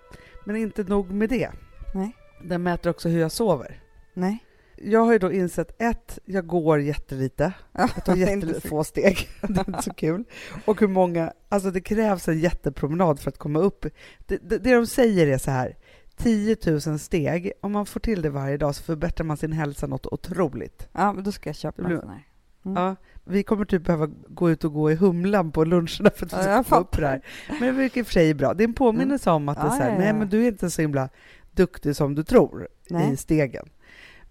Men 0.46 0.56
inte 0.56 0.84
nog 0.84 1.12
med 1.12 1.30
det. 1.30 1.52
Nej. 1.94 2.16
Den 2.44 2.64
mäter 2.64 2.90
också 2.90 3.10
hur 3.10 3.20
jag 3.20 3.32
sover. 3.32 3.80
Nej. 4.14 4.46
Jag 4.86 5.00
har 5.00 5.14
ju 5.14 5.20
då 5.20 5.32
insett 5.32 5.82
ett, 5.82 6.20
jag 6.26 6.48
går 6.48 6.82
jättelite. 6.82 7.54
Jag 7.72 8.06
tar 8.06 8.14
så- 8.14 8.20
jättefå 8.20 8.84
steg. 8.84 9.30
det 9.42 9.60
är 9.60 9.68
inte 9.70 9.82
så 9.84 9.94
kul. 9.94 10.24
Och 10.66 10.80
hur 10.80 10.88
många, 10.88 11.34
alltså 11.50 11.72
det 11.72 11.82
krävs 11.82 12.28
en 12.28 12.40
jättepromenad 12.40 13.20
för 13.20 13.30
att 13.30 13.38
komma 13.38 13.60
upp. 13.60 13.86
Det, 14.28 14.38
det, 14.50 14.58
det 14.58 14.74
de 14.74 14.88
säger 14.88 15.28
är 15.28 15.38
så 15.38 15.52
här, 15.52 15.76
10 16.18 16.58
000 16.88 17.00
steg, 17.00 17.52
om 17.62 17.72
man 17.72 17.86
får 17.86 18.00
till 18.00 18.22
det 18.22 18.30
varje 18.30 18.58
dag 18.58 18.76
så 18.76 18.84
förbättrar 18.84 19.26
man 19.26 19.38
sin 19.38 19.52
hälsa 19.52 19.88
något 19.88 20.06
otroligt. 20.06 20.88
Ja, 20.92 21.14
men 21.14 21.24
då 21.24 21.32
ska 21.32 21.50
jag 21.50 21.56
köpa 21.56 21.82
en 21.82 22.00
sån 22.00 22.10
här. 22.10 22.28
Mm. 22.66 22.84
Ja, 22.84 22.96
vi 23.24 23.44
kommer 23.44 23.66
typ 23.66 23.84
behöva 23.84 24.10
gå 24.28 24.50
ut 24.52 24.64
och 24.64 24.74
gå 24.74 24.92
i 24.92 24.96
Humlan 24.96 25.52
på 25.52 25.64
luncherna 25.66 26.10
för 26.16 26.26
att 26.26 26.34
vi 26.34 26.38
Ja, 26.38 26.42
ska 26.44 26.52
jag 26.52 26.66
få 26.66 26.76
upp 26.76 26.98
det 26.98 27.08
här. 27.08 27.22
Men 27.50 27.62
det 27.62 27.72
verkar 27.72 28.00
i 28.00 28.02
och 28.04 28.08
för 28.08 28.14
sig 28.14 28.34
bra. 28.34 28.54
Det 28.54 28.64
är 28.64 28.68
en 28.68 28.74
påminnelse 28.74 29.32
om 29.32 29.50
att 29.50 29.58
det 29.58 29.62
är 29.62 29.66
Ja, 29.66 29.72
så 29.72 29.78
här, 29.84 29.92
ja, 29.92 29.98
nej 29.98 30.08
ja. 30.08 30.14
men 30.14 30.30
du 30.30 30.44
är 30.44 30.48
inte 30.48 30.70
så 30.70 30.82
himla 30.82 31.10
duktig 31.52 31.96
som 31.96 32.16
du 32.16 32.24
tror 32.24 32.68
Nej. 32.90 33.14
i 33.14 33.18
stegen. 33.18 33.70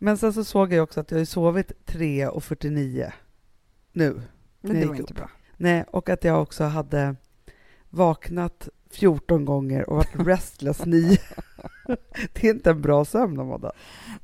Men 0.02 0.18
sen 0.18 0.32
så 0.32 0.44
såg 0.44 0.72
jag 0.72 0.82
också 0.82 1.00
att 1.00 1.10
jag 1.10 1.18
har 1.18 1.24
sovit 1.24 1.72
3.49 1.86 3.12
nu. 3.92 4.22
Men 4.60 4.80
det 4.80 4.86
var 4.86 4.94
inte 4.94 5.12
upp. 5.12 5.18
bra. 5.18 5.30
Nej, 5.56 5.84
och 5.90 6.08
att 6.08 6.24
jag 6.24 6.42
också 6.42 6.64
hade 6.64 7.16
vaknat 7.90 8.68
14 8.90 9.44
gånger 9.44 9.90
och 9.90 9.96
varit 9.96 10.14
restless 10.26 10.86
9. 10.86 11.18
det 12.32 12.44
är 12.44 12.50
inte 12.50 12.70
en 12.70 12.82
bra 12.82 13.04
sömn, 13.04 13.40
Amanda. 13.40 13.72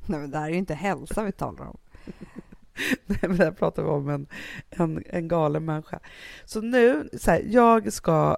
Nej, 0.05 0.19
men 0.19 0.31
det 0.31 0.37
här 0.37 0.45
är 0.45 0.51
ju 0.51 0.57
inte 0.57 0.73
hälsa 0.73 1.23
vi 1.23 1.31
talar 1.31 1.65
om. 1.65 1.77
Nej, 3.05 3.19
men 3.21 3.37
där 3.37 3.51
pratar 3.51 3.83
vi 3.83 3.89
om 3.89 4.09
en, 4.09 4.27
en, 4.69 5.03
en 5.09 5.27
galen 5.27 5.65
människa. 5.65 5.99
Så 6.45 6.61
nu, 6.61 7.09
så 7.13 7.31
här, 7.31 7.43
jag 7.47 7.93
ska 7.93 8.37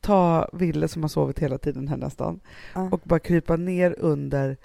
ta 0.00 0.48
Ville 0.52 0.88
som 0.88 1.02
har 1.02 1.08
sovit 1.08 1.38
hela 1.38 1.58
tiden 1.58 1.88
här 1.88 1.96
nästan 1.96 2.40
Ja. 2.74 2.88
och 2.92 3.00
bara 3.04 3.18
krypa 3.20 3.56
ner 3.56 3.94
under 3.98 4.56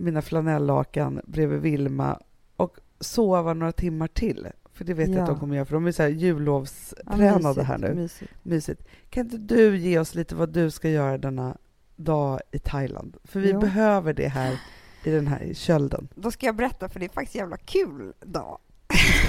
mina 0.00 0.22
flanelllakan 0.22 1.20
bredvid 1.24 1.60
Vilma 1.60 2.18
och 2.56 2.76
sova 3.00 3.54
några 3.54 3.72
timmar 3.72 4.06
till. 4.08 4.46
För 4.72 4.84
det 4.84 4.94
vet 4.94 5.08
jag 5.08 5.18
att 5.18 5.28
Ja. 5.28 5.34
de 5.34 5.40
kommer 5.40 5.54
göra, 5.56 5.64
för 5.66 5.74
de 5.74 5.86
är 5.86 5.92
så 5.92 6.02
här 6.02 6.08
Ja, 6.10 6.16
jullovstränade 6.16 7.38
mysigt, 7.48 7.66
här 7.66 7.78
nu. 7.78 7.94
Mysigt. 7.94 8.32
Mysigt. 8.42 8.82
Kan 9.10 9.24
inte 9.24 9.36
du 9.38 9.76
ge 9.76 9.98
oss 9.98 10.14
lite 10.14 10.34
vad 10.34 10.48
du 10.52 10.70
ska 10.70 10.88
göra 10.90 11.18
denna 11.18 11.56
dag 11.96 12.40
i 12.52 12.58
Thailand? 12.58 13.16
För 13.24 13.40
vi 13.40 13.50
Jo. 13.50 13.60
behöver 13.60 14.12
det 14.12 14.28
här 14.28 14.60
i 15.04 15.10
den 15.10 15.26
här 15.26 15.54
kölden. 15.54 16.08
Då 16.14 16.30
ska 16.30 16.46
jag 16.46 16.56
berätta, 16.56 16.88
för 16.88 17.00
det 17.00 17.06
är 17.06 17.10
faktiskt 17.10 17.34
jävla 17.34 17.56
kul 17.56 18.12
dag. 18.20 18.58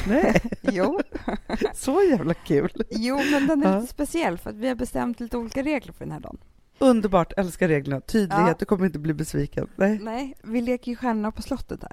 Nej, 0.08 0.42
Jo, 0.62 1.00
så 1.74 2.02
jävla 2.04 2.34
kul! 2.34 2.72
jo 2.90 3.20
men 3.32 3.48
den 3.48 3.64
är 3.64 3.72
Ja. 3.72 3.80
lite 3.80 3.94
speciell 3.94 4.38
för 4.38 4.50
att 4.50 4.56
vi 4.56 4.68
har 4.68 4.76
bestämt 4.76 5.20
lite 5.20 5.38
olika 5.38 5.64
regler 5.64 5.94
för 5.94 6.06
den 6.06 6.12
här 6.12 6.20
dagen. 6.20 6.38
Underbart, 6.82 7.34
älskar 7.38 7.68
reglerna. 7.68 8.02
Tydlighet, 8.02 8.48
Ja. 8.48 8.56
du 8.60 8.66
kommer 8.66 8.86
inte 8.86 9.00
bli 9.00 9.14
besviken. 9.14 9.68
Nej. 9.76 10.00
Nej, 10.02 10.36
vi 10.44 10.62
leker 10.62 10.92
ju 10.92 10.96
Stjärnorna 10.96 11.32
på 11.32 11.42
slottet 11.42 11.82
här 11.84 11.92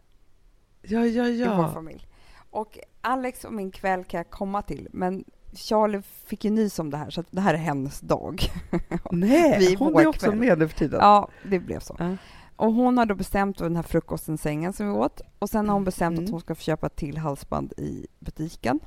Ja, 0.82 1.06
ja, 1.06 1.26
i 1.26 1.44
vår 1.44 1.52
ja. 1.54 1.70
familj. 1.74 2.06
Och 2.50 2.78
Alex 3.00 3.44
och 3.44 3.52
min 3.52 3.70
kväll 3.70 4.04
kan 4.04 4.18
jag 4.18 4.30
komma 4.30 4.62
till, 4.62 4.88
men 4.92 5.24
Charlie 5.52 6.02
fick 6.02 6.44
ju 6.44 6.50
nys 6.50 6.78
om 6.78 6.90
det 6.90 6.96
här 6.96 7.10
så 7.10 7.20
att 7.20 7.26
det 7.30 7.40
här 7.40 7.54
är 7.54 7.58
hennes 7.58 8.00
dag. 8.00 8.42
Nej, 9.12 9.56
Vi 9.58 9.74
hon 9.74 9.96
är 9.96 10.06
också 10.06 10.26
kväll. 10.26 10.38
med 10.38 10.58
nu 10.58 10.68
för 10.68 10.78
tiden. 10.78 10.98
Ja, 11.02 11.28
det 11.50 11.58
blev 11.58 11.80
så. 11.80 11.96
Ja. 11.98 12.16
Och 12.56 12.72
hon 12.72 12.98
har 12.98 13.06
då 13.06 13.14
bestämt 13.14 13.58
den 13.58 13.76
här 13.76 13.82
frukosten, 13.82 14.38
sängen 14.38 14.72
som 14.72 14.86
vi 14.86 14.92
åt. 14.92 15.20
Och 15.38 15.50
sen 15.50 15.68
har 15.68 15.74
hon 15.74 15.84
bestämt 15.84 16.18
Mm. 16.18 16.24
att 16.24 16.30
hon 16.30 16.40
ska 16.40 16.54
få 16.54 16.60
köpa 16.62 16.86
ett 16.86 16.96
till 16.96 17.18
halsband 17.18 17.72
i 17.76 18.06
butiken. 18.18 18.80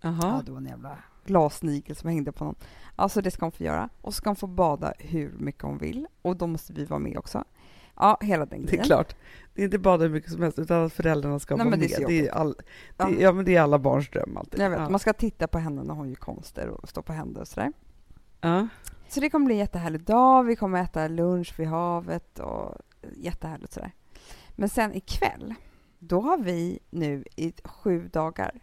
Ja, 0.00 0.18
Jaha. 0.22 0.42
det 0.46 0.50
var 0.52 0.58
en 0.58 0.66
jävla 0.66 0.98
glassnigel 1.24 1.96
som 1.96 2.08
hängde 2.10 2.32
på 2.32 2.44
någon. 2.44 2.54
Alltså 2.96 3.20
det 3.22 3.30
ska 3.30 3.44
hon 3.44 3.52
få 3.52 3.64
göra. 3.64 3.88
Och 4.00 4.14
så 4.14 4.16
ska 4.16 4.28
hon 4.30 4.36
få 4.36 4.46
bada 4.46 4.92
hur 4.98 5.32
mycket 5.38 5.62
hon 5.62 5.78
vill. 5.78 6.06
Och 6.22 6.36
då 6.36 6.46
måste 6.46 6.72
vi 6.72 6.84
vara 6.84 7.00
med 7.00 7.18
också. 7.18 7.44
Ja, 7.96 8.18
hela 8.20 8.46
den 8.46 8.60
Det 8.60 8.66
grejen. 8.66 8.80
är 8.80 8.84
klart. 8.86 9.16
Det 9.54 9.60
är 9.62 9.64
inte 9.64 9.78
bara 9.78 9.96
hur 10.02 10.08
mycket 10.08 10.32
som 10.32 10.42
helst, 10.42 10.58
utan 10.58 10.84
att 10.84 10.92
föräldrarna 10.92 11.38
ska 11.38 11.56
Nej, 11.56 11.64
vara 11.64 11.70
men 11.70 11.80
det 11.80 11.98
med. 11.98 12.02
är 12.02 12.06
Det 12.08 12.28
är, 12.28 12.32
all, 12.32 12.54
det 12.96 13.04
Ja. 13.04 13.10
ja, 13.18 13.32
men 13.32 13.44
det 13.44 13.56
är 13.56 13.60
alla 13.62 13.78
barns 13.78 14.10
dröm 14.10 14.36
alltid. 14.36 14.60
Jag 14.60 14.70
vet, 14.70 14.78
ja. 14.78 14.88
man 14.88 15.00
ska 15.00 15.12
titta 15.12 15.48
på 15.48 15.58
henne 15.58 15.82
när 15.82 15.94
hon 15.94 16.08
gör 16.08 16.16
konster 16.16 16.68
och 16.68 16.88
stå 16.88 17.02
på 17.02 17.12
händer 17.12 17.40
och 17.40 17.48
sådär. 17.48 17.72
Ja. 18.40 18.68
Så 19.08 19.20
det 19.20 19.30
kommer 19.30 19.46
bli 19.46 19.54
en 19.54 19.58
jättehärlig 19.60 20.00
dag. 20.04 20.44
Vi 20.44 20.56
kommer 20.56 20.82
äta 20.82 21.08
lunch 21.08 21.54
vid 21.58 21.66
havet 21.68 22.38
och 22.38 22.74
jättehärligt 23.16 23.72
sådär. 23.72 23.92
Men 24.56 24.68
sen 24.68 24.94
ikväll, 24.94 25.54
då 25.98 26.20
har 26.20 26.38
vi 26.38 26.78
nu 26.90 27.24
i 27.36 27.52
sju 27.64 28.08
dagar 28.12 28.60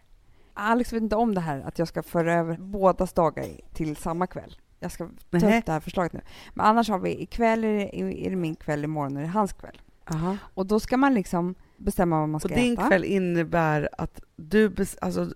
Alex 0.58 0.92
vet 0.92 1.02
inte 1.02 1.16
om 1.16 1.34
det 1.34 1.40
här 1.40 1.60
att 1.60 1.78
jag 1.78 1.88
ska 1.88 2.02
föra 2.02 2.34
över 2.34 2.56
bådas 2.56 3.12
dagar 3.12 3.46
till 3.72 3.96
samma 3.96 4.26
kväll. 4.26 4.56
Jag 4.80 4.92
ska 4.92 5.08
ta 5.30 5.36
upp 5.36 5.66
det 5.66 5.72
här 5.72 5.80
förslaget 5.80 6.12
nu. 6.12 6.20
Men 6.54 6.66
annars 6.66 6.88
har 6.88 6.98
vi 6.98 7.22
ikväll 7.22 7.64
är 7.64 7.72
det, 7.72 7.98
är 8.26 8.30
det 8.30 8.36
min 8.36 8.54
kväll, 8.56 8.84
imorgon 8.84 9.16
är 9.16 9.20
det 9.20 9.26
hans 9.26 9.52
kväll. 9.52 9.80
Aha. 10.10 10.36
Och 10.54 10.66
då 10.66 10.80
ska 10.80 10.96
man 10.96 11.14
liksom 11.14 11.54
bestämma 11.76 12.20
vad 12.20 12.28
man 12.28 12.34
Och 12.34 12.42
ska 12.42 12.54
din 12.54 12.72
äta. 12.72 12.88
kväll 12.88 13.04
innebär 13.04 13.88
att 13.98 14.20
du, 14.36 14.74
alltså, 15.00 15.30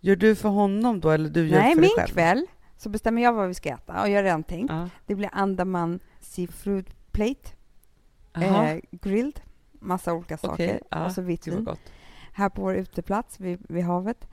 gör 0.00 0.16
du 0.16 0.34
för 0.34 0.48
honom 0.48 1.00
då 1.00 1.10
eller 1.10 1.30
du 1.30 1.48
gör 1.48 1.58
Nej, 1.58 1.74
för 1.74 1.80
dig 1.80 1.90
min 1.90 1.98
själv? 1.98 2.12
kväll 2.14 2.46
så 2.76 2.88
bestämmer 2.88 3.22
jag 3.22 3.32
vad 3.32 3.48
vi 3.48 3.54
ska 3.54 3.68
äta 3.68 4.02
och 4.02 4.08
jag 4.08 4.16
har 4.16 4.22
redan 4.22 4.42
tänkt. 4.42 4.72
Ja. 4.72 4.88
Det 5.06 5.14
blir 5.14 5.30
Andaman 5.32 6.00
seafood 6.20 6.90
plate, 7.10 7.50
eh, 8.36 8.76
grilled, 8.90 9.40
massa 9.72 10.14
olika 10.14 10.38
saker 10.38 10.52
Okej, 10.54 10.80
ja, 10.90 11.04
och 11.06 11.12
så 11.12 11.22
vitt 11.22 11.46
vin 11.46 11.68
här 12.32 12.48
på 12.48 12.62
vår 12.62 12.74
uteplats 12.74 13.40
vid, 13.40 13.58
vid 13.68 13.84
havet. 13.84 14.28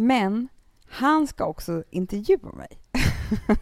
Men 0.00 0.48
han 0.88 1.26
ska 1.26 1.44
också 1.44 1.82
intervjua 1.90 2.52
mig. 2.52 2.68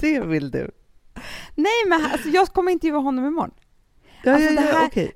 Det 0.00 0.20
vill 0.20 0.50
du? 0.50 0.70
Nej, 1.54 1.72
men 1.88 2.04
alltså, 2.04 2.28
jag 2.28 2.48
kommer 2.48 2.72
intervjua 2.72 2.98
honom 2.98 3.26
imorgon. 3.26 3.54
Ja, 4.24 4.34
Alltså, 4.34 4.52
ja, 4.52 4.62
ja, 4.62 4.72
här- 4.78 4.86
okej. 4.86 5.12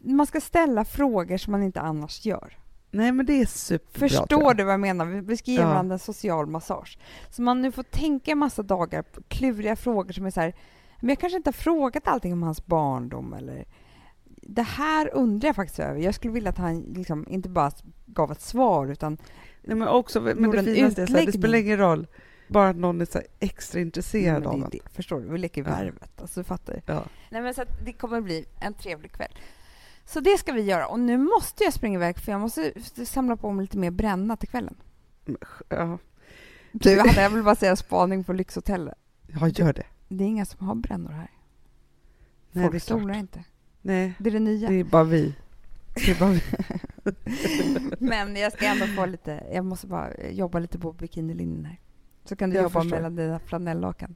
Man 0.00 0.26
ska 0.26 0.40
ställa 0.40 0.84
frågor 0.84 1.36
som 1.36 1.50
man 1.50 1.62
inte 1.62 1.80
annars 1.80 2.24
gör. 2.26 2.58
Nej, 2.90 3.12
men 3.12 3.26
det 3.26 3.32
är 3.40 3.46
superbra. 3.46 4.08
Förstår 4.08 4.54
du 4.54 4.64
vad 4.64 4.72
jag 4.72 4.80
menar? 4.80 5.06
Vi, 5.06 5.36
ge 5.44 5.54
Ja. 5.60 5.66
varandra 5.68 5.92
en 5.92 5.98
social 5.98 6.46
massage. 6.46 6.98
Så 7.30 7.42
man 7.42 7.62
nu 7.62 7.72
får 7.72 7.82
tänka 7.82 8.30
en 8.32 8.38
massa 8.38 8.62
dagar 8.62 9.02
på 9.02 9.22
kluriga 9.28 9.76
frågor 9.76 10.12
som 10.12 10.26
är 10.26 10.30
så 10.30 10.40
här, 10.40 10.54
men 11.00 11.08
jag 11.08 11.18
kanske 11.18 11.36
inte 11.36 11.48
har 11.48 11.52
frågat 11.52 12.08
allting 12.08 12.32
om 12.32 12.42
hans 12.42 12.66
barndom 12.66 13.32
eller 13.34 13.64
det 14.48 14.62
här 14.62 15.10
undrar 15.14 15.48
jag 15.48 15.56
faktiskt 15.56 15.80
över. 15.80 16.00
Jag 16.00 16.14
skulle 16.14 16.32
vilja 16.32 16.50
att 16.50 16.58
han 16.58 16.80
liksom 16.80 17.26
inte 17.28 17.48
bara 17.48 17.70
gav 18.06 18.32
ett 18.32 18.40
svar 18.40 18.86
utan 18.86 19.18
Nej, 19.62 19.76
men 19.76 19.88
också, 19.88 20.20
men 20.20 20.50
det 20.50 20.58
en 20.58 20.64
finaste 20.64 21.02
är 21.02 21.06
så 21.06 21.16
här, 21.16 21.26
det 21.26 21.32
spelar 21.32 21.58
ingen 21.58 21.78
roll, 21.78 22.06
bara 22.48 22.68
att 22.68 22.76
någon 22.76 23.00
är 23.00 23.04
så 23.04 23.20
extra 23.40 23.80
intresserad 23.80 24.42
men 24.42 24.52
av 24.52 24.60
det, 24.60 24.78
det, 24.84 24.88
förstår 24.92 25.20
du? 25.20 25.28
Vi 25.28 25.38
leker 25.38 25.64
Ja. 25.64 25.70
värvet. 25.70 26.20
Alltså, 26.20 26.44
fattar. 26.44 26.82
Ja. 26.86 27.04
Nej, 27.30 27.42
men 27.42 27.54
så 27.54 27.64
det 27.84 27.92
kommer 27.92 28.20
bli 28.20 28.44
en 28.60 28.74
trevlig 28.74 29.12
kväll. 29.12 29.32
Så 30.04 30.20
det 30.20 30.38
ska 30.38 30.52
vi 30.52 30.62
göra. 30.62 30.86
Och 30.86 31.00
nu 31.00 31.18
måste 31.18 31.64
jag 31.64 31.72
springa 31.72 31.98
iväg 31.98 32.18
för 32.18 32.32
jag 32.32 32.40
måste 32.40 32.72
samla 33.06 33.36
på 33.36 33.52
mig 33.52 33.62
lite 33.62 33.78
mer 33.78 33.90
bränna 33.90 34.36
till 34.36 34.48
kvällen. 34.48 34.74
Ja. 35.68 35.98
Du, 36.72 36.98
Hanna, 36.98 37.12
jag 37.22 37.30
vill 37.30 37.42
bara 37.42 37.54
säga 37.54 37.76
spaning 37.76 38.24
på 38.24 38.32
Lyxhotellet. 38.32 38.94
Ja, 39.26 39.48
gör 39.48 39.72
det. 39.72 39.86
Det 40.08 40.24
är 40.24 40.28
inga 40.28 40.46
som 40.46 40.66
har 40.66 40.74
brännor 40.74 41.10
här. 41.10 41.30
Nej, 42.52 42.64
Folk 42.64 42.82
solar 42.82 43.14
inte. 43.14 43.44
Nej, 43.86 44.14
Det 44.18 44.30
är 44.30 44.32
det 44.32 44.40
nya. 44.40 44.68
det 44.68 44.80
är 44.80 44.84
bara 44.84 45.04
vi. 45.04 45.34
Det 45.94 46.10
är 46.10 46.20
bara 46.20 46.30
vi. 46.30 46.40
Men 47.98 48.36
jag 48.36 48.52
ska 48.52 48.66
ändå 48.66 48.86
få 48.86 49.06
lite, 49.06 49.44
jag 49.52 49.64
måste 49.64 49.86
bara 49.86 50.08
jobba 50.30 50.58
lite 50.58 50.78
på 50.78 50.92
bikinilinjen 50.92 51.64
här. 51.64 51.80
Så 52.24 52.36
kan 52.36 52.50
du 52.50 52.56
Jag 52.56 52.62
jobba 52.62 52.80
förstår. 52.80 52.96
mellan 52.96 53.16
dina 53.16 53.38
flanelllakan. 53.38 54.14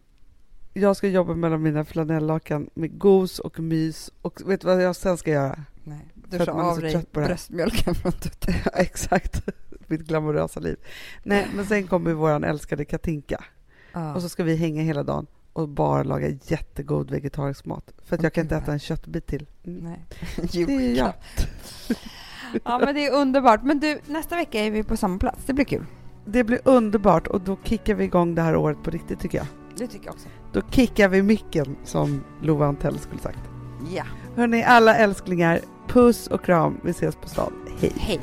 Jag 0.72 0.96
ska 0.96 1.08
jobba 1.08 1.34
mellan 1.34 1.62
mina 1.62 1.84
flanelllakan 1.84 2.70
med 2.74 2.98
gos 2.98 3.38
och 3.38 3.60
mys. 3.60 4.10
Och 4.22 4.50
vet 4.50 4.60
du 4.60 4.66
vad 4.66 4.82
jag 4.82 4.96
sen 4.96 5.16
ska 5.16 5.30
göra? 5.30 5.64
Nej, 5.84 6.08
du 6.14 6.36
är 6.36 6.48
av 6.48 6.80
dig 6.80 7.04
bröstmjölken 7.12 7.94
från 7.94 8.12
tutten. 8.12 8.54
Ja, 8.64 8.70
exakt. 8.74 9.42
Mitt 9.86 10.00
glamorösa 10.00 10.60
liv. 10.60 10.76
Nej, 11.22 11.46
men 11.54 11.66
sen 11.66 11.86
kommer 11.86 12.12
vår 12.12 12.44
älskade 12.44 12.84
Katinka. 12.84 13.44
Ja. 13.92 14.14
Och 14.14 14.22
så 14.22 14.28
ska 14.28 14.44
vi 14.44 14.56
hänga 14.56 14.82
hela 14.82 15.02
dagen 15.02 15.26
och 15.58 15.68
bara 15.68 16.02
laga 16.02 16.28
jättegod 16.28 17.10
vegetarisk 17.10 17.64
mat. 17.64 17.92
För 18.04 18.16
att 18.16 18.22
jag 18.22 18.32
kan 18.32 18.42
inte 18.42 18.56
äta 18.56 18.72
en 18.72 18.78
köttbit 18.78 19.26
till. 19.26 19.46
Nej. 19.62 20.04
Det 20.52 20.62
är 20.62 20.96
jag. 20.96 21.12
Ja, 22.64 22.78
men 22.78 22.94
det 22.94 23.06
är 23.06 23.12
underbart. 23.12 23.62
Men 23.62 23.80
du, 23.80 23.98
nästa 24.06 24.36
vecka 24.36 24.60
är 24.60 24.70
vi 24.70 24.82
på 24.82 24.96
samma 24.96 25.18
plats. 25.18 25.44
Det 25.46 25.52
blir 25.52 25.64
kul. 25.64 25.84
Det 26.24 26.44
blir 26.44 26.60
underbart 26.64 27.26
och 27.26 27.40
då 27.40 27.58
kickar 27.64 27.94
vi 27.94 28.04
igång 28.04 28.34
det 28.34 28.42
här 28.42 28.56
året 28.56 28.82
på 28.82 28.90
riktigt 28.90 29.20
tycker 29.20 29.38
jag. 29.38 29.46
Det 29.76 29.86
tycker 29.86 30.06
jag 30.06 30.14
också. 30.14 30.28
Då 30.52 30.62
kickar 30.70 31.08
vi 31.08 31.22
micken 31.22 31.76
som 31.84 32.24
Lova 32.42 32.66
Antell 32.66 32.98
skulle 32.98 33.20
sagt. 33.20 33.38
Ja. 33.94 34.04
Hörni, 34.36 34.62
alla 34.62 34.96
älsklingar, 34.96 35.60
puss 35.88 36.26
och 36.26 36.44
kram. 36.44 36.80
Vi 36.84 36.90
ses 36.90 37.16
på 37.16 37.28
stan. 37.28 37.52
Hej! 37.80 37.92
Hej. 37.96 38.20